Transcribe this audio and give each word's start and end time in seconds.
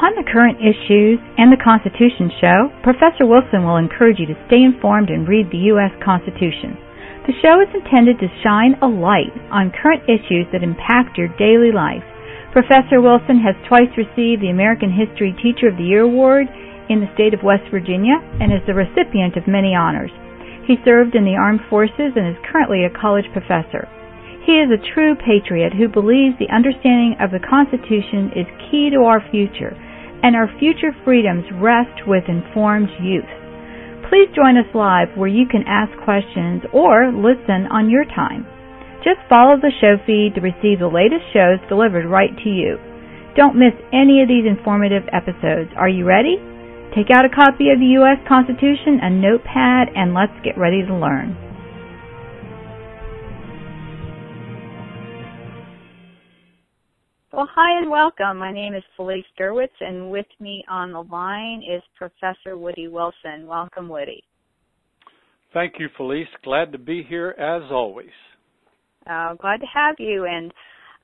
On 0.00 0.16
the 0.16 0.24
current 0.24 0.56
issues 0.64 1.20
and 1.36 1.52
the 1.52 1.60
Constitution 1.60 2.32
show, 2.40 2.72
Professor 2.80 3.28
Wilson 3.28 3.68
will 3.68 3.76
encourage 3.76 4.16
you 4.16 4.24
to 4.32 4.44
stay 4.48 4.64
informed 4.64 5.12
and 5.12 5.28
read 5.28 5.52
the 5.52 5.68
U.S. 5.76 5.92
Constitution. 6.00 6.72
The 7.28 7.36
show 7.44 7.60
is 7.60 7.68
intended 7.76 8.16
to 8.16 8.40
shine 8.40 8.80
a 8.80 8.88
light 8.88 9.28
on 9.52 9.76
current 9.76 10.00
issues 10.08 10.48
that 10.56 10.64
impact 10.64 11.20
your 11.20 11.28
daily 11.36 11.68
life. 11.68 12.00
Professor 12.48 13.04
Wilson 13.04 13.44
has 13.44 13.52
twice 13.68 13.92
received 13.92 14.40
the 14.40 14.48
American 14.48 14.88
History 14.88 15.36
Teacher 15.36 15.68
of 15.68 15.76
the 15.76 15.84
Year 15.84 16.08
Award 16.08 16.48
in 16.88 17.04
the 17.04 17.12
state 17.12 17.36
of 17.36 17.44
West 17.44 17.68
Virginia 17.68 18.24
and 18.40 18.48
is 18.48 18.64
the 18.64 18.72
recipient 18.72 19.36
of 19.36 19.44
many 19.44 19.76
honors. 19.76 20.10
He 20.64 20.80
served 20.80 21.12
in 21.12 21.28
the 21.28 21.36
armed 21.36 21.60
forces 21.68 22.16
and 22.16 22.24
is 22.24 22.40
currently 22.48 22.88
a 22.88 22.96
college 22.96 23.28
professor. 23.36 23.84
He 24.48 24.64
is 24.64 24.72
a 24.72 24.80
true 24.96 25.12
patriot 25.12 25.76
who 25.76 25.92
believes 25.92 26.40
the 26.40 26.48
understanding 26.48 27.20
of 27.20 27.36
the 27.36 27.44
Constitution 27.44 28.32
is 28.32 28.48
key 28.72 28.88
to 28.96 29.04
our 29.04 29.20
future 29.28 29.76
and 30.22 30.36
our 30.36 30.48
future 30.58 30.92
freedoms 31.04 31.44
rest 31.60 32.06
with 32.06 32.24
informed 32.28 32.88
youth. 33.00 33.28
Please 34.08 34.28
join 34.34 34.58
us 34.58 34.66
live 34.74 35.08
where 35.16 35.30
you 35.30 35.46
can 35.46 35.64
ask 35.66 35.92
questions 36.02 36.62
or 36.72 37.12
listen 37.12 37.70
on 37.70 37.88
your 37.88 38.04
time. 38.04 38.44
Just 39.04 39.22
follow 39.28 39.56
the 39.56 39.72
show 39.80 39.96
feed 40.04 40.34
to 40.34 40.44
receive 40.44 40.78
the 40.78 40.90
latest 40.90 41.24
shows 41.32 41.62
delivered 41.68 42.04
right 42.04 42.34
to 42.44 42.50
you. 42.50 42.76
Don't 43.36 43.56
miss 43.56 43.72
any 43.92 44.20
of 44.20 44.28
these 44.28 44.44
informative 44.44 45.06
episodes. 45.14 45.70
Are 45.76 45.88
you 45.88 46.04
ready? 46.04 46.36
Take 46.94 47.08
out 47.14 47.24
a 47.24 47.30
copy 47.30 47.70
of 47.70 47.78
the 47.78 47.94
U.S. 48.02 48.18
Constitution, 48.26 48.98
a 49.00 49.08
notepad, 49.08 49.94
and 49.94 50.12
let's 50.12 50.34
get 50.42 50.58
ready 50.58 50.82
to 50.84 50.94
learn. 50.94 51.49
Well, 57.32 57.48
hi 57.54 57.78
and 57.78 57.88
welcome. 57.88 58.38
My 58.38 58.52
name 58.52 58.74
is 58.74 58.82
Felice 58.96 59.24
Gerwitz, 59.38 59.68
and 59.78 60.10
with 60.10 60.26
me 60.40 60.64
on 60.68 60.90
the 60.90 61.04
line 61.04 61.62
is 61.62 61.80
Professor 61.96 62.58
Woody 62.58 62.88
Wilson. 62.88 63.46
Welcome, 63.46 63.88
Woody. 63.88 64.24
Thank 65.54 65.74
you, 65.78 65.88
Felice. 65.96 66.26
Glad 66.42 66.72
to 66.72 66.78
be 66.78 67.06
here 67.08 67.36
as 67.38 67.70
always. 67.70 68.10
Uh, 69.08 69.34
glad 69.34 69.60
to 69.60 69.66
have 69.72 69.94
you. 70.00 70.26
And 70.28 70.52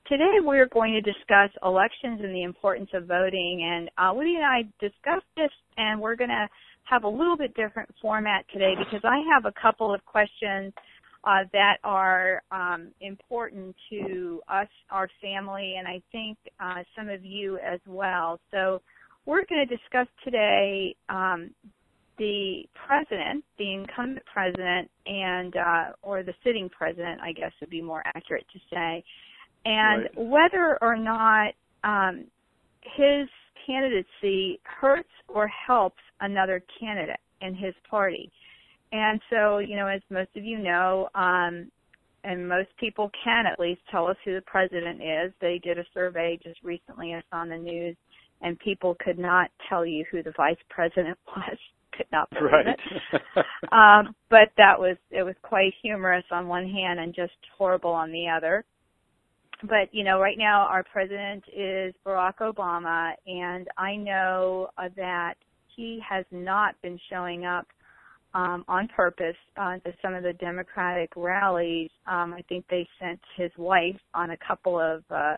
today 0.09 0.39
we're 0.41 0.67
going 0.67 0.93
to 0.95 1.01
discuss 1.01 1.49
elections 1.63 2.19
and 2.21 2.35
the 2.35 2.43
importance 2.43 2.89
of 2.93 3.05
voting. 3.05 3.63
And 3.63 3.89
uh, 3.97 4.13
Woody 4.13 4.35
and 4.35 4.43
I 4.43 4.63
discussed 4.81 5.31
this, 5.37 5.51
and 5.77 6.01
we're 6.01 6.17
going 6.17 6.29
to 6.29 6.49
have 6.83 7.05
a 7.05 7.09
little 7.09 7.37
bit 7.37 7.55
different 7.55 7.87
format 8.01 8.43
today 8.51 8.73
because 8.77 9.01
I 9.05 9.21
have 9.33 9.45
a 9.45 9.53
couple 9.61 9.93
of 9.93 10.03
questions 10.05 10.73
uh, 11.27 11.43
that 11.51 11.77
are 11.83 12.41
um, 12.51 12.87
important 13.01 13.75
to 13.89 14.41
us, 14.47 14.69
our 14.89 15.09
family, 15.21 15.75
and 15.77 15.85
I 15.85 16.01
think 16.09 16.37
uh, 16.57 16.83
some 16.95 17.09
of 17.09 17.25
you 17.25 17.57
as 17.57 17.81
well. 17.85 18.39
So 18.49 18.81
we're 19.25 19.43
going 19.43 19.67
to 19.67 19.75
discuss 19.75 20.07
today 20.23 20.95
um, 21.09 21.49
the 22.17 22.63
president, 22.87 23.43
the 23.57 23.73
incumbent 23.73 24.25
president, 24.31 24.89
and 25.05 25.53
uh, 25.57 25.85
or 26.01 26.23
the 26.23 26.33
sitting 26.45 26.69
president, 26.69 27.19
I 27.21 27.33
guess 27.33 27.51
would 27.59 27.69
be 27.69 27.81
more 27.81 28.03
accurate 28.05 28.45
to 28.53 28.59
say, 28.73 29.03
and 29.65 30.03
right. 30.03 30.11
whether 30.15 30.77
or 30.81 30.95
not 30.95 31.53
um, 31.83 32.23
his 32.95 33.27
candidacy 33.65 34.61
hurts 34.63 35.09
or 35.27 35.47
helps 35.47 35.99
another 36.21 36.63
candidate 36.79 37.19
in 37.41 37.53
his 37.53 37.73
party. 37.89 38.31
And 38.91 39.19
so, 39.29 39.57
you 39.59 39.75
know, 39.75 39.87
as 39.87 40.01
most 40.09 40.29
of 40.35 40.43
you 40.43 40.59
know, 40.59 41.09
um, 41.15 41.69
and 42.23 42.47
most 42.47 42.69
people 42.79 43.09
can 43.23 43.45
at 43.45 43.59
least 43.59 43.81
tell 43.89 44.07
us 44.07 44.17
who 44.25 44.33
the 44.35 44.41
president 44.41 45.01
is. 45.01 45.31
They 45.39 45.59
did 45.63 45.77
a 45.77 45.85
survey 45.93 46.39
just 46.43 46.59
recently, 46.63 47.13
I 47.13 47.21
saw 47.29 47.41
on 47.41 47.49
the 47.49 47.57
news, 47.57 47.95
and 48.41 48.59
people 48.59 48.95
could 49.03 49.17
not 49.17 49.49
tell 49.69 49.85
you 49.85 50.05
who 50.11 50.23
the 50.23 50.33
vice 50.35 50.57
president 50.69 51.17
was. 51.27 51.57
could 51.93 52.07
not 52.11 52.29
believe 52.29 52.51
right. 52.51 52.67
it. 52.67 53.45
um, 53.71 54.15
but 54.29 54.49
that 54.57 54.79
was 54.79 54.97
it 55.09 55.23
was 55.23 55.35
quite 55.41 55.73
humorous 55.81 56.25
on 56.31 56.47
one 56.47 56.67
hand 56.69 56.99
and 56.99 57.15
just 57.15 57.33
horrible 57.57 57.91
on 57.91 58.11
the 58.11 58.27
other. 58.27 58.63
But 59.63 59.91
you 59.91 60.03
know, 60.03 60.19
right 60.19 60.37
now 60.37 60.67
our 60.69 60.83
president 60.83 61.43
is 61.47 61.93
Barack 62.05 62.37
Obama, 62.41 63.13
and 63.25 63.67
I 63.77 63.95
know 63.95 64.69
uh, 64.77 64.89
that 64.95 65.35
he 65.75 65.99
has 66.07 66.25
not 66.31 66.75
been 66.81 66.99
showing 67.09 67.45
up 67.45 67.67
um, 68.37 68.63
on 68.67 68.87
purpose 68.89 69.35
uh, 69.57 69.77
to 69.79 69.91
some 69.99 70.13
of 70.13 70.21
the 70.21 70.33
Democratic 70.33 71.09
rallies. 71.15 71.89
Um, 72.05 72.35
I 72.37 72.43
think 72.47 72.65
they 72.69 72.87
sent 73.01 73.19
his 73.35 73.51
wife 73.57 73.97
on 74.13 74.29
a 74.29 74.37
couple 74.37 74.79
of 74.79 75.03
uh, 75.09 75.35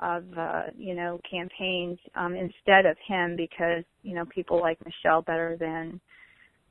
of 0.00 0.24
uh, 0.36 0.62
you 0.76 0.94
know 0.94 1.20
campaigns 1.30 1.98
um, 2.14 2.34
instead 2.34 2.86
of 2.86 2.96
him 3.06 3.36
because 3.36 3.84
you 4.02 4.14
know 4.14 4.24
people 4.34 4.58
like 4.58 4.78
Michelle 4.86 5.20
better 5.20 5.58
than 5.60 6.00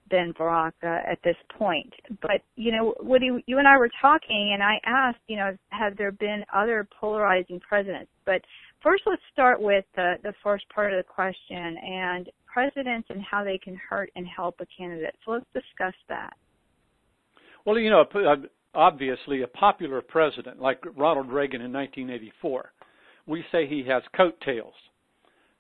than 0.10 0.34
Barack 0.34 0.72
uh, 0.82 0.88
at 0.88 1.20
this 1.24 1.36
point. 1.56 1.94
But 2.20 2.42
you 2.56 2.72
know, 2.72 2.96
Woody, 3.02 3.30
you 3.46 3.60
and 3.60 3.68
I 3.68 3.78
were 3.78 3.92
talking, 4.02 4.52
and 4.56 4.64
I 4.64 4.80
asked, 4.84 5.20
you 5.28 5.38
know, 5.38 5.56
have 5.70 5.96
there 5.98 6.12
been 6.12 6.44
other 6.52 6.88
polarizing 7.00 7.60
presidents? 7.60 8.10
But 8.26 8.42
first, 8.82 9.04
let's 9.06 9.22
start 9.32 9.62
with 9.62 9.86
the 9.96 10.16
the 10.24 10.34
first 10.44 10.68
part 10.74 10.94
of 10.94 10.98
the 10.98 11.08
question, 11.08 11.78
and 11.78 12.28
presidents 12.52 13.08
and 13.10 13.22
how 13.22 13.44
they 13.44 13.58
can 13.58 13.80
hurt 13.90 14.12
and 14.16 14.26
help 14.28 14.56
a 14.60 14.66
candidate. 14.78 15.16
So 15.26 15.32
let's 15.32 15.46
discuss 15.54 15.94
that. 16.08 16.34
Well, 17.66 17.78
you 17.78 17.90
know, 17.90 18.06
obviously 18.74 19.42
a 19.42 19.48
popular 19.48 20.02
president 20.02 20.62
like 20.62 20.80
Ronald 20.96 21.32
Reagan 21.32 21.62
in 21.62 21.74
1984, 21.74 22.72
we 23.28 23.44
say 23.52 23.68
he 23.68 23.84
has 23.88 24.04
coattails. 24.16 24.74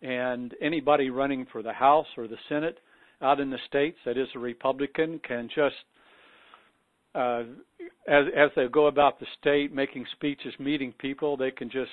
And 0.01 0.53
anybody 0.61 1.09
running 1.09 1.45
for 1.51 1.61
the 1.61 1.73
House 1.73 2.07
or 2.17 2.27
the 2.27 2.38
Senate 2.47 2.79
out 3.21 3.39
in 3.39 3.50
the 3.50 3.57
states 3.67 3.97
that 4.06 4.17
is 4.17 4.27
a 4.33 4.39
Republican 4.39 5.19
can 5.27 5.50
just 5.53 5.75
uh, 7.16 7.44
as 8.07 8.25
as 8.35 8.50
they 8.56 8.67
go 8.67 8.88
about 8.88 9.19
the 9.19 9.25
state 9.41 9.73
making 9.73 10.06
speeches, 10.13 10.53
meeting 10.59 10.94
people, 11.00 11.35
they 11.35 11.51
can 11.51 11.69
just 11.69 11.91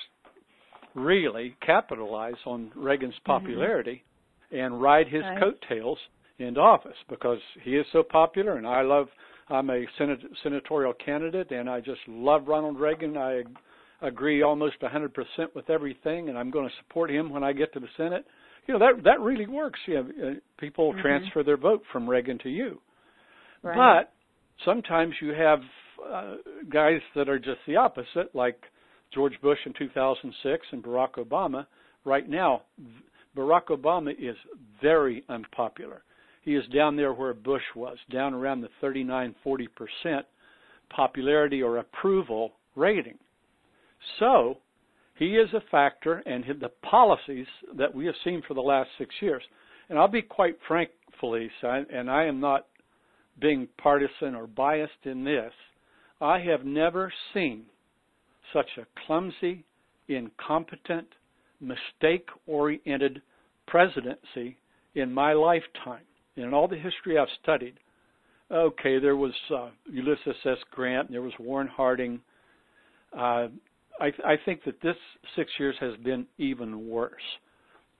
really 0.94 1.56
capitalize 1.64 2.34
on 2.44 2.70
Reagan's 2.76 3.14
mm-hmm. 3.14 3.32
popularity 3.32 4.04
and 4.50 4.80
ride 4.80 5.08
his 5.08 5.22
right. 5.22 5.40
coattails 5.40 5.98
into 6.38 6.60
office 6.60 6.96
because 7.08 7.38
he 7.62 7.72
is 7.72 7.86
so 7.92 8.02
popular 8.02 8.56
and 8.56 8.66
I 8.66 8.82
love 8.82 9.08
I'm 9.48 9.70
a 9.70 9.84
senat- 9.98 10.26
senatorial 10.42 10.92
candidate 10.94 11.50
and 11.50 11.70
I 11.70 11.80
just 11.80 12.00
love 12.08 12.48
Ronald 12.48 12.78
Reagan. 12.78 13.16
I 13.16 13.42
agree 14.02 14.42
almost 14.42 14.80
100% 14.80 15.12
with 15.54 15.70
everything 15.70 16.28
and 16.28 16.36
I'm 16.36 16.50
going 16.50 16.68
to 16.68 16.74
support 16.82 17.10
him 17.10 17.30
when 17.30 17.44
I 17.44 17.52
get 17.52 17.72
to 17.74 17.80
the 17.80 17.88
Senate. 17.96 18.26
You 18.66 18.74
know 18.74 18.80
that 18.80 19.04
that 19.04 19.20
really 19.20 19.46
works. 19.46 19.78
You 19.86 19.94
know, 19.94 20.28
uh, 20.28 20.34
people 20.58 20.92
mm-hmm. 20.92 21.00
transfer 21.00 21.44
their 21.44 21.56
vote 21.56 21.82
from 21.92 22.10
Reagan 22.10 22.38
to 22.38 22.48
you. 22.48 22.80
Right. 23.62 24.02
But 24.02 24.12
sometimes 24.64 25.14
you 25.22 25.30
have 25.30 25.60
uh, 26.12 26.34
guys 26.68 27.00
that 27.14 27.28
are 27.28 27.38
just 27.38 27.60
the 27.66 27.76
opposite 27.76 28.34
like 28.34 28.60
George 29.14 29.34
Bush 29.40 29.58
in 29.64 29.72
2006 29.78 30.66
and 30.72 30.82
Barack 30.82 31.12
Obama 31.12 31.66
right 32.04 32.28
now 32.28 32.62
Barack 33.36 33.66
Obama 33.66 34.10
is 34.10 34.36
very 34.80 35.24
unpopular. 35.28 36.02
He 36.42 36.54
is 36.54 36.64
down 36.74 36.96
there 36.96 37.12
where 37.12 37.34
Bush 37.34 37.62
was, 37.74 37.98
down 38.10 38.34
around 38.34 38.60
the 38.60 38.68
39, 38.80 39.34
40 39.44 39.68
percent 39.68 40.26
popularity 40.90 41.62
or 41.62 41.78
approval 41.78 42.52
rating. 42.76 43.18
So 44.18 44.58
he 45.16 45.36
is 45.36 45.52
a 45.54 45.62
factor, 45.70 46.22
and 46.26 46.44
the 46.60 46.70
policies 46.88 47.46
that 47.76 47.94
we 47.94 48.06
have 48.06 48.14
seen 48.22 48.42
for 48.46 48.54
the 48.54 48.60
last 48.60 48.90
six 48.98 49.14
years. 49.20 49.42
And 49.88 49.98
I'll 49.98 50.08
be 50.08 50.22
quite 50.22 50.56
frank, 50.68 50.90
Felice, 51.20 51.50
and 51.62 52.10
I 52.10 52.24
am 52.24 52.40
not 52.40 52.66
being 53.40 53.68
partisan 53.78 54.34
or 54.34 54.46
biased 54.46 55.04
in 55.04 55.24
this. 55.24 55.52
I 56.20 56.38
have 56.40 56.64
never 56.64 57.12
seen 57.34 57.64
such 58.52 58.68
a 58.78 58.86
clumsy, 59.06 59.64
incompetent, 60.08 61.08
mistake 61.60 62.28
oriented 62.46 63.22
presidency 63.66 64.56
in 64.94 65.12
my 65.12 65.32
lifetime. 65.32 66.04
In 66.36 66.52
all 66.52 66.68
the 66.68 66.76
history 66.76 67.18
I've 67.18 67.28
studied, 67.42 67.74
okay, 68.50 68.98
there 68.98 69.16
was 69.16 69.32
uh, 69.54 69.70
Ulysses 69.90 70.36
S. 70.44 70.58
Grant, 70.70 71.10
there 71.10 71.22
was 71.22 71.32
Warren 71.38 71.68
Harding. 71.68 72.20
Uh, 73.16 73.48
I, 73.98 74.12
I 74.24 74.36
think 74.44 74.64
that 74.64 74.80
this 74.82 74.96
six 75.34 75.50
years 75.58 75.76
has 75.80 75.96
been 76.04 76.26
even 76.38 76.88
worse. 76.88 77.14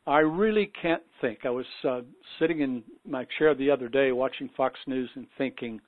I 0.06 0.19
really 0.19 0.70
can't 0.81 1.02
think. 1.20 1.41
I 1.44 1.50
was 1.50 1.67
uh, 1.88 2.00
sitting 2.38 2.61
in 2.61 2.85
my 3.09 3.26
chair 3.38 3.55
the 3.55 3.70
other 3.70 3.88
day 3.88 4.12
watching 4.12 4.49
Fox 4.56 4.79
News 4.87 5.11
and 5.17 5.26
thinking, 5.37 5.81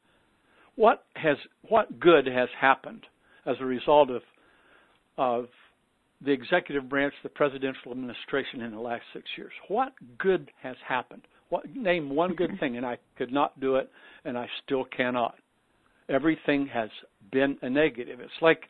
what 0.75 1.05
has 1.14 1.37
what 1.69 2.00
good 2.00 2.26
has 2.26 2.49
happened 2.59 3.05
as 3.47 3.56
a 3.61 3.64
result 3.64 4.11
of 4.11 4.23
of 5.17 5.47
the 6.25 6.32
executive 6.32 6.88
branch, 6.88 7.15
the 7.23 7.29
presidential 7.29 7.93
administration 7.93 8.62
in 8.62 8.73
the 8.73 8.81
last 8.81 9.03
six 9.12 9.25
years. 9.37 9.53
What 9.69 9.93
good 10.19 10.50
has 10.62 10.76
happened? 10.87 11.23
What, 11.49 11.65
name 11.75 12.11
one 12.11 12.35
good 12.35 12.59
thing, 12.61 12.76
and 12.76 12.85
I 12.85 12.99
could 13.17 13.32
not 13.32 13.59
do 13.61 13.76
it, 13.76 13.91
and 14.25 14.37
I 14.37 14.49
still 14.65 14.85
cannot. 14.85 15.37
Everything 16.09 16.67
has 16.73 16.91
been 17.31 17.56
a 17.62 17.70
negative. 17.70 18.20
It's 18.20 18.32
like 18.41 18.62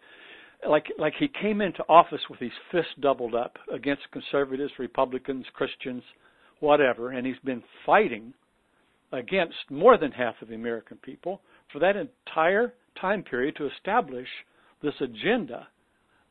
like 0.69 0.87
like 0.99 1.15
he 1.19 1.29
came 1.41 1.61
into 1.61 1.85
office 1.89 2.21
with 2.29 2.41
his 2.41 2.53
fists 2.73 2.93
doubled 3.01 3.35
up 3.35 3.57
against 3.73 4.03
conservatives, 4.13 4.73
Republicans, 4.79 5.47
Christians, 5.55 6.03
whatever, 6.61 7.11
and 7.11 7.27
he's 7.27 7.39
been 7.45 7.63
fighting 7.87 8.35
against 9.13 9.55
more 9.71 9.97
than 9.97 10.13
half 10.13 10.35
of 10.43 10.49
the 10.49 10.55
American 10.55 10.99
people 10.99 11.41
for 11.73 11.79
that 11.79 11.97
entire 11.97 12.75
time 13.01 13.23
period 13.23 13.57
to 13.57 13.69
establish 13.69 14.29
this 14.83 14.95
agenda 15.01 15.67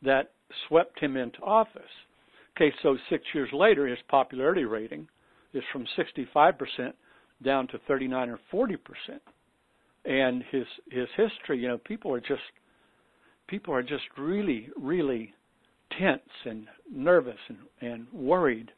that 0.04 0.31
swept 0.68 1.00
him 1.00 1.18
into 1.18 1.40
office. 1.42 1.82
Okay, 2.56 2.74
so 2.82 2.98
six 3.10 3.24
years 3.34 3.50
later, 3.54 3.88
his 3.88 4.00
popularity 4.10 4.64
rating 4.64 5.08
is 5.54 5.64
from 5.72 5.86
65% 5.98 6.94
down 7.44 7.68
to 7.68 7.80
39 7.88 8.30
or 8.30 8.40
40 8.50 8.78
percent. 8.78 9.22
And 10.06 10.44
his 10.52 10.66
his 10.90 11.08
history, 11.16 11.60
you 11.60 11.68
know, 11.68 11.78
people 11.78 12.14
are 12.14 12.20
just 12.20 12.42
people 13.48 13.74
are 13.74 13.84
just 13.84 14.04
really 14.18 14.70
really 14.82 15.34
tense 16.00 16.22
and 16.46 16.68
nervous 16.92 17.38
and, 17.50 17.58
and 17.82 18.08
worried 18.12 18.72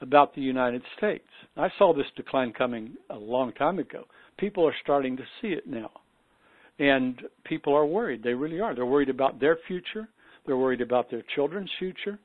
about 0.00 0.34
the 0.34 0.40
United 0.40 0.82
States. 0.96 1.26
I 1.56 1.68
saw 1.78 1.92
this 1.92 2.06
decline 2.16 2.52
coming 2.52 2.94
a 3.10 3.16
long 3.16 3.52
time 3.52 3.78
ago. 3.78 4.04
People 4.38 4.66
are 4.66 4.74
starting 4.82 5.16
to 5.16 5.24
see 5.40 5.48
it 5.48 5.66
now. 5.66 5.90
And 6.78 7.20
people 7.44 7.74
are 7.74 7.84
worried. 7.84 8.22
They 8.22 8.32
really 8.32 8.60
are. 8.60 8.74
They're 8.74 8.86
worried 8.86 9.10
about 9.10 9.38
their 9.38 9.58
future. 9.68 10.08
They're 10.46 10.56
worried 10.56 10.80
about 10.80 11.10
their 11.10 11.22
children's 11.34 11.70
future. 11.78 12.18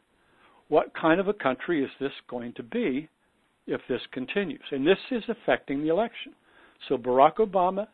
What 0.68 0.94
kind 1.00 1.20
of 1.20 1.28
a 1.28 1.34
country 1.34 1.84
is 1.84 1.90
this 2.00 2.12
going 2.30 2.54
to 2.54 2.64
be 2.64 3.10
if 3.68 3.82
this 3.90 4.02
continues. 4.12 4.62
And 4.72 4.86
this 4.86 4.98
is 5.12 5.24
affecting 5.28 5.82
the 5.82 5.90
election. 5.90 6.34
So 6.88 6.98
Barack 6.98 7.38
Obama 7.38 7.88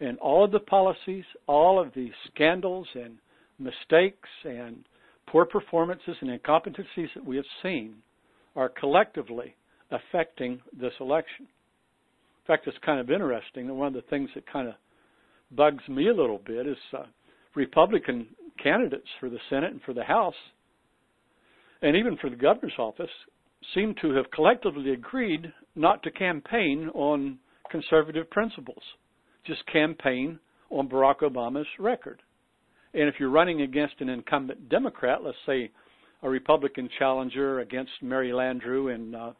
and 0.00 0.18
all 0.18 0.44
of 0.44 0.52
the 0.52 0.60
policies, 0.60 1.24
all 1.46 1.80
of 1.80 1.92
the 1.94 2.10
scandals 2.32 2.86
and 2.94 3.18
mistakes 3.58 4.28
and 4.44 4.84
poor 5.26 5.44
performances 5.44 6.16
and 6.20 6.30
incompetencies 6.30 7.08
that 7.14 7.24
we 7.24 7.36
have 7.36 7.44
seen 7.62 7.96
are 8.56 8.68
collectively 8.68 9.54
affecting 9.90 10.60
this 10.78 10.92
election. 11.00 11.46
In 11.46 12.46
fact, 12.46 12.66
it's 12.66 12.78
kind 12.84 13.00
of 13.00 13.10
interesting 13.10 13.66
that 13.66 13.74
one 13.74 13.88
of 13.88 13.94
the 13.94 14.08
things 14.08 14.30
that 14.34 14.50
kind 14.50 14.68
of 14.68 14.74
bugs 15.50 15.86
me 15.88 16.08
a 16.08 16.14
little 16.14 16.40
bit 16.46 16.66
is 16.66 16.76
uh, 16.96 17.02
Republican 17.54 18.26
candidates 18.62 19.08
for 19.20 19.28
the 19.28 19.38
Senate 19.50 19.72
and 19.72 19.82
for 19.82 19.94
the 19.94 20.04
House, 20.04 20.34
and 21.82 21.96
even 21.96 22.16
for 22.16 22.30
the 22.30 22.36
governor's 22.36 22.78
office, 22.78 23.10
seem 23.74 23.94
to 24.00 24.14
have 24.14 24.30
collectively 24.32 24.92
agreed 24.92 25.52
not 25.74 26.02
to 26.02 26.10
campaign 26.10 26.90
on 26.94 27.38
conservative 27.70 28.28
principles, 28.30 28.82
just 29.46 29.64
campaign 29.66 30.38
on 30.70 30.88
Barack 30.88 31.20
Obama's 31.20 31.66
record. 31.78 32.20
And 32.94 33.08
if 33.08 33.14
you're 33.18 33.30
running 33.30 33.62
against 33.62 33.94
an 34.00 34.08
incumbent 34.08 34.68
Democrat, 34.68 35.22
let's 35.22 35.36
say 35.46 35.70
a 36.22 36.28
Republican 36.28 36.88
challenger 36.98 37.60
against 37.60 37.92
Mary 38.02 38.30
Landrieu 38.30 38.94
in 38.94 39.14
uh, 39.14 39.32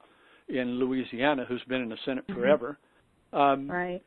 in 0.48 0.78
Louisiana, 0.78 1.44
who's 1.46 1.62
been 1.68 1.82
in 1.82 1.90
the 1.90 1.98
Senate 2.06 2.26
mm-hmm. 2.26 2.40
forever, 2.40 2.78
um, 3.32 3.70
right? 3.70 4.02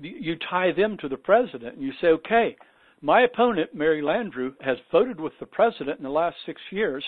You 0.00 0.36
tie 0.50 0.72
them 0.72 0.96
to 1.00 1.08
the 1.08 1.16
president, 1.16 1.76
and 1.76 1.82
you 1.82 1.92
say, 2.00 2.08
okay, 2.08 2.56
my 3.02 3.22
opponent 3.22 3.74
Mary 3.74 4.02
Landrieu 4.02 4.54
has 4.60 4.78
voted 4.90 5.20
with 5.20 5.32
the 5.40 5.46
president 5.46 5.98
in 5.98 6.04
the 6.04 6.10
last 6.10 6.36
six 6.46 6.60
years 6.70 7.04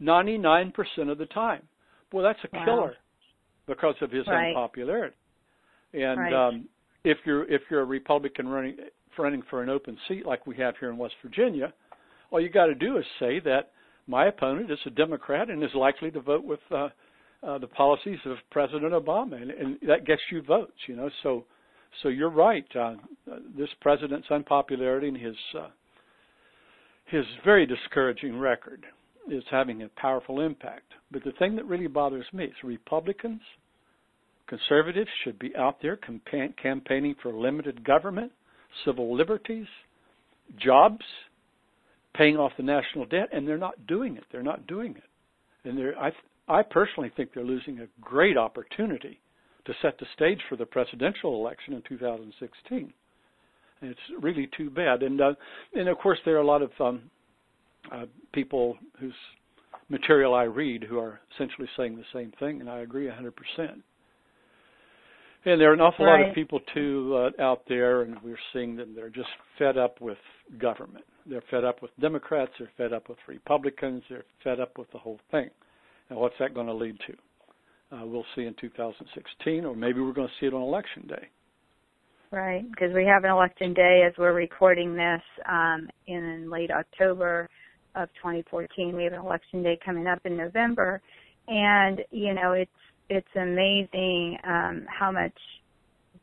99% 0.00 0.72
of 1.10 1.18
the 1.18 1.26
time. 1.26 1.62
Boy, 2.10 2.22
that's 2.22 2.38
a 2.44 2.56
wow. 2.56 2.64
killer 2.64 2.94
because 3.66 3.94
of 4.00 4.10
his 4.10 4.26
right. 4.26 4.48
unpopularity. 4.48 5.16
And 5.92 6.20
right. 6.20 6.48
um, 6.48 6.68
if 7.04 7.18
you're 7.24 7.50
if 7.50 7.62
you're 7.70 7.80
a 7.80 7.86
Republican 7.86 8.48
running 8.48 8.76
running 9.18 9.42
for 9.48 9.62
an 9.62 9.70
open 9.70 9.96
seat 10.08 10.26
like 10.26 10.46
we 10.46 10.56
have 10.56 10.74
here 10.78 10.90
in 10.90 10.98
West 10.98 11.14
Virginia, 11.22 11.72
all 12.30 12.40
you 12.40 12.50
got 12.50 12.66
to 12.66 12.74
do 12.74 12.98
is 12.98 13.04
say 13.18 13.40
that 13.40 13.70
my 14.06 14.26
opponent 14.26 14.70
is 14.70 14.78
a 14.86 14.90
Democrat 14.90 15.48
and 15.50 15.62
is 15.62 15.70
likely 15.74 16.10
to 16.10 16.20
vote 16.20 16.44
with 16.44 16.60
uh, 16.70 16.88
uh, 17.42 17.58
the 17.58 17.66
policies 17.66 18.18
of 18.26 18.36
President 18.50 18.92
Obama, 18.92 19.40
and, 19.40 19.50
and 19.50 19.78
that 19.88 20.06
gets 20.06 20.20
you 20.30 20.42
votes. 20.42 20.76
You 20.86 20.96
know, 20.96 21.10
so 21.22 21.44
so 22.02 22.08
you're 22.08 22.30
right. 22.30 22.66
Uh, 22.74 22.94
this 23.56 23.68
president's 23.80 24.28
unpopularity 24.30 25.08
and 25.08 25.16
his 25.16 25.36
uh, 25.58 25.68
his 27.06 27.24
very 27.44 27.66
discouraging 27.66 28.38
record 28.38 28.84
is 29.30 29.44
having 29.50 29.82
a 29.82 29.88
powerful 30.00 30.40
impact. 30.40 30.92
But 31.10 31.24
the 31.24 31.32
thing 31.38 31.56
that 31.56 31.64
really 31.66 31.86
bothers 31.86 32.26
me 32.32 32.44
is 32.44 32.52
Republicans, 32.64 33.40
conservatives 34.48 35.10
should 35.22 35.38
be 35.38 35.54
out 35.56 35.80
there 35.80 35.96
campaigning 35.96 37.14
for 37.22 37.32
limited 37.32 37.84
government, 37.84 38.32
civil 38.84 39.16
liberties, 39.16 39.66
jobs, 40.58 41.04
paying 42.14 42.36
off 42.36 42.52
the 42.56 42.62
national 42.62 43.06
debt, 43.06 43.28
and 43.32 43.46
they're 43.46 43.58
not 43.58 43.86
doing 43.86 44.16
it. 44.16 44.24
They're 44.32 44.42
not 44.42 44.66
doing 44.66 44.96
it. 44.96 45.68
And 45.68 45.78
I, 45.96 46.10
I 46.48 46.62
personally 46.62 47.12
think 47.16 47.30
they're 47.34 47.44
losing 47.44 47.80
a 47.80 47.86
great 48.00 48.36
opportunity 48.36 49.20
to 49.66 49.72
set 49.82 49.98
the 49.98 50.06
stage 50.14 50.40
for 50.48 50.56
the 50.56 50.66
presidential 50.66 51.34
election 51.34 51.74
in 51.74 51.82
2016. 51.88 52.92
And 53.80 53.90
it's 53.90 54.22
really 54.22 54.48
too 54.56 54.70
bad. 54.70 55.02
And 55.02 55.20
uh, 55.20 55.34
and 55.74 55.88
of 55.88 55.98
course 55.98 56.18
there 56.24 56.36
are 56.36 56.40
a 56.40 56.46
lot 56.46 56.62
of 56.62 56.70
um, 56.80 57.02
uh, 57.92 58.06
people 58.32 58.76
whose 58.98 59.14
material 59.88 60.34
I 60.34 60.44
read 60.44 60.84
who 60.84 60.98
are 60.98 61.20
essentially 61.34 61.68
saying 61.76 61.96
the 61.96 62.18
same 62.18 62.32
thing, 62.38 62.60
and 62.60 62.70
I 62.70 62.80
agree 62.80 63.06
100%. 63.06 63.32
And 65.44 65.60
there 65.60 65.70
are 65.70 65.74
an 65.74 65.80
awful 65.80 66.06
right. 66.06 66.22
lot 66.22 66.28
of 66.30 66.34
people 66.34 66.60
too 66.74 67.30
uh, 67.38 67.42
out 67.42 67.62
there, 67.68 68.02
and 68.02 68.16
we're 68.22 68.38
seeing 68.52 68.74
them. 68.74 68.94
They're 68.96 69.10
just 69.10 69.28
fed 69.58 69.78
up 69.78 70.00
with 70.00 70.18
government. 70.58 71.04
They're 71.24 71.44
fed 71.50 71.64
up 71.64 71.82
with 71.82 71.92
Democrats. 72.00 72.50
They're 72.58 72.70
fed 72.76 72.92
up 72.92 73.08
with 73.08 73.18
Republicans. 73.28 74.02
They're 74.08 74.24
fed 74.42 74.58
up 74.58 74.76
with 74.76 74.90
the 74.90 74.98
whole 74.98 75.20
thing. 75.30 75.50
And 76.08 76.18
what's 76.18 76.34
that 76.40 76.54
going 76.54 76.66
to 76.66 76.74
lead 76.74 76.98
to? 77.06 77.14
Uh, 77.92 78.04
we'll 78.04 78.24
see 78.34 78.42
in 78.42 78.54
2016, 78.60 79.64
or 79.64 79.76
maybe 79.76 80.00
we're 80.00 80.12
going 80.12 80.26
to 80.28 80.34
see 80.40 80.46
it 80.46 80.54
on 80.54 80.62
election 80.62 81.06
day. 81.06 81.28
Right, 82.32 82.68
because 82.68 82.92
we 82.92 83.04
have 83.04 83.22
an 83.22 83.30
election 83.30 83.72
day 83.72 84.02
as 84.06 84.12
we're 84.18 84.32
recording 84.32 84.96
this 84.96 85.22
um, 85.48 85.88
in 86.08 86.50
late 86.50 86.72
October 86.72 87.48
of 87.94 88.08
2014. 88.16 88.96
We 88.96 89.04
have 89.04 89.12
an 89.12 89.20
election 89.20 89.62
day 89.62 89.78
coming 89.84 90.08
up 90.08 90.18
in 90.24 90.36
November, 90.36 91.00
and 91.46 92.00
you 92.10 92.34
know 92.34 92.52
it's 92.52 92.70
it's 93.08 93.28
amazing 93.36 94.38
um, 94.44 94.86
how 94.88 95.12
much 95.12 95.32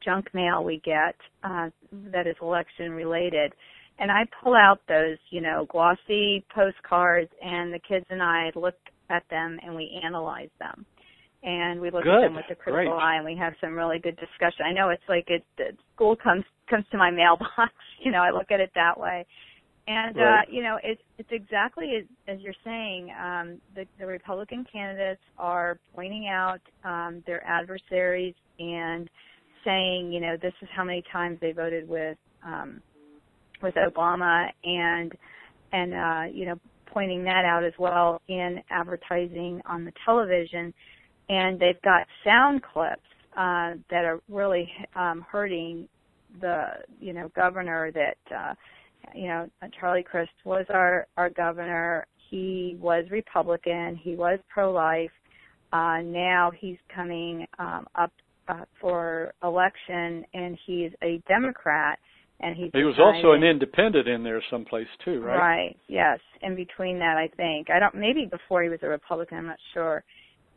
junk 0.03 0.27
mail 0.33 0.63
we 0.63 0.81
get 0.83 1.15
uh, 1.43 1.69
that 2.11 2.27
is 2.27 2.35
election 2.41 2.91
related. 2.91 3.53
And 3.99 4.11
I 4.11 4.25
pull 4.43 4.55
out 4.55 4.81
those, 4.87 5.17
you 5.29 5.39
know, 5.39 5.67
glossy 5.69 6.43
postcards, 6.53 7.29
and 7.41 7.73
the 7.73 7.79
kids 7.79 8.05
and 8.09 8.21
I 8.21 8.51
look 8.55 8.75
at 9.09 9.23
them 9.29 9.59
and 9.63 9.75
we 9.75 10.01
analyze 10.03 10.49
them. 10.59 10.85
And 11.43 11.81
we 11.81 11.91
look 11.91 12.03
good. 12.03 12.23
at 12.23 12.27
them 12.27 12.35
with 12.35 12.45
a 12.49 12.55
critical 12.55 12.93
Great. 12.93 13.03
eye, 13.03 13.15
and 13.17 13.25
we 13.25 13.35
have 13.35 13.53
some 13.59 13.75
really 13.75 13.99
good 13.99 14.15
discussion. 14.15 14.65
I 14.65 14.71
know 14.71 14.89
it's 14.89 15.03
like 15.09 15.25
it, 15.27 15.43
the 15.57 15.75
school 15.93 16.15
comes 16.15 16.45
comes 16.69 16.85
to 16.91 16.97
my 16.97 17.11
mailbox. 17.11 17.73
You 18.03 18.11
know, 18.11 18.19
I 18.19 18.31
look 18.31 18.49
at 18.51 18.59
it 18.59 18.71
that 18.75 18.97
way. 18.97 19.25
And 19.85 20.15
right. 20.15 20.39
uh, 20.39 20.41
you 20.49 20.63
know, 20.63 20.77
it's 20.81 21.01
it's 21.17 21.29
exactly 21.31 21.95
as, 21.99 22.05
as 22.33 22.41
you're 22.41 22.53
saying. 22.63 23.13
Um, 23.21 23.57
the, 23.75 23.85
the 23.99 24.05
Republican 24.05 24.65
candidates 24.71 25.21
are 25.37 25.79
pointing 25.93 26.27
out 26.27 26.61
um, 26.85 27.21
their 27.27 27.45
adversaries 27.45 28.35
and 28.59 29.09
saying, 29.65 30.11
you 30.11 30.21
know, 30.21 30.37
this 30.41 30.53
is 30.61 30.69
how 30.75 30.83
many 30.83 31.03
times 31.11 31.37
they 31.41 31.51
voted 31.51 31.87
with 31.87 32.17
um, 32.45 32.81
with 33.61 33.75
Obama, 33.75 34.47
and 34.63 35.11
and 35.73 35.93
uh, 35.93 36.33
you 36.33 36.45
know, 36.45 36.55
pointing 36.85 37.23
that 37.23 37.43
out 37.43 37.63
as 37.63 37.73
well 37.77 38.21
in 38.29 38.61
advertising 38.69 39.61
on 39.65 39.83
the 39.83 39.91
television. 40.05 40.73
And 41.29 41.59
they've 41.59 41.81
got 41.83 42.05
sound 42.23 42.61
clips 42.63 43.01
uh, 43.37 43.73
that 43.89 44.05
are 44.05 44.19
really 44.29 44.69
um, 44.95 45.25
hurting 45.29 45.87
the 46.41 46.65
you 46.99 47.13
know 47.13 47.29
governor 47.35 47.91
that. 47.91 48.17
Uh, 48.35 48.53
you 49.13 49.27
know, 49.27 49.49
Charlie 49.79 50.03
Crist 50.03 50.31
was 50.45 50.65
our 50.69 51.07
our 51.17 51.29
governor. 51.29 52.07
He 52.29 52.77
was 52.79 53.05
Republican. 53.11 53.99
He 54.01 54.15
was 54.15 54.39
pro-life. 54.49 55.11
Uh, 55.71 56.01
now 56.03 56.51
he's 56.57 56.77
coming 56.93 57.45
um, 57.59 57.87
up 57.95 58.11
uh, 58.47 58.65
for 58.79 59.33
election, 59.43 60.23
and 60.33 60.57
he's 60.65 60.91
a 61.03 61.21
Democrat. 61.27 61.99
And 62.39 62.55
he's 62.55 62.71
he 62.73 62.83
was 62.83 62.95
also 62.99 63.31
an 63.33 63.43
independent 63.43 64.07
in 64.07 64.23
there 64.23 64.43
someplace 64.49 64.87
too, 65.05 65.21
right? 65.21 65.37
Right. 65.37 65.77
Yes. 65.87 66.19
In 66.41 66.55
between 66.55 66.99
that, 66.99 67.15
I 67.17 67.29
think 67.35 67.69
I 67.69 67.79
don't. 67.79 67.95
Maybe 67.95 68.25
before 68.29 68.63
he 68.63 68.69
was 68.69 68.79
a 68.81 68.87
Republican, 68.87 69.37
I'm 69.37 69.47
not 69.47 69.59
sure. 69.73 70.03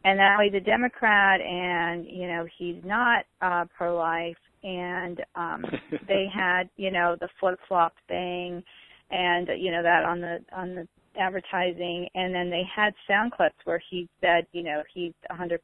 And 0.07 0.19
now 0.19 0.39
he's 0.41 0.55
a 0.55 0.61
Democrat, 0.61 1.41
and 1.41 2.07
you 2.07 2.29
know 2.29 2.47
he's 2.59 2.81
not 2.85 3.25
uh, 3.43 3.65
pro-life 3.77 4.37
and 4.63 5.21
um 5.35 5.65
they 6.09 6.27
had 6.33 6.69
you 6.77 6.91
know 6.91 7.17
the 7.21 7.29
flip 7.41 7.59
flop 7.69 7.93
thing 8.09 8.63
and 9.11 9.49
you 9.59 9.71
know 9.71 9.83
that 9.83 10.05
on 10.05 10.21
the 10.21 10.39
on 10.53 10.75
the 10.77 10.89
advertising. 11.19 12.07
And 12.15 12.35
then 12.35 12.51
they 12.51 12.63
had 12.75 12.93
sound 13.09 13.33
clips 13.33 13.57
where 13.65 13.83
he 13.91 14.09
said 14.21 14.47
you 14.53 14.63
know 14.63 14.83
he's 14.95 15.13
100% 15.31 15.59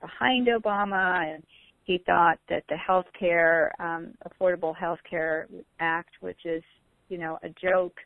behind 0.00 0.48
Obama 0.48 1.34
and 1.34 1.44
he 1.84 1.98
thought 2.04 2.38
that 2.48 2.64
the 2.68 2.76
health 2.76 3.06
care 3.18 3.72
um 3.80 4.14
affordable 4.26 4.74
health 4.74 5.00
care 5.08 5.46
act 5.78 6.10
which 6.20 6.44
is 6.44 6.64
you 7.08 7.18
know 7.18 7.38
a 7.44 7.48
joke 7.60 7.96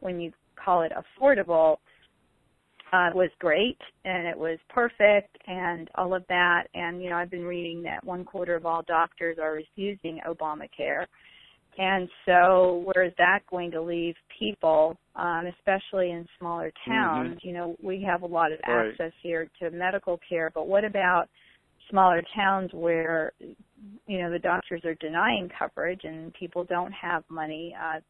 when 0.00 0.20
you 0.20 0.32
call 0.56 0.82
it 0.82 0.92
affordable 0.92 1.76
uh, 2.92 3.10
was 3.14 3.30
great 3.38 3.78
and 4.04 4.26
it 4.26 4.36
was 4.36 4.58
perfect 4.68 5.36
and 5.46 5.88
all 5.94 6.14
of 6.14 6.24
that. 6.28 6.64
And, 6.74 7.02
you 7.02 7.10
know, 7.10 7.16
I've 7.16 7.30
been 7.30 7.44
reading 7.44 7.82
that 7.84 8.04
one 8.04 8.24
quarter 8.24 8.56
of 8.56 8.66
all 8.66 8.82
doctors 8.86 9.38
are 9.40 9.52
refusing 9.52 10.20
Obamacare. 10.26 11.06
And 11.78 12.08
so 12.26 12.82
where 12.84 13.04
is 13.04 13.12
that 13.18 13.40
going 13.48 13.70
to 13.70 13.80
leave 13.80 14.16
people, 14.38 14.96
um, 15.14 15.44
especially 15.58 16.10
in 16.10 16.26
smaller 16.38 16.72
Mm-hmm. 16.88 16.92
towns? 16.92 17.38
You 17.42 17.52
know, 17.52 17.76
we 17.80 18.02
have 18.02 18.22
a 18.22 18.26
lot 18.26 18.52
of 18.52 18.58
Right. 18.66 18.90
access 18.90 19.12
here 19.22 19.48
to 19.60 19.70
medical 19.70 20.18
care, 20.28 20.50
but 20.52 20.66
what 20.66 20.84
about 20.84 21.28
smaller 21.88 22.22
towns 22.34 22.70
where, 22.72 23.32
you 24.06 24.18
know, 24.18 24.30
the 24.30 24.38
doctors 24.38 24.84
are 24.84 24.94
denying 24.96 25.48
coverage 25.56 26.00
and 26.04 26.34
people 26.34 26.64
don't 26.64 26.92
have 26.92 27.22
money, 27.28 27.74
uh, 27.80 28.00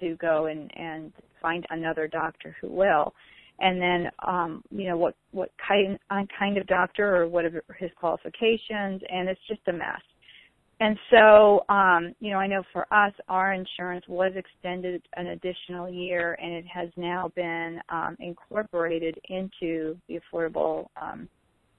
to 0.00 0.16
go 0.16 0.46
and, 0.46 0.70
and 0.76 1.12
find 1.40 1.66
another 1.70 2.08
doctor 2.08 2.54
who 2.60 2.68
will? 2.68 3.14
And 3.60 3.80
then 3.80 4.10
um 4.26 4.62
you 4.70 4.88
know 4.88 4.96
what 4.96 5.14
what 5.32 5.50
kind 5.66 5.98
uh, 6.10 6.22
kind 6.38 6.56
of 6.58 6.66
doctor 6.66 7.16
or 7.16 7.28
what 7.28 7.44
are 7.44 7.62
his 7.78 7.90
qualifications 7.98 9.02
and 9.10 9.28
it's 9.28 9.40
just 9.48 9.60
a 9.68 9.72
mess. 9.72 10.00
And 10.80 10.96
so 11.10 11.64
um 11.68 12.14
you 12.20 12.30
know 12.30 12.38
i 12.38 12.46
know 12.46 12.62
for 12.72 12.92
us 12.92 13.12
our 13.28 13.52
insurance 13.52 14.04
was 14.08 14.32
extended 14.36 15.02
an 15.16 15.28
additional 15.28 15.88
year 15.88 16.38
and 16.40 16.52
it 16.52 16.66
has 16.72 16.88
now 16.96 17.30
been 17.34 17.80
um 17.88 18.16
incorporated 18.20 19.18
into 19.28 19.96
the 20.08 20.20
affordable 20.20 20.86
um 21.00 21.28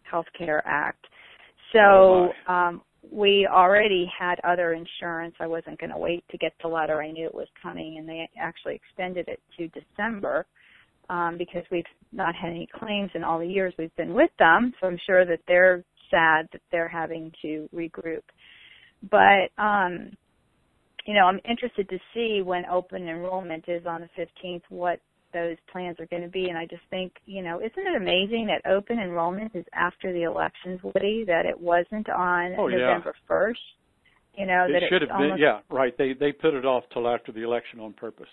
health 0.03 0.27
care 0.37 0.63
act. 0.65 1.05
So 1.73 1.79
Oh, 1.79 2.31
um 2.53 2.81
we 3.11 3.47
already 3.49 4.11
had 4.19 4.41
other 4.43 4.73
insurance. 4.73 5.33
I 5.39 5.47
wasn't 5.47 5.79
going 5.79 5.91
to 5.91 5.97
wait 5.97 6.25
to 6.31 6.37
get 6.37 6.51
the 6.61 6.67
letter. 6.67 7.01
I 7.01 7.11
knew 7.11 7.25
it 7.25 7.33
was 7.33 7.47
coming 7.63 7.97
and 7.97 8.07
they 8.09 8.29
actually 8.37 8.75
extended 8.75 9.29
it 9.29 9.39
to 9.57 9.69
december 9.69 10.45
um, 11.09 11.37
because 11.37 11.63
we've 11.71 11.83
not 12.11 12.35
had 12.35 12.49
any 12.49 12.67
claims 12.79 13.11
in 13.15 13.23
all 13.23 13.39
the 13.39 13.47
years 13.47 13.73
we've 13.77 13.95
been 13.95 14.13
with 14.13 14.31
them. 14.39 14.73
So 14.79 14.87
I'm 14.87 14.99
sure 15.05 15.25
that 15.25 15.39
they're 15.47 15.83
sad 16.09 16.47
that 16.51 16.61
they're 16.71 16.87
having 16.87 17.31
to 17.41 17.69
regroup. 17.73 18.21
But 19.09 19.49
um, 19.61 20.11
you 21.05 21.13
know, 21.13 21.25
I'm 21.25 21.39
interested 21.49 21.89
to 21.89 21.97
see 22.13 22.41
when 22.43 22.65
open 22.65 23.07
enrollment 23.07 23.65
is 23.67 23.85
on 23.85 24.01
the 24.01 24.23
15th 24.45 24.61
what 24.69 24.99
those 25.33 25.57
plans 25.71 25.97
are 25.99 26.05
going 26.07 26.23
to 26.23 26.29
be. 26.29 26.49
And 26.49 26.57
I 26.57 26.65
just 26.65 26.81
think, 26.89 27.13
you 27.25 27.41
know, 27.41 27.59
isn't 27.59 27.71
it 27.77 27.95
amazing 27.95 28.47
that 28.47 28.69
open 28.69 28.99
enrollment 28.99 29.55
is 29.55 29.65
after 29.73 30.11
the 30.11 30.23
elections, 30.23 30.79
Woody? 30.83 31.23
That 31.25 31.45
it 31.45 31.59
wasn't 31.59 32.09
on 32.09 32.55
Oh, 32.57 32.67
yeah. 32.67 32.77
November 32.77 33.15
1st. 33.29 33.55
You 34.37 34.45
know, 34.45 34.67
it 34.69 34.73
that 34.73 34.81
should 34.89 35.03
it's 35.03 35.11
have 35.11 35.19
been 35.19 35.37
yeah 35.37 35.59
right 35.69 35.97
they 35.97 36.13
they 36.13 36.31
put 36.31 36.53
it 36.53 36.63
off 36.63 36.83
till 36.93 37.07
after 37.09 37.31
the 37.33 37.41
election 37.41 37.79
on 37.79 37.91
purpose 37.91 38.29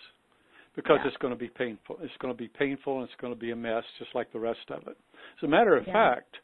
because 0.77 0.99
Yeah. 1.03 1.09
it's 1.09 1.17
going 1.17 1.33
to 1.33 1.39
be 1.39 1.49
painful 1.49 1.97
it's 2.01 2.17
going 2.19 2.33
to 2.33 2.39
be 2.39 2.49
painful 2.49 3.01
and 3.01 3.05
it's 3.09 3.21
going 3.21 3.33
to 3.33 3.39
be 3.39 3.51
a 3.51 3.57
mess 3.57 3.83
just 3.99 4.15
like 4.15 4.31
the 4.33 4.39
rest 4.39 4.71
of 4.71 4.83
it 4.87 4.97
as 5.39 5.43
a 5.43 5.49
matter 5.49 5.77
of 5.77 5.87
Yeah. 5.87 5.93
fact 5.93 6.37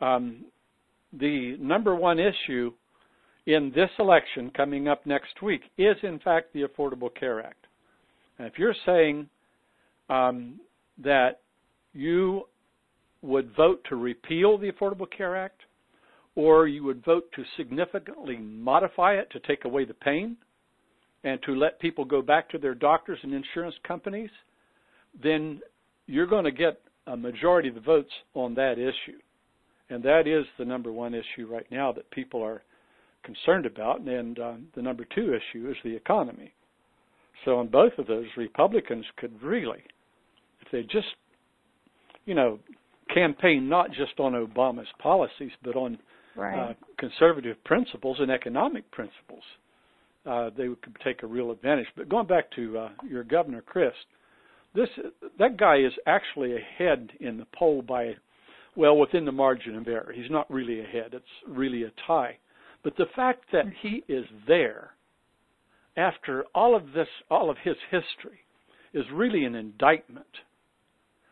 um, 0.00 0.44
the 1.12 1.56
number 1.58 1.94
one 1.94 2.18
issue 2.18 2.72
in 3.46 3.70
this 3.74 3.90
election 3.98 4.50
coming 4.50 4.88
up 4.88 5.06
next 5.06 5.40
week 5.42 5.62
is 5.78 5.96
in 6.02 6.18
fact 6.18 6.52
the 6.52 6.64
affordable 6.64 7.14
care 7.14 7.40
act 7.44 7.66
and 8.38 8.48
if 8.48 8.58
you're 8.58 8.74
saying 8.84 9.28
um, 10.10 10.58
that 10.98 11.40
you 11.92 12.42
would 13.22 13.54
vote 13.56 13.80
to 13.88 13.96
repeal 13.96 14.58
the 14.58 14.70
affordable 14.70 15.10
care 15.16 15.36
act 15.36 15.62
or 16.34 16.68
you 16.68 16.84
would 16.84 17.02
vote 17.04 17.24
to 17.34 17.42
significantly 17.56 18.36
modify 18.36 19.14
it 19.14 19.28
to 19.30 19.40
take 19.40 19.64
away 19.64 19.84
the 19.84 19.94
pain 19.94 20.36
and 21.26 21.42
to 21.42 21.56
let 21.56 21.80
people 21.80 22.04
go 22.04 22.22
back 22.22 22.48
to 22.48 22.56
their 22.56 22.74
doctors 22.74 23.18
and 23.24 23.34
insurance 23.34 23.74
companies, 23.86 24.30
then 25.20 25.60
you're 26.06 26.26
going 26.26 26.44
to 26.44 26.52
get 26.52 26.80
a 27.08 27.16
majority 27.16 27.68
of 27.68 27.74
the 27.74 27.80
votes 27.80 28.12
on 28.34 28.54
that 28.54 28.78
issue. 28.78 29.18
And 29.90 30.04
that 30.04 30.28
is 30.28 30.46
the 30.56 30.64
number 30.64 30.92
one 30.92 31.14
issue 31.14 31.48
right 31.50 31.66
now 31.68 31.90
that 31.92 32.08
people 32.12 32.44
are 32.44 32.62
concerned 33.24 33.66
about. 33.66 34.02
And 34.02 34.38
um, 34.38 34.68
the 34.76 34.82
number 34.82 35.04
two 35.16 35.34
issue 35.34 35.68
is 35.68 35.76
the 35.82 35.96
economy. 35.96 36.54
So 37.44 37.58
on 37.58 37.66
both 37.66 37.92
of 37.98 38.06
those, 38.06 38.26
Republicans 38.36 39.04
could 39.16 39.42
really, 39.42 39.82
if 40.60 40.70
they 40.70 40.82
just, 40.82 41.08
you 42.24 42.36
know, 42.36 42.60
campaign 43.12 43.68
not 43.68 43.90
just 43.90 44.20
on 44.20 44.32
Obama's 44.34 44.86
policies, 45.00 45.52
but 45.64 45.74
on 45.74 45.98
right. 46.36 46.70
uh, 46.70 46.74
conservative 46.98 47.56
principles 47.64 48.18
and 48.20 48.30
economic 48.30 48.88
principles, 48.92 49.42
uh, 50.26 50.50
they 50.56 50.66
could 50.82 50.96
take 51.04 51.22
a 51.22 51.26
real 51.26 51.50
advantage. 51.50 51.86
But 51.96 52.08
going 52.08 52.26
back 52.26 52.50
to 52.52 52.78
uh, 52.78 52.88
your 53.08 53.24
governor, 53.24 53.62
Crist, 53.62 53.96
this 54.74 54.88
that 55.38 55.56
guy 55.56 55.76
is 55.76 55.92
actually 56.06 56.56
ahead 56.56 57.10
in 57.20 57.38
the 57.38 57.46
poll 57.56 57.82
by, 57.82 58.14
well, 58.76 58.96
within 58.96 59.24
the 59.24 59.32
margin 59.32 59.76
of 59.76 59.88
error. 59.88 60.12
He's 60.14 60.30
not 60.30 60.50
really 60.50 60.80
ahead; 60.80 61.14
it's 61.14 61.24
really 61.48 61.84
a 61.84 61.92
tie. 62.06 62.38
But 62.82 62.96
the 62.96 63.06
fact 63.14 63.44
that 63.52 63.64
he 63.82 64.04
is 64.08 64.26
there 64.46 64.90
after 65.96 66.44
all 66.54 66.76
of 66.76 66.92
this, 66.92 67.08
all 67.30 67.50
of 67.50 67.56
his 67.64 67.76
history, 67.90 68.40
is 68.92 69.04
really 69.12 69.44
an 69.44 69.54
indictment 69.54 70.26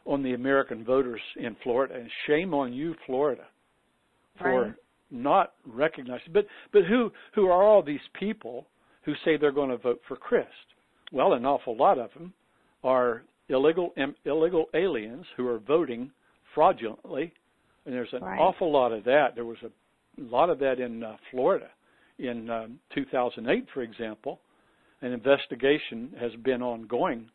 on 0.07 0.23
the 0.23 0.35
American 0.35 0.85
voters 0.85 1.21
in 1.37 1.57
Florida. 1.63 1.95
And 1.95 2.11
shame 2.27 2.55
on 2.55 2.73
you, 2.73 2.95
Florida, 3.07 3.47
for 4.39 4.63
Right. 4.63 4.75
not 5.11 5.53
recognizing. 5.67 6.33
But 6.33 6.47
but 6.73 6.85
who 6.85 7.13
who 7.35 7.47
are 7.47 7.63
all 7.63 7.83
these 7.83 8.07
people 8.15 8.67
who 9.05 9.15
say 9.25 9.37
they're 9.37 9.53
going 9.53 9.71
to 9.71 9.77
vote 9.77 10.01
for 10.09 10.17
Crist? 10.17 10.49
Well, 11.13 11.35
an 11.35 11.45
awful 11.45 11.77
lot 11.77 11.99
of 11.99 12.13
them 12.15 12.33
are 12.83 13.23
illegal 13.49 13.93
illegal 14.25 14.67
aliens 14.75 15.27
who 15.37 15.47
are 15.47 15.59
voting 15.59 16.11
fraudulently, 16.55 17.33
and 17.85 17.95
there's 17.95 18.13
an 18.13 18.23
Right. 18.23 18.39
awful 18.41 18.71
lot 18.71 18.93
of 18.93 19.05
that. 19.05 19.35
There 19.35 19.45
was 19.45 19.59
a 19.63 19.71
lot 20.23 20.51
of 20.51 20.59
that 20.61 20.81
in 20.81 21.03
uh, 21.03 21.17
Florida 21.31 21.69
in 22.19 22.49
um, 22.49 22.79
2008, 22.95 23.67
for 23.75 23.83
example. 23.83 24.41
An 25.03 25.13
investigation 25.13 26.15
has 26.19 26.33
been 26.37 26.63
ongoing 26.63 27.29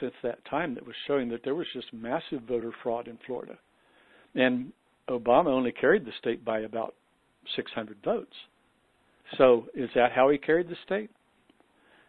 since 0.00 0.14
that 0.22 0.44
time 0.46 0.74
that 0.74 0.84
was 0.84 0.96
showing 1.06 1.28
that 1.28 1.44
there 1.44 1.54
was 1.54 1.66
just 1.72 1.92
massive 1.92 2.42
voter 2.48 2.72
fraud 2.82 3.06
in 3.06 3.18
Florida, 3.26 3.56
and 4.34 4.72
Obama 5.08 5.48
only 5.48 5.70
carried 5.72 6.04
the 6.04 6.12
state 6.18 6.44
by 6.44 6.60
about 6.60 6.94
600 7.54 7.98
votes. 8.04 8.34
So 9.38 9.66
is 9.74 9.88
that 9.94 10.12
how 10.12 10.28
he 10.30 10.38
carried 10.38 10.68
the 10.68 10.76
state? 10.84 11.10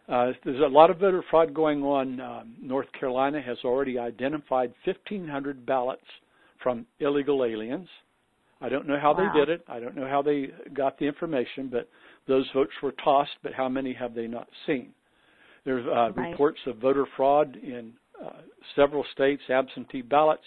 Uh, 0.08 0.32
there's 0.44 0.60
a 0.60 0.66
lot 0.66 0.90
of 0.90 0.98
voter 0.98 1.24
fraud 1.30 1.54
going 1.54 1.82
on. 1.82 2.20
Um, 2.20 2.54
North 2.60 2.88
Carolina 2.98 3.40
has 3.40 3.56
already 3.64 3.98
identified 3.98 4.74
1,500 4.84 5.64
ballots 5.64 6.04
from 6.62 6.86
illegal 7.00 7.44
aliens. 7.44 7.88
I 8.60 8.68
don't 8.68 8.86
know 8.86 8.98
how 9.00 9.14
Wow. 9.14 9.32
they 9.32 9.38
did 9.40 9.48
it. 9.48 9.64
I 9.68 9.80
don't 9.80 9.96
know 9.96 10.06
how 10.08 10.22
they 10.22 10.50
got 10.74 10.98
the 10.98 11.06
information, 11.06 11.68
but 11.68 11.88
those 12.28 12.46
votes 12.54 12.72
were 12.82 12.92
tossed. 12.92 13.36
But 13.42 13.54
how 13.54 13.68
many 13.68 13.92
have 13.94 14.14
they 14.14 14.26
not 14.26 14.48
seen? 14.66 14.92
There's 15.64 15.86
uh, 15.86 16.12
Right. 16.12 16.30
reports 16.30 16.58
of 16.66 16.76
voter 16.76 17.06
fraud 17.16 17.56
in 17.56 17.92
uh, 18.22 18.42
several 18.76 19.04
states, 19.12 19.42
absentee 19.48 20.02
ballots. 20.02 20.44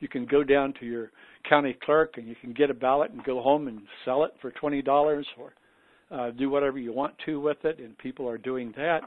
You 0.00 0.08
can 0.08 0.26
go 0.26 0.42
down 0.44 0.74
to 0.80 0.86
your 0.86 1.10
county 1.48 1.74
clerk 1.84 2.18
and 2.18 2.26
you 2.26 2.34
can 2.40 2.52
get 2.52 2.70
a 2.70 2.74
ballot 2.74 3.12
and 3.12 3.22
go 3.24 3.40
home 3.40 3.68
and 3.68 3.80
sell 4.04 4.24
it 4.24 4.32
for 4.40 4.50
twenty 4.52 4.82
dollars 4.82 5.26
or 5.38 5.52
uh, 6.10 6.30
do 6.30 6.50
whatever 6.50 6.78
you 6.78 6.92
want 6.92 7.14
to 7.26 7.40
with 7.40 7.64
it, 7.64 7.78
and 7.78 7.96
people 7.98 8.28
are 8.28 8.38
doing 8.38 8.72
that. 8.76 9.00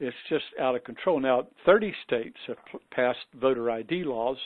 It's 0.00 0.16
just 0.28 0.44
out 0.60 0.74
of 0.74 0.82
control. 0.84 1.20
Now, 1.20 1.46
30 1.64 1.94
states 2.04 2.36
have 2.48 2.56
passed 2.90 3.20
voter 3.40 3.70
ID 3.70 4.04
laws 4.04 4.36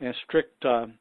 and 0.00 0.14
strict 0.26 0.64
um, 0.64 0.94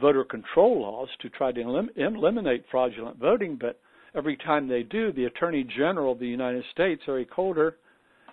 voter 0.00 0.24
control 0.24 0.80
laws 0.82 1.08
to 1.20 1.28
try 1.28 1.52
to 1.52 1.60
elim- 1.60 1.90
eliminate 1.96 2.64
fraudulent 2.70 3.18
voting, 3.18 3.58
but 3.60 3.80
every 4.14 4.36
time 4.36 4.66
they 4.66 4.82
do, 4.82 5.12
the 5.12 5.26
Attorney 5.26 5.64
General 5.64 6.12
of 6.12 6.18
the 6.18 6.26
United 6.26 6.64
States, 6.72 7.02
Eric 7.06 7.30
Holder, 7.30 7.76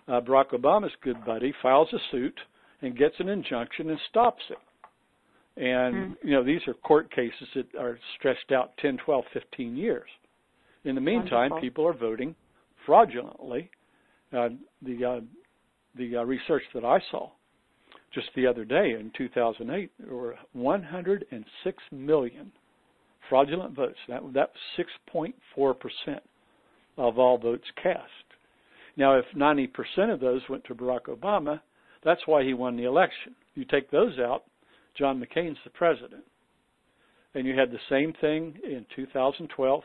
uh, 0.08 0.22
Barack 0.22 0.51
Obama's 0.51 0.94
good 1.01 1.24
buddy, 1.25 1.54
files 1.62 1.89
a 1.94 1.98
suit 2.12 2.39
and 2.82 2.98
gets 2.98 3.15
an 3.20 3.30
injunction 3.30 3.89
and 3.89 4.00
stops 4.10 4.44
it. 4.50 4.58
And, 5.58 5.96
Hmm. 5.96 6.27
you 6.27 6.34
know, 6.34 6.44
these 6.44 6.68
are 6.68 6.74
court 6.74 7.10
cases 7.12 7.48
that 7.54 7.75
are 7.75 8.00
stretched 8.18 8.51
out 8.51 8.77
10, 8.77 8.98
12, 8.98 9.25
15 9.27 9.75
years. 9.75 10.10
In 10.86 10.96
the 10.96 11.01
meantime, 11.01 11.50
Wonderful. 11.50 11.62
people 11.62 11.88
are 11.88 11.94
voting 11.94 12.36
fraudulently. 12.86 13.70
Uh, 14.32 14.50
the 14.82 15.06
uh, 15.06 15.20
the 15.96 16.18
uh, 16.18 16.24
research 16.24 16.63
that 16.74 16.86
I 16.86 17.00
saw 17.12 17.30
just 18.13 18.27
the 18.36 18.48
other 18.48 18.63
day 18.63 18.92
in 18.92 19.12
2008, 19.18 19.92
there 20.00 20.15
were 20.15 20.36
106 20.54 21.84
million 21.92 22.51
fraudulent 23.30 23.75
votes. 23.75 23.98
That 24.08 24.22
that 24.34 24.51
was 24.77 24.88
6.4 25.58 25.80
percent 25.80 26.24
of 26.98 27.20
all 27.20 27.38
votes 27.38 27.65
cast. 27.82 28.01
Now, 28.96 29.18
if 29.18 29.25
90 29.36 29.68
percent 29.68 30.12
of 30.12 30.20
those 30.20 30.42
went 30.50 30.63
to 30.65 30.75
Barack 30.75 31.08
Obama, 31.08 31.60
that's 32.04 32.22
why 32.27 32.44
he 32.44 32.54
won 32.54 32.77
the 32.77 32.86
election. 32.86 33.36
You 33.56 33.65
take 33.65 33.89
those 33.89 34.20
out, 34.20 34.44
John 34.98 35.20
McCain's 35.20 35.58
the 35.63 35.72
president. 35.72 36.24
And 37.34 37.46
you 37.46 37.58
had 37.58 37.72
the 37.72 37.80
same 37.89 38.13
thing 38.22 38.58
in 38.63 38.86
2012. 38.96 39.84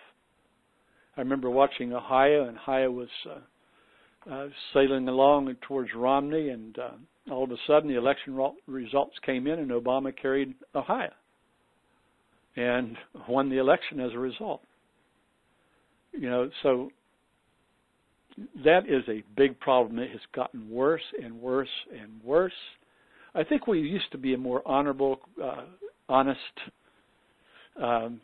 I 1.21 1.23
remember 1.23 1.51
watching 1.51 1.93
Ohio, 1.93 2.49
and 2.49 2.57
Ohio 2.57 2.91
was 2.91 3.09
uh, 3.29 4.33
uh, 4.33 4.49
sailing 4.73 5.07
along 5.07 5.55
towards 5.61 5.91
Romney, 5.95 6.49
and 6.49 6.79
uh, 6.79 6.93
all 7.31 7.45
of 7.45 7.51
a 7.51 7.57
sudden 7.67 7.91
the 7.91 7.99
election 7.99 8.35
results 8.67 9.17
came 9.27 9.47
in, 9.47 9.59
and 9.59 9.71
Obama 9.71 10.17
carried 10.17 10.55
Ohio 10.75 11.11
and 12.57 12.97
won 13.29 13.51
the 13.51 13.59
election 13.59 14.01
as 14.01 14.13
a 14.15 14.19
result. 14.19 14.63
You 16.13 16.31
know, 16.31 16.51
so 16.63 16.89
that 18.65 18.89
is 18.89 19.05
a 19.07 19.23
big 19.37 19.61
problem. 19.61 19.99
It 19.99 20.13
has 20.13 20.21
gotten 20.35 20.71
worse 20.71 21.03
and 21.23 21.39
worse 21.39 21.69
and 21.93 22.19
worse. 22.25 22.51
I 23.35 23.45
think 23.45 23.67
we 23.67 23.81
used 23.81 24.11
to 24.13 24.19
be 24.19 24.33
a 24.33 24.39
more 24.39 24.67
honorable, 24.67 25.21
uh, 25.43 25.65
honest, 26.09 26.41
um, 27.79 28.23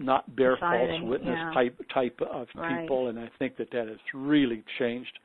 not 0.00 0.34
bear 0.34 0.56
false 0.58 0.90
witness 1.02 1.36
yeah. 1.36 1.52
type 1.52 1.80
type 1.92 2.18
of 2.30 2.46
right. 2.54 2.80
people, 2.80 3.08
and 3.08 3.18
I 3.18 3.28
think 3.38 3.56
that 3.58 3.70
that 3.72 3.86
has 3.88 3.98
really 4.14 4.64
changed, 4.78 5.18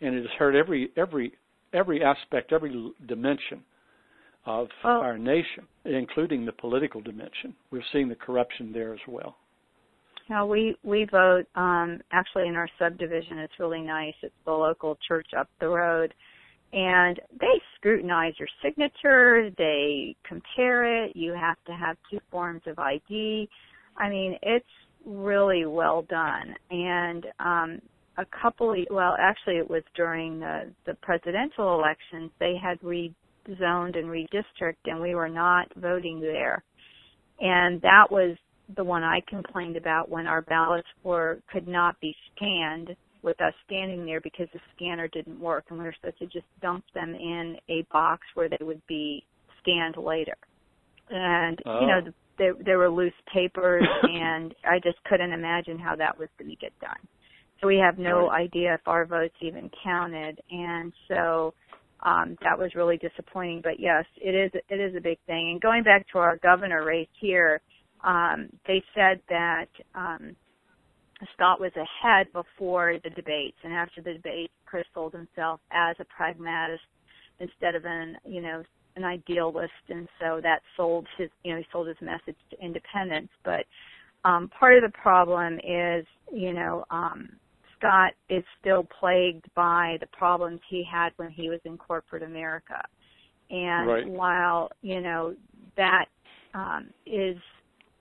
and 0.00 0.14
it 0.14 0.22
has 0.22 0.30
hurt 0.38 0.54
every 0.54 0.90
every 0.96 1.32
every 1.72 2.02
aspect, 2.02 2.52
every 2.52 2.92
dimension 3.06 3.62
of 4.44 4.68
well, 4.84 5.00
our 5.00 5.18
nation, 5.18 5.66
including 5.84 6.46
the 6.46 6.52
political 6.52 7.00
dimension. 7.00 7.54
We're 7.70 7.82
seeing 7.92 8.08
the 8.08 8.14
corruption 8.14 8.72
there 8.72 8.92
as 8.94 9.00
well. 9.08 9.36
Now 10.28 10.46
we 10.46 10.76
we 10.82 11.06
vote 11.10 11.46
um, 11.54 12.00
actually 12.12 12.48
in 12.48 12.56
our 12.56 12.68
subdivision. 12.78 13.38
It's 13.38 13.54
really 13.58 13.82
nice. 13.82 14.14
It's 14.22 14.34
the 14.44 14.52
local 14.52 14.98
church 15.06 15.28
up 15.38 15.48
the 15.60 15.68
road, 15.68 16.12
and 16.72 17.20
they 17.38 17.60
scrutinize 17.76 18.34
your 18.38 18.48
signature. 18.62 19.50
They 19.56 20.16
compare 20.26 21.04
it. 21.04 21.14
You 21.14 21.32
have 21.32 21.56
to 21.66 21.72
have 21.72 21.96
two 22.10 22.18
forms 22.30 22.62
of 22.66 22.78
ID. 22.78 23.48
I 23.96 24.08
mean, 24.08 24.38
it's 24.42 24.66
really 25.04 25.66
well 25.66 26.02
done. 26.02 26.54
And 26.70 27.26
um, 27.38 27.80
a 28.18 28.24
couple, 28.42 28.72
of, 28.72 28.78
well, 28.90 29.16
actually, 29.18 29.56
it 29.56 29.68
was 29.68 29.82
during 29.94 30.40
the 30.40 30.72
the 30.86 30.94
presidential 30.94 31.78
elections. 31.78 32.30
They 32.38 32.54
had 32.60 32.80
rezoned 32.80 33.96
and 33.98 34.08
redistricted, 34.08 34.86
and 34.86 35.00
we 35.00 35.14
were 35.14 35.28
not 35.28 35.68
voting 35.76 36.20
there. 36.20 36.62
And 37.40 37.80
that 37.82 38.06
was 38.10 38.36
the 38.74 38.84
one 38.84 39.02
I 39.02 39.20
complained 39.28 39.76
about 39.76 40.08
when 40.08 40.26
our 40.26 40.42
ballots 40.42 40.88
were 41.04 41.38
could 41.52 41.68
not 41.68 42.00
be 42.00 42.14
scanned 42.34 42.96
with 43.22 43.40
us 43.40 43.52
standing 43.66 44.06
there 44.06 44.20
because 44.20 44.46
the 44.52 44.60
scanner 44.74 45.08
didn't 45.08 45.38
work 45.40 45.64
and 45.68 45.78
we 45.78 45.84
were 45.84 45.94
supposed 46.00 46.18
to 46.18 46.26
just 46.26 46.46
dump 46.62 46.84
them 46.94 47.14
in 47.14 47.56
a 47.68 47.84
box 47.92 48.22
where 48.34 48.48
they 48.48 48.58
would 48.60 48.80
be 48.86 49.24
scanned 49.60 49.96
later. 49.96 50.36
And 51.10 51.58
oh. 51.66 51.80
you 51.80 51.86
know, 51.86 52.00
the, 52.04 52.14
there 52.38 52.54
there 52.64 52.78
were 52.78 52.90
loose 52.90 53.12
papers 53.32 53.84
and 54.02 54.54
I 54.64 54.78
just 54.82 55.02
couldn't 55.04 55.32
imagine 55.32 55.78
how 55.78 55.96
that 55.96 56.18
was 56.18 56.28
going 56.38 56.50
to 56.50 56.56
get 56.56 56.78
done. 56.80 56.98
So 57.60 57.66
we 57.66 57.76
have 57.78 57.98
no 57.98 58.30
idea 58.30 58.74
if 58.74 58.86
our 58.86 59.06
votes 59.06 59.34
even 59.40 59.70
counted. 59.82 60.40
And 60.50 60.92
so 61.08 61.54
um 62.04 62.36
that 62.42 62.58
was 62.58 62.74
really 62.74 62.98
disappointing. 62.98 63.60
But 63.62 63.78
yes 63.78 64.04
it 64.16 64.34
is 64.34 64.50
it 64.68 64.80
is 64.80 64.94
a 64.96 65.00
big 65.00 65.18
thing. 65.26 65.50
And 65.52 65.60
going 65.60 65.82
back 65.82 66.06
to 66.12 66.18
our 66.18 66.36
governor 66.38 66.84
race 66.84 67.08
here 67.20 67.60
um, 68.04 68.48
they 68.66 68.82
said 68.94 69.20
that 69.28 69.68
um, 69.94 70.36
Scott 71.34 71.60
was 71.60 71.72
ahead 71.76 72.26
before 72.32 72.94
the 73.02 73.10
debates, 73.10 73.56
and 73.64 73.72
after 73.72 74.02
the 74.02 74.14
debate, 74.14 74.50
Crist 74.66 74.88
sold 74.94 75.12
himself 75.12 75.60
as 75.72 75.96
a 75.98 76.04
pragmatist 76.04 76.82
instead 77.40 77.74
of 77.74 77.84
an 77.84 78.16
you 78.24 78.40
know 78.40 78.62
an 78.96 79.04
idealist, 79.04 79.72
and 79.88 80.08
so 80.20 80.40
that 80.42 80.60
sold 80.76 81.06
his 81.18 81.30
you 81.44 81.52
know 81.52 81.58
he 81.58 81.66
sold 81.72 81.88
his 81.88 81.96
message 82.00 82.36
to 82.50 82.64
independents. 82.64 83.32
But 83.44 83.64
um, 84.24 84.50
part 84.58 84.76
of 84.76 84.90
the 84.90 84.98
problem 84.98 85.54
is 85.56 86.06
you 86.32 86.52
know 86.52 86.84
um, 86.90 87.28
Scott 87.78 88.12
is 88.28 88.42
still 88.60 88.86
plagued 88.98 89.44
by 89.54 89.96
the 90.00 90.06
problems 90.08 90.60
he 90.68 90.84
had 90.90 91.10
when 91.16 91.30
he 91.30 91.48
was 91.48 91.60
in 91.64 91.76
corporate 91.78 92.22
America, 92.22 92.82
and 93.50 93.88
right. 93.88 94.08
while 94.08 94.70
you 94.82 95.00
know 95.00 95.34
that 95.76 96.06
um, 96.54 96.88
is 97.06 97.36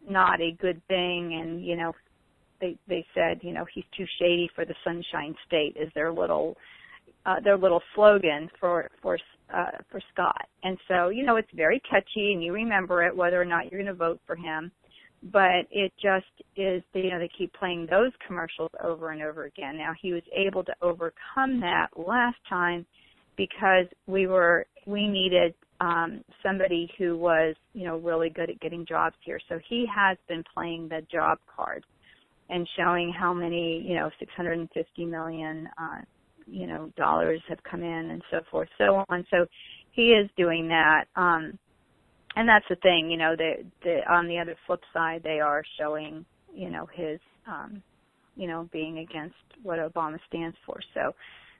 not 0.10 0.42
a 0.42 0.52
good 0.60 0.82
thing 0.88 1.40
and 1.42 1.66
you 1.66 1.76
know 1.76 1.94
they 2.62 2.78
they 2.88 3.06
said 3.14 3.40
you 3.42 3.54
know 3.54 3.66
he's 3.74 3.84
too 3.98 4.06
shady 4.20 4.50
for 4.56 4.66
the 4.66 4.76
sunshine 4.84 5.36
state 5.48 5.76
is 5.80 5.90
their 5.94 6.12
little 6.12 6.56
uh 7.26 7.40
their 7.44 7.58
little 7.58 7.82
slogan 7.94 8.50
for 8.60 8.90
for 9.02 9.18
uh 9.54 9.72
for 9.90 10.02
Scott. 10.14 10.48
And 10.64 10.78
so 10.88 11.10
you 11.10 11.26
know 11.26 11.36
it's 11.38 11.52
very 11.54 11.82
catchy 11.90 12.34
and 12.34 12.44
you 12.44 12.54
remember 12.54 13.04
it 13.04 13.16
whether 13.16 13.42
or 13.42 13.46
not 13.46 13.72
you're 13.72 13.82
going 13.82 13.94
to 13.94 13.98
vote 13.98 14.20
for 14.26 14.36
him. 14.36 14.72
But 15.32 15.66
it 15.72 15.92
just 16.02 16.26
is 16.56 16.84
you 16.94 17.10
know 17.10 17.20
they 17.20 17.30
keep 17.38 17.54
playing 17.54 17.88
those 17.90 18.12
commercials 18.26 18.72
over 18.84 19.12
and 19.12 19.22
over 19.22 19.46
again. 19.46 19.78
Now 19.78 19.94
he 20.02 20.14
was 20.14 20.24
able 20.36 20.64
to 20.64 20.74
overcome 20.82 21.60
that 21.62 21.88
last 21.96 22.38
time 22.48 22.86
because 23.38 23.88
we 24.08 24.28
were 24.28 24.66
we 24.86 25.08
needed 25.08 25.54
um, 25.82 26.24
somebody 26.44 26.90
who 26.98 27.18
was, 27.18 27.56
you 27.74 27.86
know, 27.86 27.98
really 27.98 28.30
good 28.30 28.50
at 28.50 28.60
getting 28.60 28.86
jobs 28.86 29.16
here. 29.22 29.40
So 29.50 29.60
he 29.68 29.86
has 29.94 30.18
been 30.28 30.44
playing 30.54 30.88
the 30.90 31.02
job 31.12 31.40
card 31.54 31.84
and 32.50 32.68
showing 32.78 33.14
how 33.18 33.34
many, 33.34 33.84
you 33.86 33.96
know, 33.96 34.10
650 34.20 35.06
million, 35.06 35.68
uh, 35.82 36.02
you 36.46 36.68
know, 36.68 36.92
dollars 36.98 37.42
have 37.48 37.60
come 37.70 37.82
in 37.84 38.12
and 38.12 38.22
so 38.32 38.42
forth, 38.52 38.70
so 38.78 39.04
on. 39.10 39.26
So 39.32 39.46
he 39.92 40.10
is 40.10 40.30
doing 40.38 40.68
that. 40.70 41.06
Um, 41.16 41.58
and 42.36 42.48
that's 42.48 42.66
the 42.70 42.76
thing, 42.78 43.10
you 43.10 43.18
know, 43.18 43.36
the, 43.36 43.64
the, 43.84 44.02
on 44.12 44.28
the 44.28 44.38
other 44.40 44.56
flip 44.68 44.82
side, 44.94 45.22
they 45.24 45.40
are 45.40 45.64
showing, 45.80 46.26
you 46.54 46.70
know, 46.70 46.88
his, 46.94 47.20
um, 47.48 47.82
you 48.36 48.48
know, 48.48 48.70
being 48.74 49.00
against 49.00 49.36
what 49.64 49.80
Obama 49.80 50.18
stands 50.28 50.58
for. 50.66 50.80
So, 50.94 51.14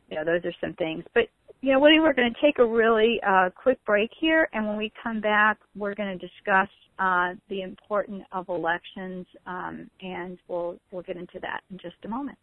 you 0.10 0.18
know, 0.18 0.26
those 0.26 0.44
are 0.44 0.54
some 0.62 0.74
things. 0.74 1.04
But 1.14 1.30
you 1.62 1.72
know, 1.72 1.80
Woody, 1.80 2.00
we're 2.00 2.14
going 2.14 2.32
to 2.32 2.42
take 2.42 2.60
a 2.60 2.66
really 2.66 3.20
uh, 3.28 3.50
quick 3.56 3.84
break 3.86 4.12
here, 4.20 4.48
and 4.54 4.68
when 4.68 4.78
we 4.78 4.92
come 5.02 5.20
back, 5.20 5.58
we're 5.76 5.96
going 5.96 6.18
to 6.18 6.28
discuss 6.28 6.70
uh, 7.00 7.34
the 7.50 7.62
importance 7.62 8.24
of 8.32 8.48
elections, 8.50 9.26
um, 9.48 9.90
and 10.02 10.38
we'll 10.48 10.78
we'll 10.92 11.02
get 11.02 11.18
into 11.18 11.40
that 11.42 11.62
in 11.72 11.80
just 11.80 11.96
a 12.04 12.08
moment. 12.08 12.38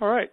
All 0.00 0.08
right. 0.08 0.30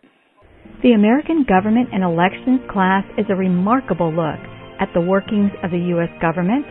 The 0.83 0.93
American 0.93 1.43
Government 1.43 1.89
and 1.91 2.03
Elections 2.03 2.61
class 2.69 3.03
is 3.17 3.25
a 3.29 3.35
remarkable 3.35 4.13
look 4.13 4.39
at 4.79 4.89
the 4.93 5.01
workings 5.01 5.51
of 5.63 5.71
the 5.71 5.89
U.S. 5.97 6.09
government, 6.21 6.65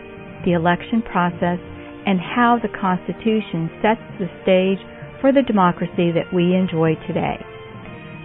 the 0.45 0.53
election 0.53 1.03
process, 1.03 1.59
and 2.07 2.21
how 2.23 2.59
the 2.63 2.71
Constitution 2.71 3.67
sets 3.83 4.03
the 4.19 4.31
stage 4.47 4.79
for 5.21 5.33
the 5.33 5.43
democracy 5.43 6.15
that 6.15 6.31
we 6.33 6.55
enjoy 6.55 6.95
today. 7.07 7.35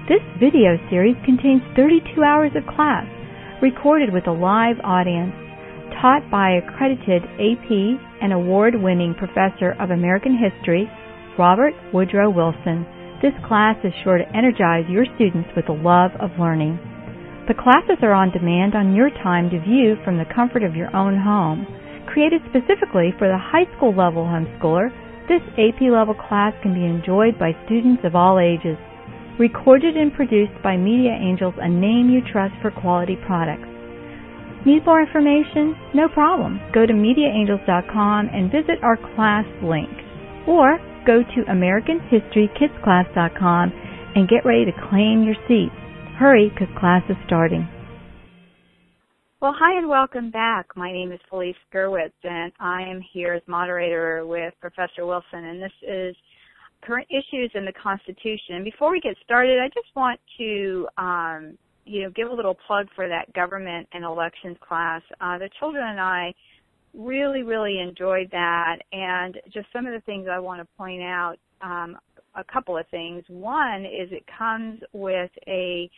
This 0.09 0.21
video 0.37 0.77
series 0.89 1.17
contains 1.25 1.65
32 1.75 2.21
hours 2.21 2.51
of 2.53 2.65
class, 2.75 3.09
recorded 3.61 4.13
with 4.13 4.27
a 4.27 4.37
live 4.37 4.77
audience, 4.83 5.33
taught 6.01 6.29
by 6.29 6.61
accredited 6.61 7.25
AP 7.41 7.69
and 8.21 8.33
award-winning 8.33 9.15
professor 9.17 9.73
of 9.79 9.89
American 9.89 10.37
history, 10.37 10.89
Robert 11.37 11.73
Woodrow 11.93 12.29
Wilson. 12.29 12.85
This 13.21 13.37
class 13.45 13.77
is 13.85 13.93
sure 14.03 14.17
to 14.17 14.35
energize 14.35 14.89
your 14.89 15.05
students 15.13 15.49
with 15.55 15.69
a 15.69 15.77
love 15.77 16.09
of 16.17 16.33
learning. 16.41 16.81
The 17.47 17.53
classes 17.53 18.01
are 18.01 18.17
on 18.17 18.33
demand 18.33 18.73
on 18.73 18.95
your 18.97 19.11
time 19.21 19.49
to 19.53 19.61
view 19.61 19.93
from 20.03 20.17
the 20.17 20.25
comfort 20.33 20.63
of 20.63 20.75
your 20.75 20.89
own 20.95 21.21
home. 21.21 21.69
Created 22.09 22.41
specifically 22.49 23.13
for 23.21 23.29
the 23.29 23.37
high 23.37 23.69
school 23.77 23.93
level 23.93 24.25
homeschooler, 24.25 24.89
this 25.29 25.45
AP 25.53 25.85
level 25.93 26.17
class 26.17 26.57
can 26.65 26.73
be 26.73 26.81
enjoyed 26.81 27.37
by 27.37 27.53
students 27.69 28.01
of 28.03 28.17
all 28.17 28.41
ages. 28.41 28.77
Recorded 29.37 29.95
and 29.95 30.11
produced 30.13 30.57
by 30.63 30.75
Media 30.75 31.13
Angels, 31.13 31.53
a 31.61 31.69
name 31.69 32.09
you 32.09 32.25
trust 32.25 32.57
for 32.59 32.73
quality 32.73 33.21
products. 33.29 33.69
Need 34.65 34.85
more 34.85 35.01
information? 35.01 35.77
No 35.93 36.09
problem. 36.09 36.59
Go 36.73 36.85
to 36.85 36.93
MediaAngels.com 36.93 38.29
and 38.33 38.51
visit 38.51 38.81
our 38.81 38.97
class 39.13 39.45
link. 39.61 39.93
Or 40.47 40.81
go 41.05 41.21
to 41.23 41.43
AmericanHistoryKidsClass.com 41.49 43.71
and 44.15 44.29
get 44.29 44.45
ready 44.45 44.65
to 44.65 44.71
claim 44.89 45.23
your 45.23 45.35
seat. 45.47 45.71
Hurry, 46.17 46.49
because 46.49 46.67
class 46.79 47.03
is 47.09 47.15
starting. 47.25 47.67
Well, 49.41 49.55
hi 49.57 49.77
and 49.77 49.89
welcome 49.89 50.29
back. 50.29 50.67
My 50.75 50.91
name 50.91 51.11
is 51.11 51.19
Felice 51.27 51.55
Gerwitz, 51.73 52.11
and 52.23 52.51
I 52.59 52.83
am 52.83 53.01
here 53.11 53.33
as 53.33 53.41
moderator 53.47 54.23
with 54.25 54.53
Professor 54.61 55.03
Wilson, 55.05 55.45
and 55.45 55.59
this 55.59 55.71
is 55.81 56.15
current 56.83 57.07
issues 57.09 57.49
in 57.55 57.65
the 57.65 57.73
Constitution. 57.81 58.63
Before 58.63 58.91
we 58.91 58.99
get 58.99 59.15
started, 59.23 59.57
I 59.59 59.69
just 59.69 59.87
want 59.95 60.19
to, 60.37 60.87
um, 60.97 61.57
you 61.85 62.03
know, 62.03 62.11
give 62.15 62.29
a 62.29 62.33
little 62.33 62.55
plug 62.67 62.85
for 62.95 63.07
that 63.07 63.33
government 63.33 63.87
and 63.93 64.03
elections 64.03 64.57
class. 64.61 65.01
Uh, 65.19 65.39
the 65.39 65.49
children 65.59 65.83
and 65.87 65.99
I 65.99 66.35
really, 66.93 67.43
really 67.43 67.79
enjoyed 67.79 68.29
that, 68.31 68.77
and 68.91 69.39
just 69.53 69.67
some 69.73 69.85
of 69.85 69.93
the 69.93 70.01
things 70.01 70.27
I 70.31 70.39
want 70.39 70.61
to 70.61 70.67
point 70.77 71.01
out. 71.01 71.37
Um, 71.61 71.97
a 72.33 72.45
couple 72.45 72.77
of 72.77 72.87
things. 72.87 73.25
One 73.27 73.81
is 73.85 74.09
it 74.11 74.23
comes 74.37 74.79
with 74.93 75.31
a 75.47 75.89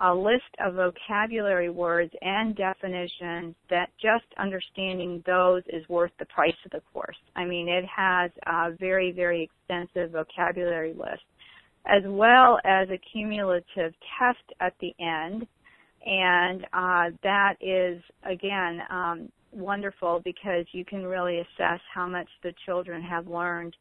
a 0.00 0.14
list 0.14 0.44
of 0.64 0.74
vocabulary 0.74 1.70
words 1.70 2.12
and 2.22 2.54
definitions 2.54 3.56
that 3.68 3.88
just 4.00 4.26
understanding 4.38 5.20
those 5.26 5.62
is 5.68 5.88
worth 5.88 6.12
the 6.20 6.24
price 6.26 6.54
of 6.64 6.70
the 6.70 6.82
course. 6.92 7.16
I 7.34 7.44
mean, 7.44 7.68
it 7.68 7.84
has 7.86 8.30
a 8.46 8.70
very, 8.78 9.10
very 9.10 9.42
extensive 9.42 10.12
vocabulary 10.12 10.92
list. 10.92 11.24
as 11.86 12.02
well 12.06 12.58
as 12.64 12.88
a 12.90 12.98
cumulative 13.12 13.94
test 14.18 14.44
at 14.60 14.74
the 14.80 14.94
end. 15.00 15.46
And 16.06 16.64
uh, 16.72 17.16
that 17.22 17.54
is, 17.60 18.02
again, 18.24 18.80
um, 18.90 19.28
wonderful 19.58 20.20
because 20.24 20.64
you 20.72 20.84
can 20.84 21.04
really 21.04 21.38
assess 21.40 21.80
how 21.92 22.06
much 22.06 22.28
the 22.42 22.52
children 22.64 23.02
have 23.02 23.26
learned 23.28 23.74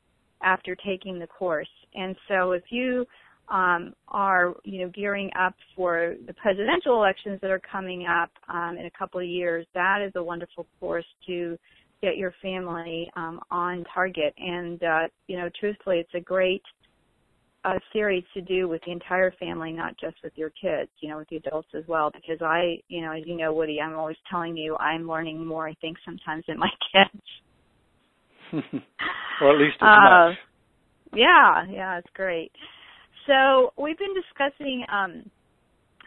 after 0.43 0.75
taking 0.75 1.19
the 1.19 1.27
course. 1.27 1.69
And 1.95 2.15
so 2.27 2.51
if 2.51 2.63
you 2.69 3.05
um, 3.49 3.93
are, 4.09 4.55
you 4.63 4.81
know, 4.81 4.91
gearing 4.93 5.29
up 5.39 5.55
for 5.75 6.15
the 6.25 6.33
presidential 6.33 6.95
elections 6.95 7.39
that 7.41 7.49
are 7.49 7.61
coming 7.71 8.05
up 8.05 8.29
um, 8.49 8.77
in 8.77 8.85
a 8.85 8.91
couple 8.91 9.19
of 9.19 9.25
years, 9.25 9.65
that 9.73 10.01
is 10.05 10.11
a 10.15 10.23
wonderful 10.23 10.67
course 10.79 11.05
to 11.27 11.57
get 12.01 12.17
your 12.17 12.33
family 12.41 13.09
um, 13.15 13.39
on 13.49 13.83
target. 13.93 14.33
And, 14.37 14.83
uh, 14.83 15.07
you 15.27 15.37
know, 15.37 15.49
truthfully, 15.59 15.97
it's 15.99 16.13
a 16.13 16.19
great 16.19 16.61
uh, 17.65 17.79
series 17.91 18.23
to 18.33 18.41
do 18.41 18.67
with 18.67 18.81
the 18.85 18.91
entire 18.91 19.31
family, 19.39 19.71
not 19.71 19.97
just 19.99 20.15
with 20.23 20.33
your 20.35 20.49
kids, 20.49 20.89
you 20.99 21.09
know, 21.09 21.17
with 21.17 21.27
the 21.29 21.37
adults 21.37 21.67
as 21.75 21.83
well. 21.87 22.11
Because 22.11 22.41
I, 22.41 22.77
you 22.87 23.01
know, 23.01 23.11
as 23.11 23.23
you 23.25 23.35
know, 23.35 23.53
Woody, 23.53 23.79
I'm 23.81 23.95
always 23.95 24.17
telling 24.29 24.55
you 24.55 24.77
I'm 24.77 25.07
learning 25.07 25.45
more, 25.45 25.67
I 25.67 25.73
think, 25.81 25.97
sometimes 26.05 26.43
than 26.47 26.59
my 26.59 26.69
kids. 26.93 27.23
or 29.41 29.55
at 29.55 29.59
least 29.59 29.77
as 29.81 29.87
uh, 29.87 30.27
much. 30.29 30.37
Yeah, 31.13 31.65
yeah, 31.69 31.97
it's 31.97 32.07
great. 32.13 32.51
So 33.25 33.73
we've 33.77 33.97
been 33.97 34.13
discussing 34.13 34.85
um, 34.91 35.29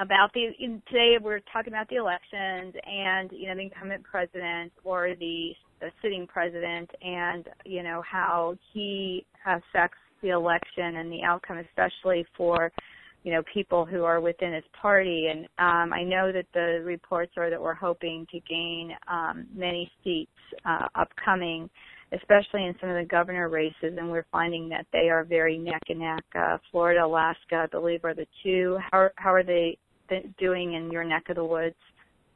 about 0.01 0.33
the 0.33 0.49
in, 0.59 0.83
today 0.89 1.17
we're 1.21 1.41
talking 1.53 1.73
about 1.73 1.89
the 1.89 1.97
elections 1.97 2.75
and 2.87 3.31
you 3.33 3.49
know 3.49 3.55
the 3.55 3.63
incumbent 3.63 4.03
president 4.05 4.73
or 4.85 5.15
the, 5.19 5.51
the 5.81 5.91
sitting 6.03 6.27
president 6.27 6.91
and 7.03 7.47
you 7.65 7.83
know 7.83 8.03
how 8.11 8.57
he 8.73 9.27
affects 9.47 9.99
the 10.23 10.31
election 10.31 10.97
and 10.97 11.11
the 11.11 11.23
outcome, 11.23 11.59
especially 11.59 12.27
for 12.37 12.73
you 13.23 13.33
know 13.33 13.43
people 13.53 13.85
who 13.85 14.05
are 14.05 14.21
within 14.21 14.53
his 14.53 14.65
party. 14.81 15.29
And 15.31 15.45
um, 15.59 15.93
I 15.93 16.03
know 16.03 16.33
that 16.33 16.47
the 16.55 16.83
reports 16.85 17.33
are 17.37 17.51
that 17.51 17.61
we're 17.61 17.75
hoping 17.75 18.27
to 18.33 18.41
gain 18.41 18.93
um, 19.09 19.47
many 19.55 19.91
seats 20.03 20.31
uh, 20.65 20.89
upcoming 20.95 21.69
especially 22.13 22.67
in 22.67 22.75
some 22.81 22.91
of 22.91 22.97
the 22.97 23.09
governor 23.09 23.49
races, 23.49 23.97
and 23.97 24.11
we're 24.11 24.27
finding 24.33 24.69
that 24.69 24.87
they 24.93 25.09
are 25.11 25.25
very 25.25 25.59
neck 25.59 25.83
and 25.89 26.01
neck. 26.01 26.25
Uh, 26.35 26.59
Florida, 26.71 27.05
Alaska, 27.05 27.65
I 27.65 27.67
believe, 27.67 28.05
are 28.05 28.15
the 28.15 28.27
two. 28.43 28.79
How, 28.91 29.09
how 29.17 29.33
are 29.33 29.45
they 29.45 29.79
doing 30.39 30.75
in 30.75 30.91
your 30.91 31.05
neck 31.05 31.25
of 31.29 31.37
the 31.37 31.45
woods 31.45 31.77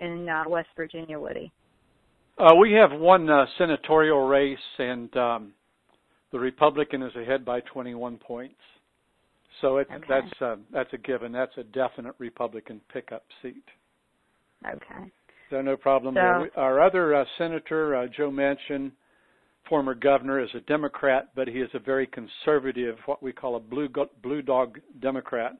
in 0.00 0.28
uh, 0.28 0.44
West 0.48 0.68
Virginia, 0.76 1.18
Woody? 1.18 1.52
Uh, 2.38 2.54
we 2.54 2.72
have 2.72 2.92
one 2.92 3.28
uh, 3.28 3.46
senatorial 3.58 4.26
race, 4.26 4.58
and 4.78 5.16
um, 5.16 5.52
the 6.34 6.40
Republican 6.40 7.00
is 7.00 7.14
ahead 7.14 7.44
by 7.44 7.60
21 7.60 8.16
points. 8.16 8.56
So 9.60 9.76
it's, 9.76 9.88
okay. 9.88 10.04
that's 10.08 10.42
uh, 10.42 10.56
that's 10.72 10.92
a 10.92 10.98
given. 10.98 11.30
That's 11.30 11.56
a 11.56 11.62
definite 11.62 12.16
Republican 12.18 12.80
pickup 12.92 13.22
seat. 13.40 13.62
Okay. 14.66 15.12
So 15.48 15.62
no 15.62 15.76
problem 15.76 16.14
so, 16.14 16.20
there. 16.20 16.50
Our 16.56 16.82
other 16.84 17.14
uh, 17.14 17.24
senator, 17.38 17.94
uh, 17.94 18.06
Joe 18.16 18.32
Manchin, 18.32 18.90
former 19.68 19.94
governor, 19.94 20.42
is 20.42 20.48
a 20.56 20.60
Democrat, 20.62 21.28
but 21.36 21.46
he 21.46 21.60
is 21.60 21.70
a 21.72 21.78
very 21.78 22.08
conservative, 22.08 22.96
what 23.06 23.22
we 23.22 23.32
call 23.32 23.54
a 23.54 23.60
blue 23.60 23.88
blue 24.20 24.42
dog 24.42 24.80
Democrat, 25.00 25.52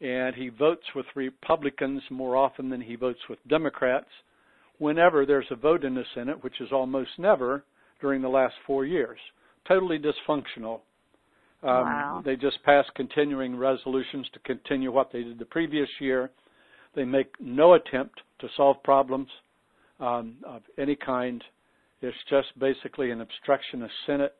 and 0.00 0.34
he 0.34 0.48
votes 0.48 0.82
with 0.96 1.06
Republicans 1.14 2.02
more 2.10 2.36
often 2.36 2.68
than 2.68 2.80
he 2.80 2.96
votes 2.96 3.20
with 3.30 3.38
Democrats. 3.46 4.08
Whenever 4.78 5.24
there's 5.24 5.46
a 5.52 5.56
vote 5.56 5.84
in 5.84 5.94
the 5.94 6.04
Senate, 6.16 6.42
which 6.42 6.60
is 6.60 6.72
almost 6.72 7.10
never 7.16 7.64
during 8.00 8.20
the 8.20 8.28
last 8.28 8.54
four 8.66 8.84
years, 8.84 9.20
totally 9.66 9.98
dysfunctional. 9.98 10.80
Um, 11.62 11.70
wow. 11.70 12.22
They 12.24 12.36
just 12.36 12.62
pass 12.64 12.84
continuing 12.94 13.56
resolutions 13.56 14.26
to 14.34 14.38
continue 14.40 14.92
what 14.92 15.10
they 15.12 15.22
did 15.22 15.38
the 15.38 15.46
previous 15.46 15.88
year. 16.00 16.30
They 16.94 17.04
make 17.04 17.32
no 17.40 17.74
attempt 17.74 18.20
to 18.40 18.48
solve 18.56 18.82
problems 18.82 19.28
um, 20.00 20.36
of 20.46 20.62
any 20.78 20.96
kind 20.96 21.42
it's 22.04 22.16
just 22.28 22.58
basically 22.58 23.10
an 23.12 23.22
obstructionist 23.22 23.94
Senate 24.04 24.34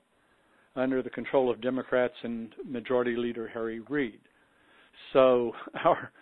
under 0.76 1.02
the 1.02 1.08
control 1.08 1.50
of 1.50 1.62
Democrats 1.62 2.14
and 2.22 2.52
Majority 2.68 3.16
Leader 3.16 3.48
Harry 3.48 3.80
Reid. 3.88 4.20
So 5.14 5.52
our 5.84 6.12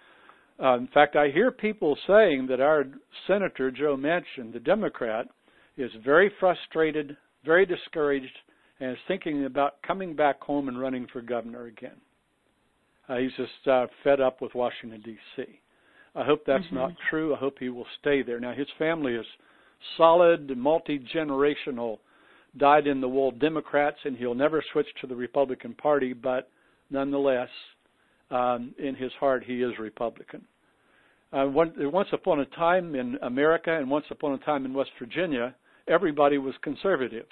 uh, 0.62 0.76
in 0.76 0.86
fact, 0.88 1.16
I 1.16 1.30
hear 1.30 1.50
people 1.50 1.98
saying 2.06 2.46
that 2.48 2.60
our 2.60 2.84
Senator 3.26 3.72
Joe 3.72 3.96
Manchin, 3.96 4.52
the 4.52 4.60
Democrat, 4.60 5.26
is 5.76 5.90
very 6.04 6.30
frustrated, 6.38 7.16
very 7.44 7.66
discouraged, 7.66 8.38
and 8.80 8.92
is 8.92 8.98
thinking 9.08 9.44
about 9.44 9.82
coming 9.82 10.14
back 10.14 10.40
home 10.40 10.68
and 10.68 10.80
running 10.80 11.06
for 11.12 11.20
governor 11.20 11.66
again. 11.66 12.00
Uh, 13.08 13.16
he's 13.16 13.32
just 13.36 13.68
uh, 13.68 13.86
fed 14.04 14.20
up 14.20 14.40
with 14.40 14.54
Washington 14.54 15.00
D.C. 15.04 15.44
I 16.14 16.24
hope 16.24 16.44
that's 16.46 16.64
mm-hmm. 16.64 16.76
not 16.76 16.92
true. 17.10 17.34
I 17.34 17.38
hope 17.38 17.58
he 17.58 17.68
will 17.68 17.86
stay 18.00 18.22
there. 18.22 18.40
Now 18.40 18.52
his 18.52 18.68
family 18.78 19.14
is 19.14 19.26
solid, 19.96 20.56
multi 20.56 20.98
generational, 21.14 21.98
dyed 22.56 22.86
in 22.86 23.00
the 23.00 23.08
wool 23.08 23.30
Democrats, 23.30 23.98
and 24.04 24.16
he'll 24.16 24.34
never 24.34 24.62
switch 24.72 24.86
to 25.00 25.06
the 25.06 25.16
Republican 25.16 25.74
Party, 25.74 26.12
but 26.12 26.48
nonetheless, 26.90 27.48
um, 28.30 28.74
in 28.78 28.94
his 28.94 29.12
heart, 29.18 29.44
he 29.44 29.62
is 29.62 29.72
Republican. 29.78 30.42
Uh, 31.32 31.46
one, 31.46 31.72
once 31.90 32.08
upon 32.12 32.40
a 32.40 32.46
time 32.46 32.94
in 32.94 33.18
America 33.22 33.74
and 33.74 33.90
once 33.90 34.04
upon 34.10 34.34
a 34.34 34.38
time 34.38 34.66
in 34.66 34.74
West 34.74 34.90
Virginia, 34.98 35.54
everybody 35.88 36.36
was 36.38 36.54
conservative. 36.62 37.26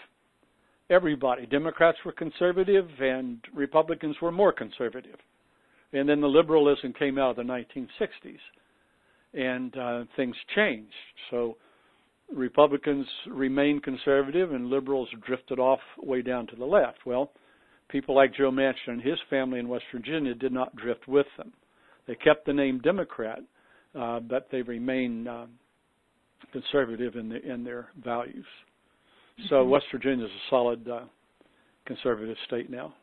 Everybody. 0.90 1.46
Democrats 1.46 1.98
were 2.04 2.10
conservative 2.10 2.88
and 3.00 3.38
Republicans 3.54 4.16
were 4.20 4.32
more 4.32 4.52
conservative. 4.52 5.18
And 5.92 6.08
then 6.08 6.20
the 6.20 6.26
liberalism 6.26 6.92
came 6.98 7.16
out 7.16 7.30
of 7.30 7.36
the 7.36 7.42
1960s 7.42 8.38
and 9.32 9.76
uh, 9.76 10.04
things 10.16 10.34
changed. 10.54 10.92
So 11.30 11.56
Republicans 12.34 13.06
remain 13.28 13.80
conservative 13.80 14.52
and 14.52 14.66
liberals 14.66 15.08
drifted 15.24 15.60
off 15.60 15.78
way 15.98 16.22
down 16.22 16.48
to 16.48 16.56
the 16.56 16.64
left. 16.64 16.98
Well, 17.06 17.30
people 17.88 18.16
like 18.16 18.34
Joe 18.34 18.50
Manchin 18.50 18.88
and 18.88 19.02
his 19.02 19.18
family 19.28 19.60
in 19.60 19.68
West 19.68 19.84
Virginia 19.92 20.34
did 20.34 20.52
not 20.52 20.74
drift 20.74 21.06
with 21.06 21.26
them. 21.36 21.52
They 22.08 22.16
kept 22.16 22.46
the 22.46 22.52
name 22.52 22.80
Democrat, 22.80 23.38
uh, 23.96 24.18
but 24.20 24.48
they 24.50 24.62
remain 24.62 25.28
uh, 25.28 25.46
conservative 26.52 27.14
in, 27.14 27.28
the, 27.28 27.40
in 27.48 27.62
their 27.62 27.90
values. 28.02 28.46
So. 29.48 29.64
West 29.64 29.86
Virginia 29.92 30.24
is 30.24 30.30
a 30.30 30.50
solid 30.50 30.88
uh, 30.88 31.00
conservative 31.86 32.36
state 32.46 32.70
now. 32.70 32.94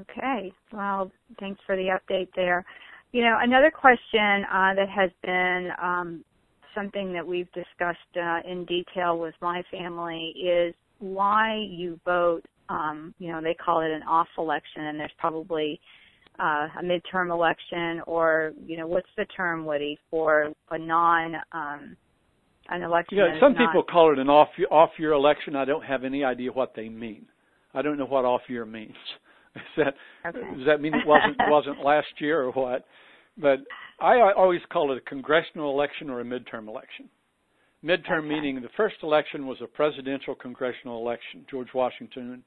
Okay. 0.00 0.52
Well, 0.72 1.10
thanks 1.38 1.60
for 1.66 1.76
the 1.76 1.98
update 1.98 2.28
there. 2.34 2.64
You 3.12 3.22
know, 3.22 3.36
another 3.40 3.70
question 3.70 4.44
uh, 4.50 4.74
that 4.74 4.88
has 4.88 5.10
been 5.22 5.68
um, 5.82 6.24
something 6.74 7.12
that 7.12 7.26
we've 7.26 7.50
discussed 7.52 7.98
uh, 8.16 8.40
in 8.48 8.64
detail 8.64 9.18
with 9.18 9.34
my 9.42 9.62
family 9.70 10.34
is 10.42 10.74
why 10.98 11.66
you 11.68 12.00
vote. 12.04 12.42
Um, 12.68 13.14
you 13.18 13.30
know, 13.30 13.42
they 13.42 13.54
call 13.54 13.82
it 13.82 13.90
an 13.90 14.02
off 14.04 14.28
election, 14.38 14.86
and 14.86 14.98
there's 14.98 15.12
probably 15.18 15.78
uh, 16.38 16.68
a 16.78 16.82
midterm 16.82 17.30
election, 17.30 18.00
or 18.06 18.52
you 18.64 18.78
know, 18.78 18.86
what's 18.86 19.08
the 19.16 19.26
term, 19.36 19.66
Woody, 19.66 19.98
for 20.10 20.52
a 20.70 20.78
non 20.78 21.36
um, 21.52 21.96
an 22.68 22.82
election? 22.82 23.18
Yeah, 23.18 23.40
some 23.40 23.54
people 23.54 23.82
call 23.82 24.12
it 24.12 24.18
an 24.18 24.28
off 24.28 24.48
off 24.70 24.90
year 24.98 25.12
election. 25.12 25.56
I 25.56 25.64
don't 25.64 25.84
have 25.84 26.04
any 26.04 26.24
idea 26.24 26.50
what 26.52 26.74
they 26.74 26.88
mean. 26.88 27.26
I 27.74 27.82
don't 27.82 27.98
know 27.98 28.06
what 28.06 28.24
off 28.24 28.42
year 28.48 28.64
means. 28.64 28.96
Is 29.56 29.62
that 29.76 29.94
okay. 30.26 30.40
does 30.56 30.66
that 30.66 30.80
mean 30.80 30.94
it 30.94 31.06
wasn't 31.06 31.36
wasn't 31.48 31.84
last 31.84 32.08
year 32.18 32.42
or 32.42 32.52
what? 32.52 32.86
But 33.36 33.60
I 34.00 34.32
always 34.36 34.60
call 34.70 34.92
it 34.92 34.98
a 34.98 35.00
congressional 35.00 35.70
election 35.70 36.10
or 36.10 36.20
a 36.20 36.24
midterm 36.24 36.68
election. 36.68 37.08
Midterm 37.84 38.20
okay. 38.20 38.28
meaning 38.28 38.60
the 38.60 38.68
first 38.76 38.96
election 39.02 39.46
was 39.46 39.58
a 39.62 39.66
presidential 39.66 40.34
congressional 40.34 40.98
election, 40.98 41.44
George 41.50 41.68
Washington 41.74 42.32
and 42.32 42.42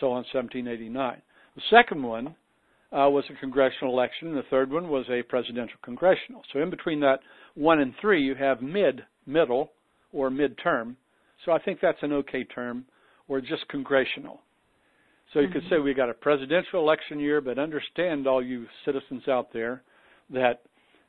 so 0.00 0.08
on, 0.08 0.24
1789. 0.32 1.22
The 1.56 1.62
second 1.70 2.02
one 2.02 2.28
uh, 2.92 3.08
was 3.10 3.24
a 3.30 3.40
congressional 3.40 3.92
election, 3.92 4.28
and 4.28 4.36
the 4.36 4.44
third 4.50 4.70
one 4.70 4.88
was 4.88 5.06
a 5.10 5.22
presidential 5.22 5.78
congressional. 5.82 6.42
So 6.52 6.60
in 6.60 6.70
between 6.70 7.00
that 7.00 7.20
one 7.56 7.80
and 7.80 7.94
three, 8.00 8.22
you 8.22 8.36
have 8.36 8.62
mid, 8.62 9.02
middle, 9.26 9.72
or 10.12 10.30
midterm. 10.30 10.94
So 11.44 11.52
I 11.52 11.58
think 11.58 11.80
that's 11.82 12.02
an 12.02 12.12
okay 12.12 12.44
term, 12.44 12.84
or 13.28 13.40
just 13.40 13.66
congressional. 13.68 14.40
So 15.32 15.40
you 15.40 15.48
mm-hmm. 15.48 15.58
could 15.58 15.68
say 15.68 15.78
we 15.78 15.94
got 15.94 16.08
a 16.08 16.14
presidential 16.14 16.80
election 16.80 17.18
year, 17.18 17.40
but 17.40 17.58
understand 17.58 18.26
all 18.26 18.42
you 18.42 18.66
citizens 18.84 19.26
out 19.26 19.52
there 19.52 19.82
that 20.30 20.62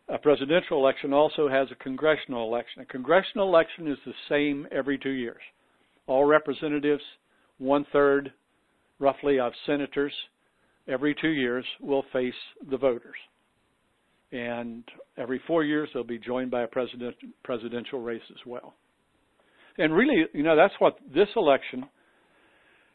a 0.09 0.17
presidential 0.17 0.79
election 0.79 1.13
also 1.13 1.49
has 1.49 1.67
a 1.71 1.83
congressional 1.83 2.47
election. 2.47 2.81
A 2.81 2.85
congressional 2.85 3.47
election 3.47 3.87
is 3.87 3.97
the 4.05 4.13
same 4.29 4.67
every 4.71 4.97
two 4.97 5.11
years. 5.11 5.41
All 6.07 6.25
representatives, 6.25 7.03
one 7.57 7.85
third 7.91 8.31
roughly 8.99 9.39
of 9.39 9.51
senators, 9.65 10.13
every 10.87 11.15
two 11.21 11.29
years 11.29 11.65
will 11.81 12.05
face 12.13 12.33
the 12.71 12.77
voters. 12.77 13.15
And 14.31 14.83
every 15.17 15.41
four 15.47 15.63
years 15.63 15.89
they'll 15.93 16.03
be 16.03 16.19
joined 16.19 16.51
by 16.51 16.63
a 16.63 16.67
president, 16.67 17.15
presidential 17.43 18.01
race 18.01 18.21
as 18.29 18.45
well. 18.45 18.73
And 19.77 19.93
really, 19.93 20.25
you 20.33 20.43
know, 20.43 20.55
that's 20.55 20.73
what 20.79 20.97
this 21.13 21.29
election 21.35 21.85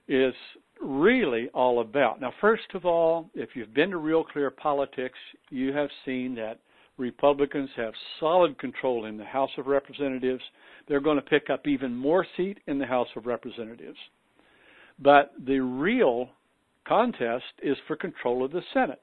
is 0.08 0.34
really 0.82 1.48
all 1.54 1.80
about? 1.80 2.20
Now, 2.20 2.32
first 2.40 2.74
of 2.74 2.84
all, 2.84 3.30
if 3.34 3.50
you've 3.54 3.72
been 3.72 3.90
to 3.90 3.98
Real 3.98 4.24
Clear 4.24 4.50
Politics, 4.50 5.18
you 5.50 5.72
have 5.72 5.88
seen 6.04 6.34
that 6.34 6.58
Republicans 6.98 7.70
have 7.76 7.94
solid 8.20 8.58
control 8.58 9.06
in 9.06 9.16
the 9.16 9.24
House 9.24 9.50
of 9.58 9.66
Representatives. 9.66 10.42
They're 10.88 11.00
going 11.00 11.16
to 11.16 11.22
pick 11.22 11.50
up 11.50 11.66
even 11.66 11.94
more 11.94 12.26
seat 12.36 12.58
in 12.66 12.78
the 12.78 12.86
House 12.86 13.08
of 13.16 13.26
Representatives. 13.26 13.98
But 14.98 15.32
the 15.46 15.60
real 15.60 16.28
contest 16.86 17.44
is 17.62 17.76
for 17.86 17.96
control 17.96 18.44
of 18.44 18.52
the 18.52 18.62
Senate. 18.74 19.00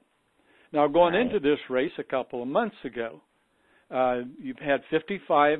Now, 0.72 0.86
going 0.86 1.14
right. 1.14 1.22
into 1.22 1.40
this 1.40 1.58
race 1.68 1.92
a 1.98 2.04
couple 2.04 2.42
of 2.42 2.48
months 2.48 2.76
ago, 2.84 3.20
uh, 3.90 4.20
you've 4.40 4.58
had 4.58 4.82
55, 4.90 5.58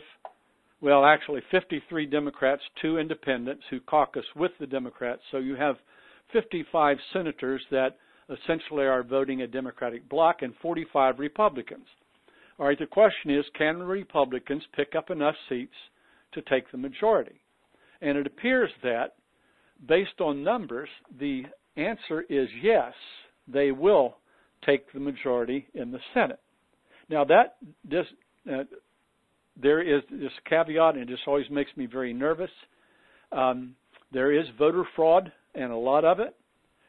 well, 0.81 1.05
actually 1.05 1.42
53 1.51 2.07
Democrats, 2.07 2.62
two 2.81 2.99
independents 2.99 3.64
who 3.70 3.81
caucus 3.81 4.25
with 4.37 4.53
the 4.61 4.66
Democrats. 4.66 5.20
So 5.33 5.38
you 5.38 5.57
have 5.57 5.77
55 6.33 6.96
senators 7.12 7.61
that 7.70 7.96
essentially 8.29 8.85
are 8.85 9.03
voting 9.03 9.42
a 9.42 9.46
Democratic 9.49 10.09
bloc 10.09 10.42
and 10.42 10.55
45 10.62 11.18
Republicans. 11.18 11.87
All 12.59 12.66
right, 12.66 12.79
the 12.79 12.87
question 12.87 13.31
is 13.31 13.44
can 13.57 13.79
the 13.79 13.85
Republicans 13.85 14.62
pick 14.77 14.94
up 14.96 15.11
enough 15.11 15.35
seats 15.49 15.75
to 16.33 16.42
take 16.42 16.70
the 16.70 16.79
majority? 16.79 17.40
And 18.01 18.16
it 18.16 18.27
appears 18.27 18.70
that, 18.83 19.14
based 19.88 20.20
on 20.20 20.44
numbers, 20.44 20.88
the 21.18 21.42
answer 21.77 22.23
is 22.29 22.49
yes, 22.62 22.92
they 23.49 23.73
will 23.73 24.16
take 24.64 24.92
the 24.92 25.01
majority 25.01 25.66
in 25.75 25.90
the 25.90 26.01
Senate. 26.14 26.40
Now 27.09 27.25
that 27.25 27.57
this 27.85 28.07
uh, 28.51 28.64
there 29.61 29.83
is 29.83 30.03
this 30.11 30.33
caveat, 30.49 30.94
and 30.94 31.03
it 31.03 31.09
just 31.09 31.27
always 31.27 31.51
makes 31.51 31.70
me 31.77 31.87
very 31.87 32.12
nervous. 32.12 32.51
Um, 33.33 33.75
there 34.12 34.33
is 34.33 34.46
voter 34.59 34.85
fraud, 34.96 35.31
and 35.55 35.73
a 35.73 35.77
lot 35.77 36.05
of 36.05 36.20
it, 36.20 36.35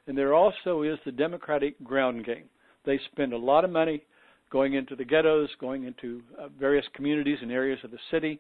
and 0.08 0.18
there 0.18 0.34
also 0.34 0.84
is 0.84 0.98
the 1.06 1.12
Democratic 1.12 1.82
ground 1.84 2.26
game. 2.26 2.46
They 2.86 3.00
spend 3.12 3.34
a 3.34 3.38
lot 3.38 3.64
of 3.66 3.72
money 3.72 4.04
going 4.52 4.74
into 4.74 4.96
the 4.96 5.06
ghettos, 5.06 5.50
going 5.60 5.86
into 5.86 6.22
uh, 6.40 6.48
various 6.60 6.86
communities 6.94 7.38
and 7.42 7.52
areas 7.52 7.80
of 7.84 7.92
the 7.92 8.00
city, 8.10 8.40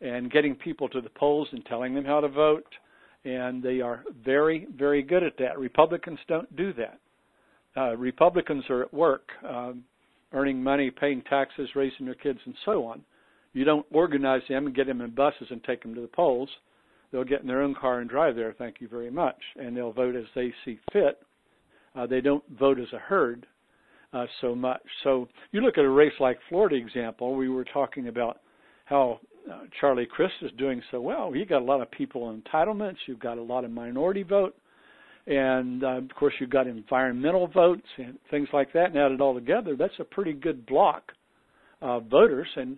and 0.00 0.30
getting 0.30 0.54
people 0.54 0.88
to 0.88 1.00
the 1.00 1.10
polls 1.10 1.48
and 1.52 1.64
telling 1.66 1.94
them 1.94 2.04
how 2.04 2.20
to 2.20 2.28
vote. 2.28 2.66
And 3.24 3.62
they 3.62 3.80
are 3.80 4.04
very, 4.24 4.66
very 4.76 5.02
good 5.02 5.22
at 5.22 5.36
that. 5.38 5.58
Republicans 5.58 6.18
don't 6.26 6.54
do 6.56 6.72
that. 6.74 6.98
Uh, 7.76 7.96
Republicans 7.96 8.64
are 8.68 8.82
at 8.82 8.92
work, 8.92 9.28
um, 9.48 9.84
earning 10.32 10.62
money, 10.62 10.90
paying 10.90 11.22
taxes, 11.22 11.68
raising 11.74 12.06
their 12.06 12.14
kids, 12.14 12.38
and 12.44 12.54
so 12.64 12.84
on. 12.84 13.02
You 13.52 13.64
don't 13.64 13.86
organize 13.92 14.42
them 14.48 14.66
and 14.66 14.74
get 14.74 14.86
them 14.86 15.00
in 15.00 15.10
buses 15.10 15.48
and 15.50 15.62
take 15.64 15.82
them 15.82 15.94
to 15.94 16.00
the 16.00 16.08
polls. 16.08 16.48
They'll 17.10 17.24
get 17.24 17.42
in 17.42 17.48
their 17.48 17.62
own 17.62 17.74
car 17.74 18.00
and 18.00 18.08
drive 18.08 18.36
there, 18.36 18.54
thank 18.56 18.80
you 18.80 18.88
very 18.88 19.10
much, 19.10 19.38
and 19.56 19.76
they'll 19.76 19.92
vote 19.92 20.14
as 20.14 20.26
they 20.34 20.52
see 20.64 20.78
fit. 20.92 21.20
Uh, 21.96 22.06
they 22.06 22.20
don't 22.20 22.44
vote 22.58 22.78
as 22.78 22.92
a 22.92 22.98
herd 22.98 23.46
uh, 24.12 24.26
so 24.40 24.54
much. 24.54 24.82
So 25.02 25.28
you 25.50 25.60
look 25.60 25.78
at 25.78 25.84
a 25.84 25.88
race 25.88 26.12
like 26.20 26.38
Florida 26.48 26.76
example, 26.76 27.34
we 27.34 27.48
were 27.48 27.64
talking 27.64 28.08
about 28.08 28.40
how 28.84 29.20
uh, 29.50 29.62
Charlie 29.80 30.06
Crist 30.06 30.34
is 30.42 30.52
doing 30.56 30.82
so 30.90 31.00
well. 31.00 31.34
You 31.34 31.44
got 31.46 31.62
a 31.62 31.64
lot 31.64 31.80
of 31.80 31.90
people 31.90 32.32
entitlements, 32.32 32.96
you've 33.06 33.20
got 33.20 33.38
a 33.38 33.42
lot 33.42 33.64
of 33.64 33.70
minority 33.70 34.22
vote, 34.22 34.56
and 35.30 35.84
uh, 35.84 35.98
of 35.98 36.08
course 36.18 36.34
you've 36.40 36.50
got 36.50 36.66
environmental 36.66 37.46
votes 37.46 37.86
and 37.96 38.18
things 38.30 38.48
like 38.52 38.72
that. 38.72 38.86
And 38.86 38.98
add 38.98 39.12
it 39.12 39.20
all 39.20 39.32
together, 39.32 39.76
that's 39.76 39.94
a 40.00 40.04
pretty 40.04 40.32
good 40.32 40.66
block 40.66 41.12
of 41.80 42.06
voters. 42.06 42.48
And 42.56 42.76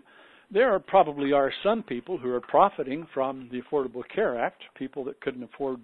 there 0.53 0.73
are 0.73 0.79
probably 0.79 1.33
are 1.33 1.51
some 1.65 1.83
people 1.83 2.19
who 2.19 2.31
are 2.31 2.43
profiting 2.43 3.07
from 3.15 3.49
the 3.51 3.63
Affordable 3.63 4.03
Care 4.15 4.39
Act, 4.39 4.63
people 4.77 5.03
that 5.05 5.19
couldn't 5.23 5.43
afford 5.43 5.81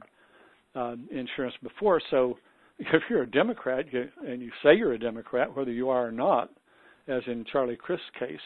uh, 0.74 0.96
insurance 1.10 1.54
before. 1.62 2.02
So 2.10 2.36
if 2.78 3.02
you're 3.08 3.22
a 3.22 3.30
Democrat 3.30 3.86
and 4.26 4.42
you 4.42 4.50
say 4.62 4.74
you're 4.74 4.92
a 4.92 4.98
Democrat, 4.98 5.56
whether 5.56 5.72
you 5.72 5.88
are 5.88 6.06
or 6.06 6.12
not, 6.12 6.50
as 7.08 7.22
in 7.26 7.46
Charlie 7.50 7.76
Crist's 7.76 8.04
case, 8.18 8.38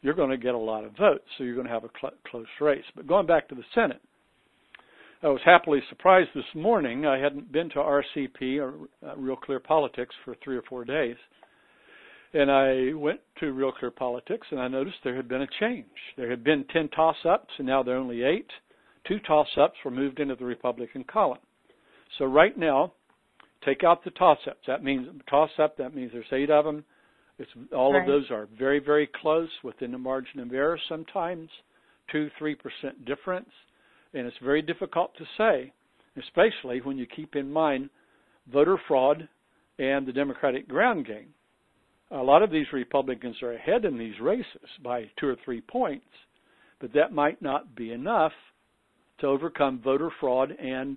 you're 0.00 0.14
going 0.14 0.30
to 0.30 0.36
get 0.36 0.54
a 0.54 0.58
lot 0.58 0.84
of 0.84 0.96
votes. 0.96 1.24
So 1.36 1.42
you're 1.42 1.56
going 1.56 1.66
to 1.66 1.72
have 1.72 1.82
a 1.82 1.90
cl- 2.00 2.14
close 2.30 2.46
race. 2.60 2.84
But 2.94 3.08
going 3.08 3.26
back 3.26 3.48
to 3.48 3.56
the 3.56 3.64
Senate, 3.74 4.00
I 5.24 5.28
was 5.28 5.40
happily 5.42 5.80
surprised 5.88 6.28
this 6.34 6.44
morning. 6.54 7.06
I 7.06 7.18
hadn't 7.18 7.50
been 7.50 7.70
to 7.70 7.76
RCP 7.76 8.58
or 8.58 8.74
uh, 9.02 9.16
Real 9.16 9.36
Clear 9.36 9.58
Politics 9.58 10.14
for 10.22 10.36
three 10.44 10.54
or 10.54 10.62
four 10.68 10.84
days. 10.84 11.16
And 12.34 12.50
I 12.50 12.92
went 12.92 13.20
to 13.40 13.54
Real 13.54 13.72
Clear 13.72 13.90
Politics 13.90 14.46
and 14.50 14.60
I 14.60 14.68
noticed 14.68 14.96
there 15.02 15.16
had 15.16 15.26
been 15.26 15.40
a 15.40 15.48
change. 15.60 15.86
There 16.18 16.28
had 16.28 16.44
been 16.44 16.66
10 16.74 16.90
toss 16.90 17.16
ups 17.24 17.48
and 17.56 17.66
now 17.66 17.82
there 17.82 17.94
are 17.94 18.00
only 18.00 18.22
eight. 18.22 18.50
Two 19.08 19.18
toss 19.26 19.46
ups 19.56 19.76
were 19.82 19.90
moved 19.90 20.20
into 20.20 20.34
the 20.34 20.44
Republican 20.44 21.04
column. 21.04 21.38
So 22.18 22.26
right 22.26 22.56
now, 22.58 22.92
take 23.64 23.82
out 23.82 24.04
the 24.04 24.10
toss 24.10 24.38
ups. 24.46 24.60
That 24.66 24.84
means 24.84 25.08
toss 25.30 25.50
up, 25.58 25.78
that 25.78 25.94
means 25.94 26.10
there's 26.12 26.26
eight 26.32 26.50
of 26.50 26.66
them. 26.66 26.84
It's, 27.38 27.50
all 27.74 27.94
right. 27.94 28.02
of 28.02 28.06
those 28.06 28.30
are 28.30 28.46
very, 28.58 28.78
very 28.78 29.08
close 29.22 29.48
within 29.62 29.90
the 29.90 29.98
margin 29.98 30.40
of 30.40 30.52
error 30.52 30.78
sometimes, 30.86 31.48
two, 32.12 32.28
three 32.38 32.54
percent 32.54 33.06
difference 33.06 33.48
and 34.14 34.26
it's 34.26 34.36
very 34.42 34.62
difficult 34.62 35.12
to 35.18 35.24
say, 35.36 35.72
especially 36.16 36.80
when 36.80 36.96
you 36.96 37.06
keep 37.06 37.36
in 37.36 37.50
mind 37.50 37.90
voter 38.52 38.78
fraud 38.86 39.28
and 39.78 40.06
the 40.06 40.12
Democratic 40.12 40.68
ground 40.68 41.06
game. 41.06 41.34
A 42.10 42.22
lot 42.22 42.42
of 42.42 42.50
these 42.50 42.66
Republicans 42.72 43.36
are 43.42 43.54
ahead 43.54 43.84
in 43.84 43.98
these 43.98 44.20
races 44.20 44.68
by 44.82 45.10
two 45.18 45.26
or 45.26 45.36
three 45.44 45.60
points, 45.60 46.06
but 46.80 46.92
that 46.92 47.12
might 47.12 47.42
not 47.42 47.74
be 47.74 47.92
enough 47.92 48.32
to 49.20 49.26
overcome 49.26 49.80
voter 49.82 50.10
fraud 50.20 50.52
and 50.52 50.96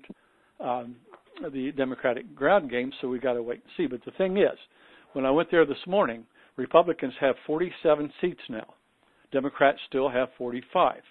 um, 0.60 0.96
the 1.54 1.72
Democratic 1.72 2.36
ground 2.36 2.70
game, 2.70 2.92
so 3.00 3.08
we've 3.08 3.22
got 3.22 3.34
to 3.34 3.42
wait 3.42 3.62
and 3.64 3.72
see. 3.78 3.88
But 3.88 4.04
the 4.06 4.12
thing 4.12 4.38
is, 4.38 4.58
when 5.14 5.26
I 5.26 5.32
went 5.32 5.50
there 5.50 5.66
this 5.66 5.78
morning, 5.88 6.26
Republicans 6.56 7.14
have 7.20 7.36
47 7.46 8.12
seats 8.22 8.42
now. 8.50 8.74
Democrats 9.32 9.80
still 9.88 10.10
have 10.10 10.30
45 10.38 11.02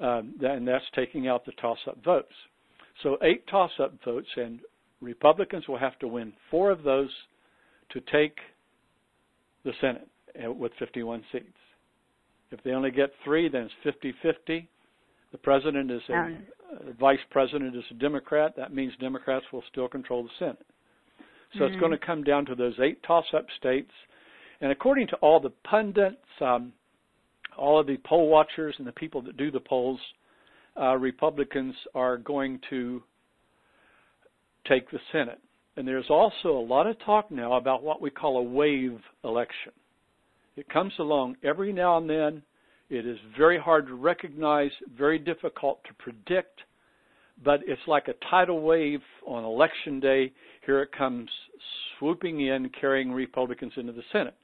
um, 0.00 0.34
and 0.40 0.66
that's 0.66 0.84
taking 0.94 1.28
out 1.28 1.44
the 1.44 1.52
toss-up 1.52 2.02
votes. 2.04 2.32
So 3.02 3.18
eight 3.22 3.46
toss-up 3.48 3.94
votes, 4.04 4.28
and 4.36 4.60
Republicans 5.00 5.66
will 5.68 5.78
have 5.78 5.98
to 6.00 6.08
win 6.08 6.32
four 6.50 6.70
of 6.70 6.82
those 6.82 7.10
to 7.90 8.00
take 8.12 8.36
the 9.64 9.72
Senate 9.80 10.08
with 10.56 10.72
51 10.78 11.24
seats. 11.32 11.46
If 12.50 12.62
they 12.62 12.70
only 12.70 12.90
get 12.90 13.10
three, 13.24 13.48
then 13.48 13.68
it's 13.84 13.96
50-50. 14.46 14.66
The 15.32 15.38
president 15.38 15.90
is 15.90 16.00
a, 16.08 16.14
uh, 16.14 16.92
vice 16.98 17.18
president 17.30 17.76
is 17.76 17.84
a 17.90 17.94
Democrat. 17.94 18.54
That 18.56 18.72
means 18.72 18.92
Democrats 19.00 19.44
will 19.52 19.62
still 19.70 19.88
control 19.88 20.22
the 20.22 20.30
Senate. 20.38 20.66
So 21.52 21.60
mm-hmm. 21.60 21.72
it's 21.72 21.80
going 21.80 21.92
to 21.92 21.98
come 21.98 22.24
down 22.24 22.46
to 22.46 22.54
those 22.54 22.74
eight 22.80 23.02
toss-up 23.02 23.46
states. 23.58 23.90
And 24.60 24.72
according 24.72 25.08
to 25.08 25.16
all 25.16 25.40
the 25.40 25.52
pundits, 25.64 26.16
um, 26.40 26.72
all 27.58 27.80
of 27.80 27.86
the 27.86 27.98
poll 28.04 28.28
watchers 28.28 28.74
and 28.78 28.86
the 28.86 28.92
people 28.92 29.20
that 29.22 29.36
do 29.36 29.50
the 29.50 29.60
polls, 29.60 30.00
uh, 30.80 30.96
Republicans 30.96 31.74
are 31.94 32.16
going 32.16 32.60
to 32.70 33.02
take 34.68 34.90
the 34.90 34.98
Senate. 35.12 35.40
And 35.76 35.86
there's 35.86 36.10
also 36.10 36.50
a 36.50 36.66
lot 36.66 36.86
of 36.86 36.96
talk 37.04 37.30
now 37.30 37.54
about 37.54 37.82
what 37.82 38.00
we 38.00 38.10
call 38.10 38.38
a 38.38 38.42
wave 38.42 38.98
election. 39.24 39.72
It 40.56 40.68
comes 40.68 40.92
along 40.98 41.36
every 41.44 41.72
now 41.72 41.98
and 41.98 42.08
then. 42.08 42.42
It 42.90 43.06
is 43.06 43.18
very 43.36 43.58
hard 43.58 43.86
to 43.86 43.94
recognize, 43.94 44.70
very 44.96 45.18
difficult 45.18 45.84
to 45.84 45.94
predict, 45.94 46.60
but 47.44 47.60
it's 47.66 47.80
like 47.86 48.08
a 48.08 48.14
tidal 48.30 48.62
wave 48.62 49.00
on 49.26 49.44
election 49.44 50.00
day. 50.00 50.32
Here 50.64 50.82
it 50.82 50.90
comes 50.96 51.28
swooping 51.98 52.40
in, 52.40 52.70
carrying 52.80 53.12
Republicans 53.12 53.72
into 53.76 53.92
the 53.92 54.02
Senate 54.10 54.34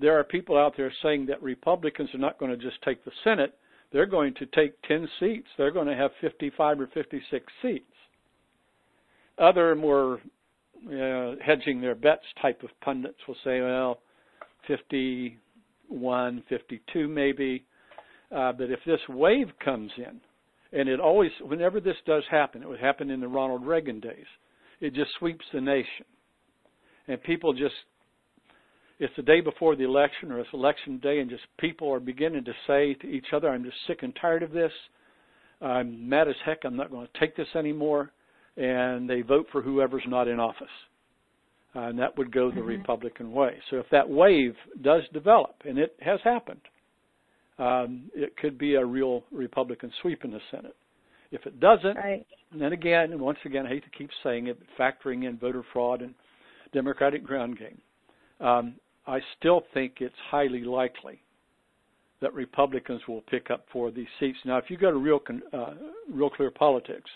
there 0.00 0.18
are 0.18 0.24
people 0.24 0.56
out 0.56 0.74
there 0.76 0.92
saying 1.02 1.26
that 1.26 1.42
Republicans 1.42 2.08
are 2.14 2.18
not 2.18 2.38
going 2.38 2.50
to 2.50 2.56
just 2.56 2.80
take 2.82 3.04
the 3.04 3.12
Senate, 3.22 3.54
they're 3.92 4.06
going 4.06 4.34
to 4.34 4.46
take 4.46 4.80
10 4.82 5.08
seats. 5.18 5.48
They're 5.58 5.72
going 5.72 5.88
to 5.88 5.96
have 5.96 6.12
55 6.20 6.80
or 6.80 6.86
56 6.94 7.44
seats. 7.60 7.84
Other 9.38 9.74
more 9.74 10.20
uh, 10.86 11.34
hedging 11.44 11.80
their 11.80 11.94
bets 11.94 12.24
type 12.40 12.62
of 12.62 12.70
pundits 12.82 13.18
will 13.26 13.36
say, 13.42 13.60
well, 13.60 13.98
51, 14.68 16.42
52 16.48 17.08
maybe. 17.08 17.64
Uh, 18.34 18.52
but 18.52 18.70
if 18.70 18.78
this 18.86 19.00
wave 19.08 19.48
comes 19.64 19.90
in, 19.96 20.20
and 20.72 20.88
it 20.88 21.00
always, 21.00 21.32
whenever 21.40 21.80
this 21.80 21.96
does 22.06 22.22
happen, 22.30 22.62
it 22.62 22.68
would 22.68 22.78
happen 22.78 23.10
in 23.10 23.20
the 23.20 23.26
Ronald 23.26 23.66
Reagan 23.66 23.98
days, 23.98 24.26
it 24.80 24.94
just 24.94 25.10
sweeps 25.18 25.44
the 25.52 25.60
nation. 25.60 26.06
And 27.08 27.20
people 27.22 27.52
just 27.52 27.74
it's 29.00 29.12
the 29.16 29.22
day 29.22 29.40
before 29.40 29.74
the 29.74 29.84
election 29.84 30.30
or 30.30 30.38
it's 30.38 30.48
election 30.52 30.98
day 30.98 31.20
and 31.20 31.28
just 31.28 31.42
people 31.58 31.92
are 31.92 32.00
beginning 32.00 32.44
to 32.44 32.52
say 32.66 32.94
to 32.94 33.08
each 33.08 33.26
other, 33.32 33.48
I'm 33.48 33.64
just 33.64 33.76
sick 33.86 34.02
and 34.02 34.16
tired 34.20 34.42
of 34.42 34.52
this. 34.52 34.72
I'm 35.60 36.08
mad 36.08 36.28
as 36.28 36.34
heck. 36.44 36.58
I'm 36.64 36.76
not 36.76 36.90
going 36.90 37.06
to 37.06 37.20
take 37.20 37.36
this 37.36 37.48
anymore. 37.56 38.12
And 38.56 39.08
they 39.08 39.22
vote 39.22 39.46
for 39.50 39.62
whoever's 39.62 40.02
not 40.06 40.28
in 40.28 40.38
office. 40.38 40.68
Uh, 41.74 41.80
and 41.80 41.98
that 41.98 42.16
would 42.18 42.32
go 42.32 42.50
the 42.50 42.56
mm-hmm. 42.56 42.68
Republican 42.68 43.32
way. 43.32 43.56
So 43.70 43.76
if 43.76 43.86
that 43.90 44.08
wave 44.08 44.54
does 44.82 45.02
develop, 45.12 45.54
and 45.64 45.78
it 45.78 45.96
has 46.00 46.18
happened, 46.24 46.60
um, 47.58 48.10
it 48.14 48.36
could 48.36 48.58
be 48.58 48.74
a 48.74 48.84
real 48.84 49.24
Republican 49.30 49.92
sweep 50.02 50.24
in 50.24 50.32
the 50.32 50.40
Senate. 50.50 50.76
If 51.30 51.46
it 51.46 51.60
doesn't, 51.60 51.96
right. 51.96 52.26
Then 52.58 52.72
again, 52.72 53.12
and 53.12 53.20
once 53.20 53.38
again, 53.44 53.66
I 53.66 53.68
hate 53.68 53.84
to 53.84 53.90
keep 53.96 54.10
saying 54.24 54.48
it, 54.48 54.58
but 54.58 54.68
factoring 54.76 55.28
in 55.28 55.38
voter 55.38 55.62
fraud 55.72 56.02
and 56.02 56.14
Democratic 56.72 57.22
ground 57.22 57.58
game, 57.58 57.80
um, 58.40 58.74
I 59.06 59.20
still 59.38 59.62
think 59.74 59.94
it's 60.00 60.14
highly 60.30 60.62
likely 60.62 61.20
that 62.20 62.34
Republicans 62.34 63.00
will 63.08 63.22
pick 63.22 63.50
up 63.50 63.64
four 63.72 63.88
of 63.88 63.94
these 63.94 64.06
seats. 64.18 64.38
Now, 64.44 64.58
if 64.58 64.64
you 64.68 64.76
go 64.76 64.90
to 64.90 64.98
Real, 64.98 65.20
uh, 65.52 65.74
Real 66.12 66.30
Clear 66.30 66.50
Politics 66.50 67.10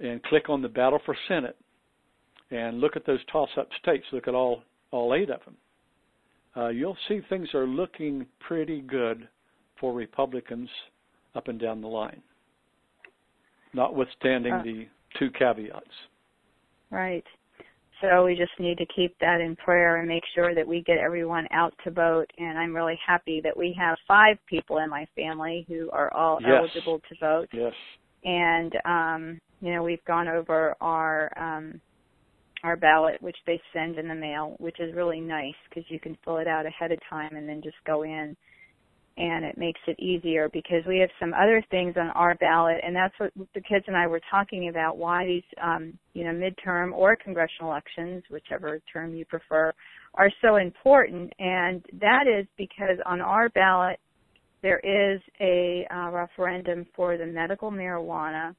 and 0.00 0.22
click 0.24 0.48
on 0.48 0.62
the 0.62 0.68
battle 0.68 1.00
for 1.04 1.16
Senate 1.28 1.56
and 2.50 2.80
look 2.80 2.96
at 2.96 3.06
those 3.06 3.20
toss-up 3.30 3.68
states, 3.80 4.04
look 4.12 4.26
at 4.28 4.34
all 4.34 4.62
all 4.92 5.14
eight 5.14 5.30
of 5.30 5.40
them, 5.44 5.56
uh, 6.56 6.68
you'll 6.68 6.96
see 7.06 7.20
things 7.28 7.48
are 7.54 7.66
looking 7.66 8.26
pretty 8.40 8.80
good 8.80 9.28
for 9.78 9.92
Republicans 9.92 10.68
up 11.36 11.46
and 11.46 11.60
down 11.60 11.80
the 11.80 11.86
line, 11.86 12.20
notwithstanding 13.72 14.52
uh, 14.52 14.62
the 14.64 14.88
two 15.16 15.30
caveats. 15.30 15.86
Right. 16.90 17.24
So 18.00 18.24
we 18.24 18.34
just 18.34 18.52
need 18.58 18.78
to 18.78 18.86
keep 18.94 19.14
that 19.20 19.40
in 19.40 19.56
prayer 19.56 19.98
and 19.98 20.08
make 20.08 20.22
sure 20.34 20.54
that 20.54 20.66
we 20.66 20.82
get 20.82 20.98
everyone 20.98 21.46
out 21.52 21.74
to 21.84 21.90
vote. 21.90 22.30
And 22.38 22.58
I'm 22.58 22.74
really 22.74 22.98
happy 23.06 23.40
that 23.44 23.56
we 23.56 23.76
have 23.78 23.98
five 24.08 24.38
people 24.48 24.78
in 24.78 24.88
my 24.88 25.06
family 25.14 25.66
who 25.68 25.90
are 25.90 26.12
all 26.14 26.38
yes. 26.40 26.50
eligible 26.56 27.00
to 27.08 27.14
vote. 27.20 27.48
Yes. 27.52 27.72
And 28.24 28.74
um, 28.84 29.40
you 29.60 29.74
know, 29.74 29.82
we've 29.82 30.04
gone 30.06 30.28
over 30.28 30.74
our 30.80 31.30
um, 31.36 31.80
our 32.62 32.76
ballot, 32.76 33.20
which 33.22 33.36
they 33.46 33.60
send 33.72 33.98
in 33.98 34.08
the 34.08 34.14
mail, 34.14 34.56
which 34.58 34.80
is 34.80 34.94
really 34.94 35.20
nice 35.20 35.54
because 35.68 35.84
you 35.90 35.98
can 35.98 36.16
fill 36.24 36.38
it 36.38 36.46
out 36.46 36.66
ahead 36.66 36.92
of 36.92 36.98
time 37.08 37.36
and 37.36 37.48
then 37.48 37.62
just 37.62 37.76
go 37.86 38.02
in 38.02 38.36
and 39.20 39.44
it 39.44 39.58
makes 39.58 39.80
it 39.86 40.00
easier 40.00 40.48
because 40.48 40.82
we 40.88 40.98
have 40.98 41.10
some 41.20 41.34
other 41.34 41.62
things 41.70 41.94
on 41.98 42.08
our 42.10 42.34
ballot 42.36 42.78
and 42.82 42.96
that's 42.96 43.14
what 43.18 43.30
the 43.54 43.60
kids 43.60 43.84
and 43.86 43.96
I 43.96 44.06
were 44.06 44.20
talking 44.30 44.70
about 44.70 44.96
why 44.96 45.26
these 45.26 45.42
um 45.62 45.92
you 46.14 46.24
know 46.24 46.30
midterm 46.30 46.92
or 46.92 47.16
congressional 47.16 47.70
elections 47.70 48.22
whichever 48.30 48.80
term 48.92 49.14
you 49.14 49.26
prefer 49.26 49.72
are 50.14 50.30
so 50.42 50.56
important. 50.56 51.32
And 51.38 51.84
that 52.00 52.24
is 52.26 52.46
because 52.56 52.96
on 53.06 53.20
our 53.20 53.48
ballot 53.50 54.00
there 54.62 54.80
is 54.80 55.20
a 55.40 55.86
uh, 55.94 56.10
referendum 56.10 56.86
for 56.96 57.16
the 57.16 57.26
medical 57.26 57.70
marijuana 57.70 58.54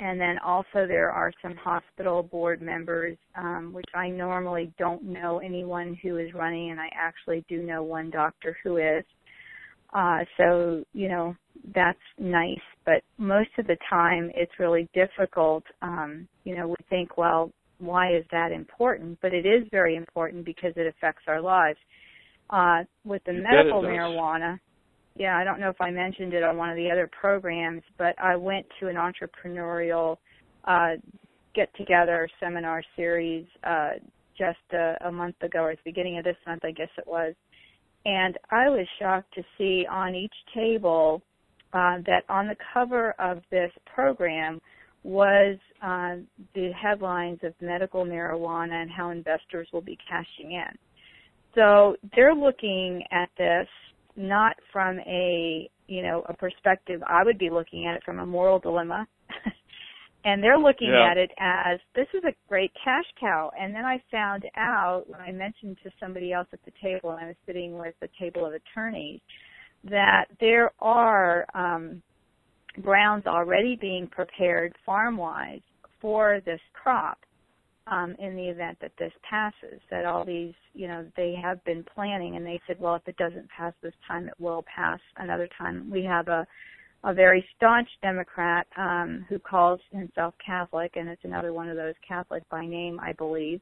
and 0.00 0.20
then 0.20 0.38
also 0.44 0.86
there 0.86 1.10
are 1.10 1.32
some 1.40 1.54
hospital 1.56 2.22
board 2.24 2.60
members 2.60 3.16
um, 3.36 3.72
which 3.72 3.88
I 3.94 4.08
normally 4.08 4.72
don't 4.78 5.04
know 5.04 5.38
anyone 5.38 5.96
who 6.02 6.18
is 6.18 6.34
running 6.34 6.70
and 6.70 6.80
I 6.80 6.88
actually 6.94 7.44
do 7.48 7.62
know 7.62 7.84
one 7.84 8.10
doctor 8.10 8.56
who 8.64 8.78
is 8.78 9.04
uh, 9.92 10.20
so, 10.36 10.84
you 10.92 11.08
know, 11.08 11.36
that's 11.74 11.98
nice, 12.18 12.58
but 12.84 13.02
most 13.18 13.50
of 13.58 13.66
the 13.66 13.76
time 13.88 14.30
it's 14.34 14.52
really 14.58 14.88
difficult. 14.94 15.64
Um, 15.82 16.26
you 16.44 16.56
know, 16.56 16.68
we 16.68 16.76
think, 16.88 17.18
well, 17.18 17.52
why 17.78 18.16
is 18.16 18.24
that 18.30 18.52
important? 18.52 19.18
But 19.20 19.34
it 19.34 19.44
is 19.44 19.66
very 19.70 19.96
important 19.96 20.44
because 20.44 20.72
it 20.76 20.86
affects 20.86 21.22
our 21.26 21.40
lives. 21.40 21.78
Uh, 22.50 22.84
with 23.04 23.22
the 23.24 23.32
you 23.32 23.42
medical 23.42 23.82
marijuana, 23.82 24.58
yeah, 25.14 25.36
I 25.36 25.44
don't 25.44 25.60
know 25.60 25.68
if 25.68 25.80
I 25.80 25.90
mentioned 25.90 26.32
it 26.32 26.42
on 26.42 26.56
one 26.56 26.70
of 26.70 26.76
the 26.76 26.90
other 26.90 27.08
programs, 27.20 27.82
but 27.98 28.14
I 28.18 28.36
went 28.36 28.66
to 28.80 28.88
an 28.88 28.96
entrepreneurial 28.96 30.16
uh, 30.64 30.92
get 31.54 31.74
together 31.76 32.28
seminar 32.40 32.82
series 32.96 33.46
uh, 33.64 33.90
just 34.38 34.58
a, 34.72 34.96
a 35.06 35.12
month 35.12 35.36
ago, 35.42 35.60
or 35.60 35.70
at 35.72 35.78
the 35.78 35.90
beginning 35.90 36.18
of 36.18 36.24
this 36.24 36.36
month, 36.46 36.64
I 36.64 36.70
guess 36.70 36.88
it 36.96 37.06
was 37.06 37.34
and 38.04 38.38
I 38.50 38.68
was 38.68 38.86
shocked 38.98 39.32
to 39.34 39.42
see 39.58 39.86
on 39.90 40.14
each 40.14 40.34
table 40.54 41.22
uh, 41.72 41.98
that 42.06 42.24
on 42.28 42.48
the 42.48 42.56
cover 42.74 43.14
of 43.18 43.42
this 43.50 43.70
program 43.94 44.60
was 45.04 45.56
uh, 45.82 46.16
the 46.54 46.70
headlines 46.80 47.40
of 47.42 47.54
medical 47.60 48.04
marijuana 48.04 48.82
and 48.82 48.90
how 48.90 49.10
investors 49.10 49.68
will 49.72 49.80
be 49.80 49.98
cashing 50.08 50.52
in. 50.52 50.78
So 51.54 51.96
they're 52.14 52.34
looking 52.34 53.02
at 53.10 53.28
this 53.36 53.68
not 54.16 54.56
from 54.72 54.98
a 55.00 55.68
you 55.86 56.02
know 56.02 56.22
a 56.28 56.34
perspective 56.34 57.02
I 57.06 57.24
would 57.24 57.38
be 57.38 57.50
looking 57.50 57.86
at 57.86 57.96
it 57.96 58.02
from 58.04 58.18
a 58.18 58.26
moral 58.26 58.58
dilemma 58.58 59.06
and 60.24 60.42
they're 60.42 60.58
looking 60.58 60.92
yeah. 60.92 61.10
at 61.10 61.16
it 61.16 61.30
as 61.38 61.80
this 61.94 62.06
is 62.14 62.22
a 62.24 62.32
great 62.48 62.72
cash 62.84 63.04
cow. 63.18 63.50
And 63.58 63.74
then 63.74 63.84
I 63.84 64.02
found 64.10 64.44
out 64.56 65.04
when 65.08 65.20
I 65.20 65.32
mentioned 65.32 65.78
to 65.82 65.90
somebody 65.98 66.32
else 66.32 66.46
at 66.52 66.60
the 66.64 66.72
table, 66.82 67.10
and 67.10 67.20
I 67.20 67.26
was 67.28 67.36
sitting 67.46 67.76
with 67.76 67.94
a 68.02 68.08
table 68.20 68.46
of 68.46 68.52
attorneys, 68.54 69.20
that 69.84 70.26
there 70.38 70.70
are 70.80 71.44
um, 71.54 72.02
grounds 72.80 73.26
already 73.26 73.76
being 73.80 74.06
prepared 74.06 74.74
farm-wise 74.86 75.60
for 76.00 76.40
this 76.44 76.60
crop 76.72 77.18
um, 77.88 78.14
in 78.20 78.36
the 78.36 78.48
event 78.48 78.78
that 78.80 78.92
this 78.98 79.12
passes. 79.28 79.80
That 79.90 80.04
all 80.04 80.24
these, 80.24 80.54
you 80.72 80.86
know, 80.86 81.04
they 81.16 81.34
have 81.42 81.62
been 81.64 81.84
planning, 81.94 82.36
and 82.36 82.46
they 82.46 82.60
said, 82.66 82.78
well, 82.78 82.94
if 82.94 83.06
it 83.08 83.16
doesn't 83.16 83.48
pass 83.50 83.72
this 83.82 83.94
time, 84.06 84.28
it 84.28 84.34
will 84.38 84.64
pass 84.74 85.00
another 85.16 85.48
time. 85.58 85.90
We 85.90 86.04
have 86.04 86.28
a 86.28 86.46
a 87.04 87.12
very 87.12 87.44
staunch 87.56 87.88
Democrat 88.00 88.66
um, 88.76 89.26
who 89.28 89.38
calls 89.38 89.80
himself 89.90 90.34
Catholic, 90.44 90.92
and 90.94 91.08
it's 91.08 91.24
another 91.24 91.52
one 91.52 91.68
of 91.68 91.76
those 91.76 91.94
Catholic 92.06 92.48
by 92.48 92.64
name, 92.64 93.00
I 93.00 93.12
believe. 93.12 93.60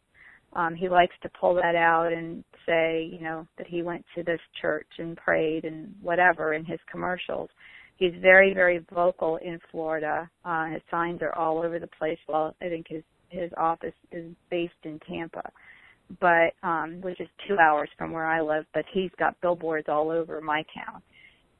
Um, 0.53 0.74
he 0.74 0.88
likes 0.88 1.14
to 1.22 1.31
pull 1.40 1.55
that 1.55 1.76
out 1.76 2.12
and 2.12 2.44
say, 2.66 3.09
you 3.11 3.20
know, 3.20 3.46
that 3.57 3.66
he 3.66 3.83
went 3.83 4.05
to 4.16 4.22
this 4.22 4.40
church 4.61 4.88
and 4.98 5.16
prayed 5.16 5.64
and 5.64 5.94
whatever 6.03 6.55
in 6.55 6.64
his 6.64 6.81
commercials. 6.90 7.48
He's 7.96 8.12
very, 8.20 8.53
very 8.53 8.85
vocal 8.92 9.37
in 9.37 9.59
Florida. 9.70 10.29
Uh, 10.44 10.66
his 10.66 10.83
signs 10.90 11.22
are 11.22 11.35
all 11.35 11.59
over 11.59 11.79
the 11.79 11.88
place. 11.98 12.18
Well, 12.29 12.55
I 12.61 12.68
think 12.68 12.87
his 12.88 13.03
his 13.29 13.53
office 13.57 13.94
is 14.11 14.35
based 14.50 14.72
in 14.83 14.98
Tampa, 15.09 15.48
but 16.20 16.53
um, 16.64 17.00
which 17.00 17.20
is 17.20 17.29
two 17.46 17.57
hours 17.59 17.88
from 17.96 18.11
where 18.11 18.26
I 18.26 18.40
live. 18.40 18.64
But 18.74 18.85
he's 18.92 19.12
got 19.20 19.40
billboards 19.40 19.87
all 19.88 20.11
over 20.11 20.40
my 20.40 20.64
town 20.74 21.00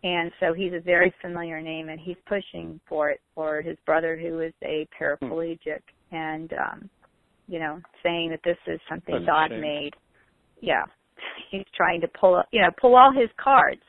and 0.03 0.33
so 0.41 0.55
he's 0.55 0.73
a 0.73 0.81
very 0.81 1.13
familiar 1.21 1.61
name 1.61 1.89
and 1.89 2.01
he's 2.01 2.17
pushing 2.27 2.81
for 2.89 3.11
it 3.11 3.21
for 3.35 3.61
his 3.61 3.77
brother 3.85 4.17
who 4.17 4.41
is 4.41 4.53
a 4.65 4.89
paraplegic 4.99 5.81
and 6.13 6.53
um 6.55 6.91
you 7.47 7.59
know 7.59 7.81
saying 8.03 8.31
that 8.31 8.41
this 8.45 8.57
is 8.67 8.81
something 8.89 9.15
That's 9.15 9.27
god 9.27 9.51
made. 9.51 9.93
Yeah. 10.61 10.85
He's 11.51 11.65
trying 11.77 12.01
to 12.01 12.09
pull 12.09 12.43
you 12.51 12.63
know 12.63 12.71
pull 12.81 12.97
all 12.97 13.13
his 13.13 13.29
cards 13.43 13.83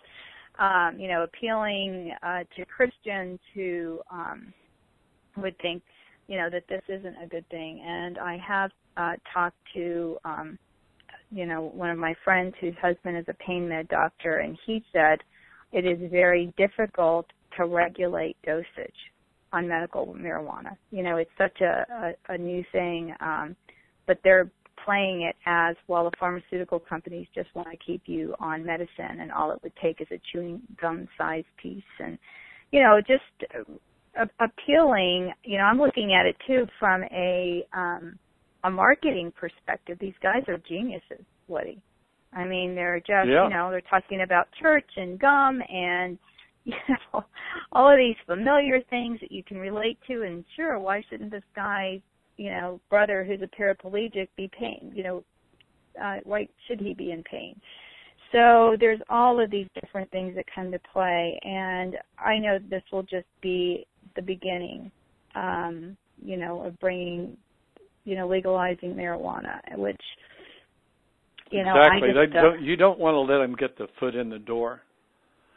um 0.60 1.00
you 1.00 1.08
know 1.08 1.24
appealing 1.24 2.12
uh 2.24 2.40
to 2.56 2.66
christians 2.66 3.40
who 3.54 4.00
um 4.12 4.54
would 5.38 5.58
think 5.60 5.82
you 6.28 6.38
know 6.38 6.50
that 6.52 6.64
this 6.68 6.82
isn't 6.90 7.16
a 7.24 7.28
good 7.28 7.48
thing. 7.50 7.82
And 7.86 8.18
i 8.18 8.38
have 8.46 8.72
uh 8.98 9.14
talked 9.34 9.58
to 9.76 10.18
um 10.26 10.60
you 11.32 11.46
know 11.46 11.72
one 11.74 11.90
of 11.90 11.98
my 11.98 12.14
friends 12.26 12.54
whose 12.60 12.76
husband 12.82 13.18
is 13.18 13.26
a 13.30 13.34
pain 13.46 13.70
med 13.70 13.88
doctor 13.88 14.40
and 14.40 14.58
he 14.66 14.84
said 14.92 15.20
it 15.72 15.86
is 15.86 16.12
very 16.12 16.54
difficult 16.58 17.28
to 17.58 17.66
regulate 17.66 18.38
dosage 18.46 18.94
on 19.54 19.68
medical 19.68 20.08
marijuana. 20.08 20.78
You 20.92 21.04
know, 21.04 21.18
it's 21.18 21.32
such 21.38 21.60
a, 21.62 21.86
a, 22.30 22.34
a 22.34 22.38
new 22.38 22.64
thing, 22.72 23.14
um, 23.20 23.56
but 24.08 24.20
they're 24.24 24.50
playing 24.86 25.24
it 25.24 25.36
as 25.46 25.76
well. 25.88 26.06
The 26.06 26.18
pharmaceutical 26.20 26.80
companies 26.80 27.28
just 27.36 27.54
want 27.56 27.70
to 27.70 27.78
keep 27.86 28.04
you 28.06 28.34
on 28.40 28.66
medicine, 28.66 29.20
and 29.20 29.32
all 29.32 29.52
it 29.52 29.60
would 29.64 29.74
take 29.82 30.02
is 30.02 30.08
a 30.12 30.20
chewing 30.32 30.62
gum 30.80 31.08
sized 31.18 31.48
piece, 31.62 31.84
and 32.00 32.18
you 32.72 32.82
know, 32.82 33.00
just 33.06 33.52
uh, 34.20 34.26
appealing. 34.40 35.34
You 35.44 35.58
know, 35.58 35.66
I'm 35.66 35.80
looking 35.80 36.14
at 36.14 36.26
it 36.26 36.36
too 36.48 36.66
from 36.80 37.04
a 37.04 37.66
um, 37.74 38.18
a 38.64 38.70
marketing 38.70 39.34
perspective. 39.36 39.98
These 40.00 40.14
guys 40.22 40.44
are 40.48 40.58
geniuses, 40.68 41.26
Woody. 41.48 41.82
I 42.34 42.46
mean, 42.46 42.76
they're 42.76 43.00
just, 43.00 43.28
yeah. 43.28 43.44
you 43.44 43.50
know, 43.50 43.70
they're 43.70 43.82
talking 43.82 44.22
about 44.22 44.48
church 44.62 44.90
and 44.96 45.20
gum 45.20 45.62
and, 45.70 46.18
you 46.64 46.74
know, 46.88 47.24
all 47.72 47.92
of 47.92 47.98
these 47.98 48.16
familiar 48.26 48.80
things 48.90 49.20
that 49.22 49.32
you 49.32 49.44
can 49.44 49.58
relate 49.58 49.98
to. 50.08 50.24
And 50.24 50.46
sure, 50.56 50.80
why 50.80 51.04
shouldn't 51.10 51.32
this 51.32 51.44
guy, 51.56 52.02
you 52.38 52.52
know, 52.52 52.80
brother 52.90 53.26
who's 53.26 53.42
a 53.42 53.62
paraplegic 53.62 54.28
be 54.38 54.50
pain? 54.58 54.92
You 54.94 55.04
know, 55.04 55.24
uh, 56.02 56.18
why 56.24 56.48
should 56.68 56.80
he 56.80 56.94
be 56.94 57.12
in 57.12 57.24
pain? 57.24 57.60
So 58.32 58.78
there's 58.80 59.02
all 59.10 59.44
of 59.44 59.52
these 59.52 59.68
different 59.82 60.10
things 60.12 60.36
that 60.36 60.46
come 60.54 60.72
to 60.72 60.80
play, 60.94 61.38
and 61.44 61.98
I 62.18 62.38
know 62.38 62.60
this 62.70 62.84
will 62.92 63.04
just 63.04 63.26
be 63.42 63.86
the 64.16 64.22
beginning, 64.22 64.90
um, 65.36 65.98
you 66.24 66.38
know, 66.38 66.64
of 66.64 66.80
bringing, 66.80 67.36
you 68.06 68.16
know, 68.16 68.30
legalizing 68.30 68.94
marijuana, 68.94 69.60
which 69.76 70.02
you 71.52 71.64
know, 71.64 71.76
exactly. 71.76 72.10
Just, 72.10 72.34
they 72.34 72.40
don't, 72.40 72.62
you 72.62 72.76
don't 72.76 73.00
want 73.00 73.16
to 73.16 73.20
let 73.20 73.40
them 73.40 73.56
get 73.56 73.78
the 73.78 73.88
foot 74.00 74.16
in 74.16 74.30
the 74.30 74.40
door. 74.40 74.82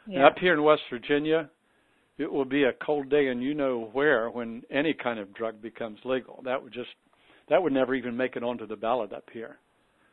Yeah. 0.07 0.27
Up 0.27 0.35
here 0.39 0.53
in 0.53 0.63
West 0.63 0.83
Virginia, 0.89 1.49
it 2.17 2.31
will 2.31 2.45
be 2.45 2.63
a 2.63 2.73
cold 2.85 3.09
day, 3.09 3.27
and 3.27 3.41
you 3.41 3.53
know 3.53 3.89
where 3.93 4.29
when 4.29 4.61
any 4.71 4.93
kind 4.93 5.19
of 5.19 5.33
drug 5.33 5.61
becomes 5.61 5.99
legal. 6.05 6.41
That 6.45 6.61
would 6.61 6.73
just 6.73 6.89
that 7.49 7.61
would 7.61 7.73
never 7.73 7.95
even 7.95 8.15
make 8.15 8.35
it 8.35 8.43
onto 8.43 8.67
the 8.67 8.75
ballot 8.75 9.13
up 9.13 9.25
here. 9.31 9.57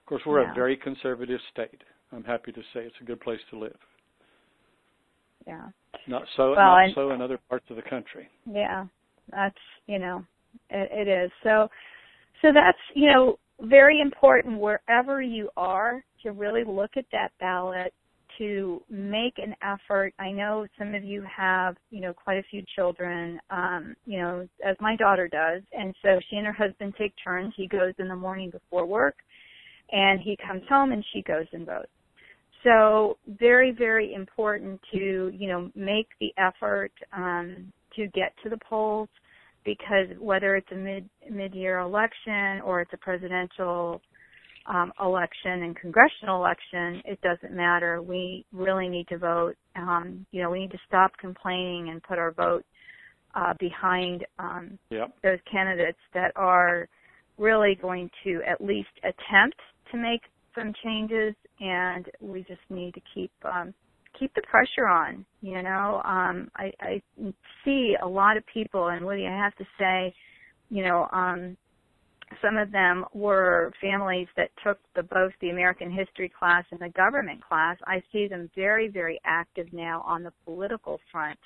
Of 0.01 0.07
course, 0.07 0.23
we're 0.27 0.43
yeah. 0.43 0.53
a 0.53 0.55
very 0.55 0.77
conservative 0.77 1.41
state. 1.53 1.83
I'm 2.13 2.25
happy 2.25 2.53
to 2.53 2.61
say 2.75 2.81
it's 2.81 2.97
a 3.01 3.05
good 3.05 3.21
place 3.21 3.41
to 3.51 3.59
live. 3.59 3.77
Yeah. 5.47 5.69
Not 6.07 6.23
so 6.37 6.51
well, 6.51 6.57
not 6.57 6.85
and, 6.85 6.95
so 6.95 7.11
in 7.11 7.21
other 7.21 7.39
parts 7.49 7.67
of 7.71 7.77
the 7.77 7.83
country. 7.83 8.29
Yeah. 8.51 8.87
That's 9.31 9.55
you 9.87 9.99
know, 9.99 10.25
it, 10.71 10.91
it 10.93 11.09
is. 11.09 11.31
So, 11.43 11.69
so 12.41 12.49
that's 12.53 12.79
you 12.95 13.11
know 13.11 13.39
very 13.63 14.01
important 14.01 14.59
wherever 14.59 15.23
you 15.23 15.49
are 15.57 16.05
to 16.23 16.33
really 16.33 16.65
look 16.65 16.93
at 16.97 17.05
that 17.13 17.31
ballot 17.41 17.93
to 18.39 18.83
make 18.89 19.35
an 19.39 19.55
effort. 19.63 20.15
I 20.19 20.33
know 20.33 20.67
some 20.79 20.95
of 20.95 21.05
you 21.05 21.25
have, 21.25 21.77
you 21.91 22.01
know, 22.01 22.13
quite 22.13 22.39
a 22.39 22.43
few 22.51 22.63
children, 22.75 23.39
um, 23.51 23.95
you 24.07 24.19
know, 24.19 24.49
as 24.65 24.77
my 24.81 24.97
daughter 24.97 25.29
does. 25.29 25.63
And 25.73 25.95
so 26.03 26.19
she 26.29 26.37
and 26.37 26.47
her 26.47 26.53
husband 26.53 26.95
take 26.99 27.13
turns. 27.23 27.53
He 27.57 27.69
goes 27.69 27.93
in 27.99 28.09
the 28.09 28.17
morning 28.17 28.51
before 28.51 28.87
work 28.87 29.17
and 29.91 30.21
he 30.21 30.37
comes 30.47 30.63
home 30.69 30.93
and 30.93 31.05
she 31.13 31.23
goes 31.23 31.47
and 31.53 31.67
votes. 31.67 31.89
So 32.65 33.19
very, 33.27 33.73
very 33.73 34.15
important 34.15 34.81
to, 34.93 35.31
you 35.35 35.49
know, 35.49 35.71
make 35.75 36.09
the 36.21 36.33
effort 36.39 36.93
um, 37.13 37.73
to 37.97 38.07
get 38.09 38.33
to 38.43 38.49
the 38.49 38.59
polls 38.69 39.09
because 39.65 40.09
whether 40.19 40.57
it's 40.57 40.71
a 40.73 40.77
mid 40.77 41.09
mid-year 41.31 41.79
election 41.79 42.61
or 42.65 42.81
it's 42.81 42.93
a 42.93 42.99
presidential 42.99 44.01
um, 44.67 44.93
election 45.01 45.63
and 45.65 45.77
congressional 45.77 46.37
election, 46.37 47.03
it 47.05 47.21
doesn't 47.21 47.55
matter. 47.55 48.01
We 48.01 48.45
really 48.53 48.89
need 48.89 49.09
to 49.09 49.19
vote. 49.19 49.55
Um, 49.77 50.27
you 50.31 50.43
know, 50.43 50.51
we 50.51 50.61
need 50.61 50.71
to 50.73 50.79
stop 50.87 51.13
complaining 51.19 51.89
and 51.91 52.03
put 52.03 52.19
our 52.19 52.33
vote 52.33 52.65
uh, 53.35 53.55
behind 53.59 54.25
um, 54.39 54.79
yep. 54.91 55.15
those 55.23 55.39
candidates 55.51 55.99
that 56.15 56.33
are 56.37 56.89
really 57.39 57.77
going 57.81 58.11
to 58.25 58.41
at 58.49 58.61
least 58.61 58.91
attempt 58.99 59.59
to 59.91 59.97
make 59.97 60.21
some 60.55 60.73
changes, 60.85 61.35
and 61.61 62.07
we 62.21 62.41
just 62.41 62.61
need 62.69 62.95
to 62.95 63.01
keep 63.15 63.33
um, 63.45 63.73
keep 64.23 64.35
the 64.35 64.43
pressure 64.43 64.87
on. 64.87 65.27
You 65.41 65.63
know, 65.63 66.01
um, 66.05 66.49
I, 66.57 66.73
I 66.81 67.03
see 67.65 67.97
a 68.01 68.07
lot 68.07 68.37
of 68.37 68.45
people, 68.47 68.89
and 68.89 69.05
Woody, 69.05 69.27
I 69.27 69.37
have 69.37 69.57
to 69.57 69.65
say, 69.79 70.15
you 70.71 70.85
know, 70.85 71.09
um, 71.13 71.57
some 72.41 72.57
of 72.57 72.71
them 72.71 73.05
were 73.13 73.73
families 73.81 74.29
that 74.37 74.51
took 74.65 74.79
the 74.95 75.03
both 75.03 75.33
the 75.41 75.51
American 75.51 75.91
history 75.91 76.33
class 76.39 76.65
and 76.71 76.81
the 76.81 76.89
government 76.91 77.43
class. 77.45 77.77
I 77.85 78.03
see 78.13 78.29
them 78.29 78.49
very, 78.55 78.89
very 78.89 79.21
active 79.25 79.67
now 79.73 80.03
on 80.07 80.23
the 80.23 80.33
political 80.45 81.01
front 81.11 81.39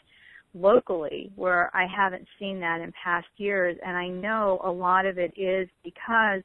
locally 0.55 1.33
where 1.35 1.71
I 1.75 1.87
haven't 1.87 2.27
seen 2.39 2.61
that 2.61 2.81
in 2.81 2.93
past 3.03 3.27
years 3.37 3.77
and 3.85 3.97
I 3.97 4.09
know 4.09 4.61
a 4.65 4.71
lot 4.71 5.05
of 5.05 5.19
it 5.19 5.33
is 5.37 5.69
because 5.83 6.43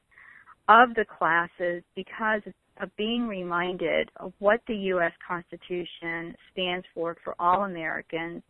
of 0.68 0.94
the 0.96 1.06
classes 1.06 1.84
because 1.96 2.42
of 2.46 2.54
being 2.98 3.28
reminded 3.28 4.10
of 4.18 4.34
what 4.40 4.62
the 4.68 4.76
US 4.76 5.14
Constitution 5.28 6.36
stands 6.52 6.86
for 6.94 7.16
for 7.24 7.36
all 7.40 7.64
Americans 7.64 8.42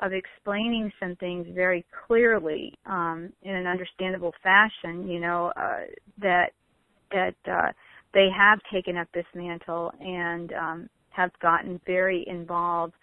of 0.00 0.12
explaining 0.12 0.90
some 0.98 1.16
things 1.16 1.46
very 1.54 1.84
clearly 2.06 2.78
um, 2.86 3.32
in 3.42 3.54
an 3.54 3.66
understandable 3.66 4.34
fashion. 4.42 5.08
You 5.08 5.20
know 5.20 5.52
uh, 5.56 5.80
that 6.20 6.52
that 7.10 7.34
uh, 7.50 7.72
they 8.14 8.28
have 8.36 8.60
taken 8.72 8.96
up 8.96 9.08
this 9.12 9.26
mantle 9.34 9.92
and 10.00 10.52
um, 10.52 10.90
have 11.10 11.30
gotten 11.40 11.80
very 11.86 12.24
involved 12.26 12.94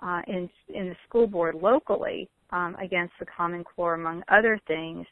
uh, 0.00 0.20
in 0.26 0.48
in 0.68 0.88
the 0.88 0.96
school 1.08 1.26
board 1.26 1.54
locally 1.54 2.28
um, 2.50 2.76
against 2.80 3.12
the 3.18 3.26
Common 3.36 3.64
Core, 3.64 3.94
among 3.94 4.22
other 4.28 4.60
things. 4.66 5.06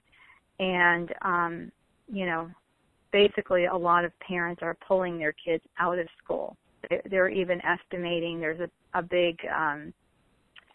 And 0.59 1.13
um, 1.23 1.73
you 2.11 2.27
know, 2.27 2.51
basically, 3.13 3.67
a 3.67 3.77
lot 3.77 4.05
of 4.05 4.13
parents 4.21 4.63
are 4.63 4.77
pulling 4.87 5.19
their 5.19 5.35
kids 5.45 5.63
out 5.79 5.99
of 5.99 6.07
school. 6.23 6.57
They're 7.11 7.29
even 7.29 7.61
estimating 7.65 8.41
there's 8.41 8.61
a, 8.61 8.99
a 8.99 9.03
big 9.03 9.37
um, 9.55 9.93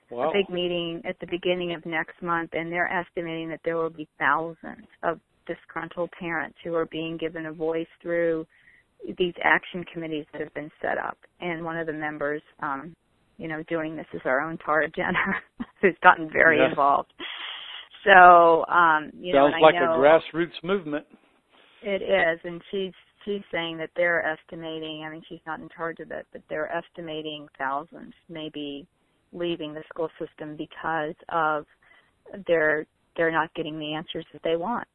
wow. 0.09 0.29
a 0.29 0.33
big 0.33 0.49
meeting 0.49 1.01
at 1.05 1.19
the 1.19 1.27
beginning 1.27 1.73
of 1.73 1.85
next 1.85 2.21
month, 2.21 2.51
and 2.53 2.71
they're 2.71 2.91
estimating 2.91 3.49
that 3.49 3.59
there 3.65 3.75
will 3.75 3.89
be 3.89 4.07
thousands 4.17 4.87
of 5.03 5.19
disgruntled 5.45 6.09
parents 6.19 6.57
who 6.63 6.75
are 6.75 6.85
being 6.85 7.17
given 7.17 7.47
a 7.47 7.53
voice 7.53 7.87
through 8.01 8.45
these 9.17 9.33
action 9.43 9.85
committees 9.93 10.25
that 10.31 10.41
have 10.41 10.53
been 10.53 10.71
set 10.81 10.97
up. 10.97 11.17
And 11.39 11.63
one 11.63 11.77
of 11.77 11.87
the 11.87 11.93
members, 11.93 12.41
um, 12.61 12.95
you 13.37 13.47
know, 13.47 13.63
doing 13.69 13.95
this 13.95 14.07
is 14.13 14.21
our 14.25 14.41
own 14.41 14.57
Tara 14.57 14.89
Jenner, 14.89 15.35
who's 15.81 15.95
gotten 16.01 16.29
very 16.31 16.57
yes. 16.57 16.69
involved. 16.71 17.13
So, 18.03 18.65
um, 18.65 19.11
you 19.19 19.33
know 19.33 19.49
Sounds 19.49 19.55
know, 19.59 19.65
like 19.65 19.75
know, 19.75 19.93
a 19.93 19.97
grassroots 19.97 20.63
movement. 20.63 21.05
It 21.83 22.01
is, 22.01 22.39
and 22.43 22.61
she's 22.71 22.93
she's 23.23 23.41
saying 23.51 23.77
that 23.77 23.89
they're 23.95 24.25
estimating. 24.25 25.03
I 25.05 25.11
mean, 25.11 25.21
she's 25.27 25.39
not 25.45 25.59
in 25.59 25.69
charge 25.75 25.99
of 25.99 26.11
it, 26.11 26.25
but 26.31 26.41
they're 26.49 26.71
estimating 26.71 27.47
thousands, 27.57 28.13
maybe 28.29 28.87
leaving 29.33 29.73
the 29.73 29.83
school 29.89 30.09
system 30.19 30.55
because 30.55 31.15
of 31.29 31.65
they're 32.47 32.85
they're 33.15 33.31
not 33.31 33.53
getting 33.53 33.79
the 33.79 33.93
answers 33.93 34.25
that 34.33 34.41
they 34.43 34.55
want. 34.55 34.87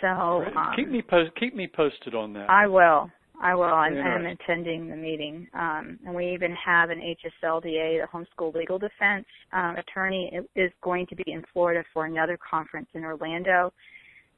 So 0.00 0.06
um, 0.06 0.72
keep 0.76 0.88
me 0.88 1.02
post 1.02 1.30
keep 1.38 1.54
me 1.54 1.68
posted 1.74 2.14
on 2.14 2.32
that. 2.34 2.48
I 2.50 2.66
will. 2.66 3.10
I 3.40 3.54
will. 3.54 3.64
I'm, 3.64 3.96
I'm 3.96 4.26
attending 4.26 4.88
the 4.88 4.96
meeting, 4.96 5.46
um, 5.54 5.98
and 6.04 6.12
we 6.12 6.34
even 6.34 6.54
have 6.54 6.90
an 6.90 6.98
HSLDA, 6.98 8.00
the 8.00 8.06
Homeschool 8.12 8.52
Legal 8.52 8.80
Defense 8.80 9.26
um, 9.52 9.76
attorney, 9.76 10.40
is 10.56 10.72
going 10.82 11.06
to 11.06 11.14
be 11.14 11.30
in 11.30 11.44
Florida 11.52 11.84
for 11.94 12.06
another 12.06 12.36
conference 12.38 12.88
in 12.94 13.04
Orlando, 13.04 13.72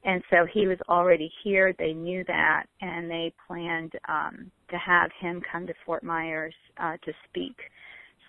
and 0.03 0.23
so 0.29 0.47
he 0.51 0.67
was 0.67 0.77
already 0.89 1.31
here. 1.43 1.73
They 1.77 1.93
knew 1.93 2.23
that, 2.27 2.63
and 2.81 3.09
they 3.09 3.33
planned 3.47 3.93
um, 4.09 4.51
to 4.69 4.77
have 4.77 5.11
him 5.19 5.41
come 5.51 5.67
to 5.67 5.73
Fort 5.85 6.03
Myers 6.03 6.55
uh, 6.77 6.97
to 7.05 7.13
speak. 7.29 7.55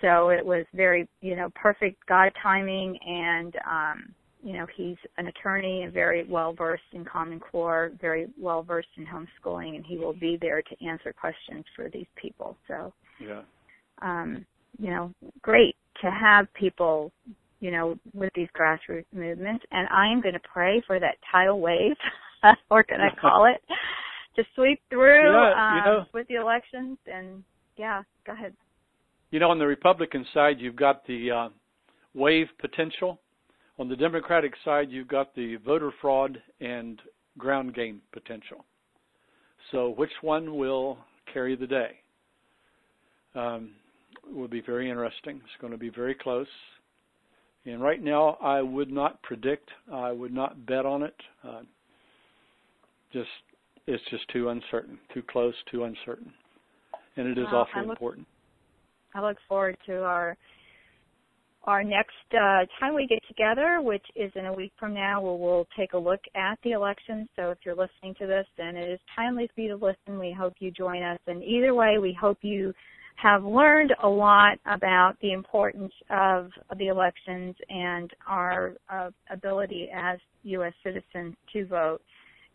So 0.02 0.30
it 0.30 0.44
was 0.44 0.66
very 0.74 1.08
you 1.20 1.36
know 1.36 1.48
perfect 1.54 2.04
god 2.06 2.32
timing 2.42 2.98
and 3.06 3.54
um 3.70 4.14
you 4.42 4.52
know 4.52 4.66
he's 4.76 4.96
an 5.16 5.28
attorney 5.28 5.84
and 5.84 5.92
very 5.92 6.24
well 6.24 6.52
versed 6.52 6.82
in 6.92 7.04
common 7.04 7.38
core 7.38 7.92
very 8.00 8.26
well 8.36 8.64
versed 8.64 8.88
in 8.96 9.06
homeschooling 9.06 9.76
and 9.76 9.86
he 9.86 9.96
will 9.96 10.12
be 10.12 10.36
there 10.40 10.60
to 10.60 10.84
answer 10.84 11.12
questions 11.12 11.64
for 11.76 11.88
these 11.88 12.08
people. 12.16 12.56
So 12.66 12.92
yeah. 13.20 13.42
um 14.02 14.44
you 14.78 14.90
know 14.90 15.14
great 15.40 15.76
to 16.02 16.10
have 16.10 16.52
people 16.54 17.12
you 17.62 17.70
know 17.70 17.96
with 18.12 18.30
these 18.34 18.48
grassroots 18.58 19.06
movements 19.14 19.64
and 19.70 19.88
i 19.88 20.06
am 20.06 20.20
going 20.20 20.34
to 20.34 20.40
pray 20.52 20.82
for 20.86 21.00
that 21.00 21.16
tidal 21.30 21.60
wave 21.60 21.96
we're 22.70 22.82
going 22.82 23.00
to 23.00 23.16
call 23.20 23.46
it 23.46 23.62
to 24.36 24.42
sweep 24.54 24.80
through 24.90 25.32
yeah, 25.32 25.76
you 25.76 25.84
know, 25.84 25.98
um, 26.00 26.06
with 26.12 26.28
the 26.28 26.34
elections 26.34 26.98
and 27.06 27.42
yeah 27.76 28.02
go 28.26 28.32
ahead 28.32 28.52
you 29.32 29.38
know, 29.38 29.50
on 29.50 29.58
the 29.58 29.66
Republican 29.66 30.24
side, 30.34 30.60
you've 30.60 30.76
got 30.76 31.06
the 31.06 31.30
uh, 31.30 31.48
wave 32.14 32.48
potential. 32.60 33.18
On 33.78 33.88
the 33.88 33.96
Democratic 33.96 34.52
side, 34.62 34.90
you've 34.90 35.08
got 35.08 35.34
the 35.34 35.56
voter 35.56 35.90
fraud 36.02 36.40
and 36.60 37.00
ground 37.38 37.74
game 37.74 38.02
potential. 38.12 38.64
So, 39.72 39.94
which 39.96 40.12
one 40.20 40.54
will 40.54 40.98
carry 41.32 41.56
the 41.56 41.66
day? 41.66 41.92
Um, 43.34 43.70
will 44.30 44.48
be 44.48 44.60
very 44.60 44.90
interesting. 44.90 45.36
It's 45.36 45.60
going 45.62 45.72
to 45.72 45.78
be 45.78 45.88
very 45.88 46.14
close. 46.14 46.46
And 47.64 47.80
right 47.80 48.02
now, 48.02 48.36
I 48.42 48.60
would 48.60 48.90
not 48.90 49.22
predict. 49.22 49.70
I 49.92 50.10
would 50.10 50.32
not 50.32 50.66
bet 50.66 50.84
on 50.84 51.02
it. 51.04 51.14
Uh, 51.46 51.60
just 53.12 53.28
it's 53.86 54.02
just 54.10 54.28
too 54.32 54.48
uncertain, 54.48 54.98
too 55.12 55.22
close, 55.22 55.54
too 55.70 55.84
uncertain, 55.84 56.32
and 57.16 57.28
it 57.28 57.38
is 57.38 57.46
well, 57.52 57.62
awfully 57.62 57.86
look, 57.86 57.96
important. 57.96 58.26
I 59.14 59.20
look 59.20 59.36
forward 59.48 59.76
to 59.86 60.02
our 60.02 60.36
our 61.64 61.84
next 61.84 62.10
uh, 62.32 62.64
time 62.80 62.94
we 62.94 63.06
get 63.06 63.20
together, 63.28 63.80
which 63.80 64.04
is 64.16 64.32
in 64.34 64.46
a 64.46 64.52
week 64.52 64.72
from 64.78 64.94
now, 64.94 65.20
where 65.20 65.34
we'll 65.34 65.66
take 65.76 65.92
a 65.92 65.98
look 65.98 66.20
at 66.34 66.58
the 66.64 66.72
election. 66.72 67.28
So 67.36 67.50
if 67.50 67.58
you're 67.64 67.76
listening 67.76 68.14
to 68.18 68.26
this, 68.26 68.46
then 68.58 68.76
it 68.76 68.88
is 68.88 68.98
timely 69.14 69.48
for 69.54 69.60
you 69.60 69.68
to 69.68 69.76
listen. 69.76 70.18
We 70.18 70.32
hope 70.32 70.54
you 70.58 70.72
join 70.72 71.02
us. 71.04 71.20
And 71.28 71.42
either 71.44 71.72
way, 71.72 71.98
we 71.98 72.16
hope 72.20 72.38
you 72.42 72.74
have 73.16 73.44
learned 73.44 73.94
a 74.02 74.08
lot 74.08 74.58
about 74.66 75.14
the 75.20 75.32
importance 75.32 75.92
of, 76.10 76.50
the 76.78 76.88
elections 76.88 77.54
and 77.68 78.10
our 78.26 78.74
uh, 78.88 79.10
ability 79.30 79.88
as 79.94 80.18
U.S. 80.44 80.72
citizens 80.82 81.36
to 81.52 81.66
vote. 81.66 82.00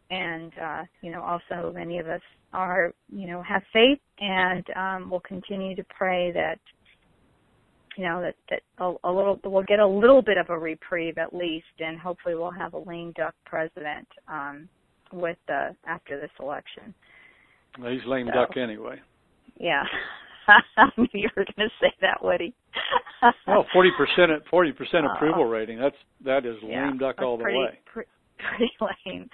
And 0.10 0.52
uh, 0.62 0.84
you 1.02 1.12
know, 1.12 1.22
also 1.22 1.72
many 1.74 2.00
of 2.00 2.08
us 2.08 2.22
are, 2.54 2.94
you 3.10 3.28
know, 3.28 3.42
have 3.44 3.62
faith 3.74 4.00
and 4.20 4.66
um, 4.76 5.10
we'll 5.10 5.20
continue 5.22 5.76
to 5.76 5.84
pray 5.96 6.32
that, 6.32 6.60
you 7.98 8.06
know, 8.06 8.22
that, 8.22 8.36
that 8.50 8.62
a, 8.80 8.94
a 9.04 9.12
little, 9.12 9.40
we'll 9.44 9.64
get 9.64 9.80
a 9.80 9.88
little 9.88 10.22
bit 10.22 10.38
of 10.38 10.50
a 10.50 10.58
reprieve 10.58 11.18
at 11.18 11.34
least 11.34 11.66
and 11.80 12.00
hopefully 12.00 12.36
we'll 12.36 12.52
have 12.52 12.74
a 12.74 12.80
lame 12.80 13.14
duck 13.18 13.36
president 13.46 14.08
um, 14.28 14.68
with 15.12 15.38
the, 15.48 15.76
after 15.86 16.20
this 16.20 16.32
election. 16.40 16.94
Well, 17.80 17.92
he's 17.92 18.06
lame 18.08 18.28
so, 18.28 18.40
duck 18.40 18.58
anyway. 18.58 19.00
Yeah. 19.60 19.84
you 21.14 21.30
were 21.36 21.46
going 21.46 21.70
to 21.70 21.76
say 21.82 21.94
that, 22.02 22.24
Woody. 22.24 22.54
well, 23.48 23.66
forty 23.74 23.92
percent, 23.98 24.32
forty 24.50 24.72
percent 24.72 25.06
uh, 25.06 25.14
approval 25.14 25.46
rating. 25.46 25.80
That's 25.80 25.96
that 26.26 26.46
is 26.46 26.56
yeah, 26.64 26.88
lame 26.88 26.98
duck 26.98 27.22
all 27.22 27.38
pretty, 27.38 27.58
the 27.58 27.60
way. 27.60 27.80
Pretty, 27.92 28.10
pretty 28.58 28.72
lame. 29.06 29.30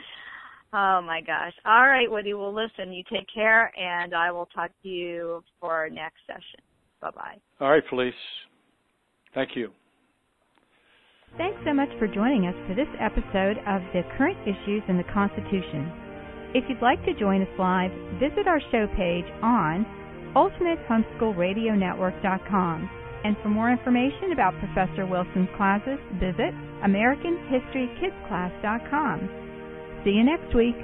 Oh 0.73 1.01
my 1.05 1.21
gosh. 1.21 1.53
All 1.65 1.87
right, 1.87 2.09
Woody. 2.09 2.33
Well, 2.33 2.53
listen, 2.53 2.91
you 2.91 3.03
take 3.11 3.27
care, 3.33 3.71
and 3.77 4.13
I 4.15 4.31
will 4.31 4.47
talk 4.47 4.71
to 4.81 4.89
you 4.89 5.43
for 5.59 5.71
our 5.71 5.89
next 5.89 6.17
session. 6.25 6.63
Bye 7.01 7.11
bye. 7.15 7.37
All 7.59 7.69
right, 7.69 7.83
Felice. 7.89 8.13
Thank 9.35 9.51
you. 9.55 9.69
Thanks 11.37 11.57
so 11.65 11.73
much 11.73 11.89
for 11.97 12.07
joining 12.07 12.45
us 12.45 12.53
for 12.67 12.75
this 12.75 12.89
episode 13.01 13.57
of 13.65 13.81
the 13.93 14.03
Current 14.17 14.37
Issues 14.45 14.83
in 14.87 14.97
the 14.97 15.09
Constitution. 15.13 15.91
If 16.53 16.63
you'd 16.69 16.81
like 16.81 17.03
to 17.05 17.13
join 17.17 17.41
us 17.41 17.49
live, 17.57 17.89
visit 18.21 18.47
our 18.47 18.61
show 18.71 18.85
page 18.95 19.25
on 19.41 19.85
ultimatehomeschoolradionetwork.com. 20.35 22.89
And 23.23 23.37
for 23.41 23.49
more 23.49 23.71
information 23.71 24.33
about 24.33 24.53
Professor 24.59 25.05
Wilson's 25.05 25.47
classes, 25.55 25.97
visit 26.19 26.53
AmericanHistoryKidsClass.com. 26.83 29.29
See 30.03 30.11
you 30.11 30.23
next 30.23 30.53
week. 30.53 30.75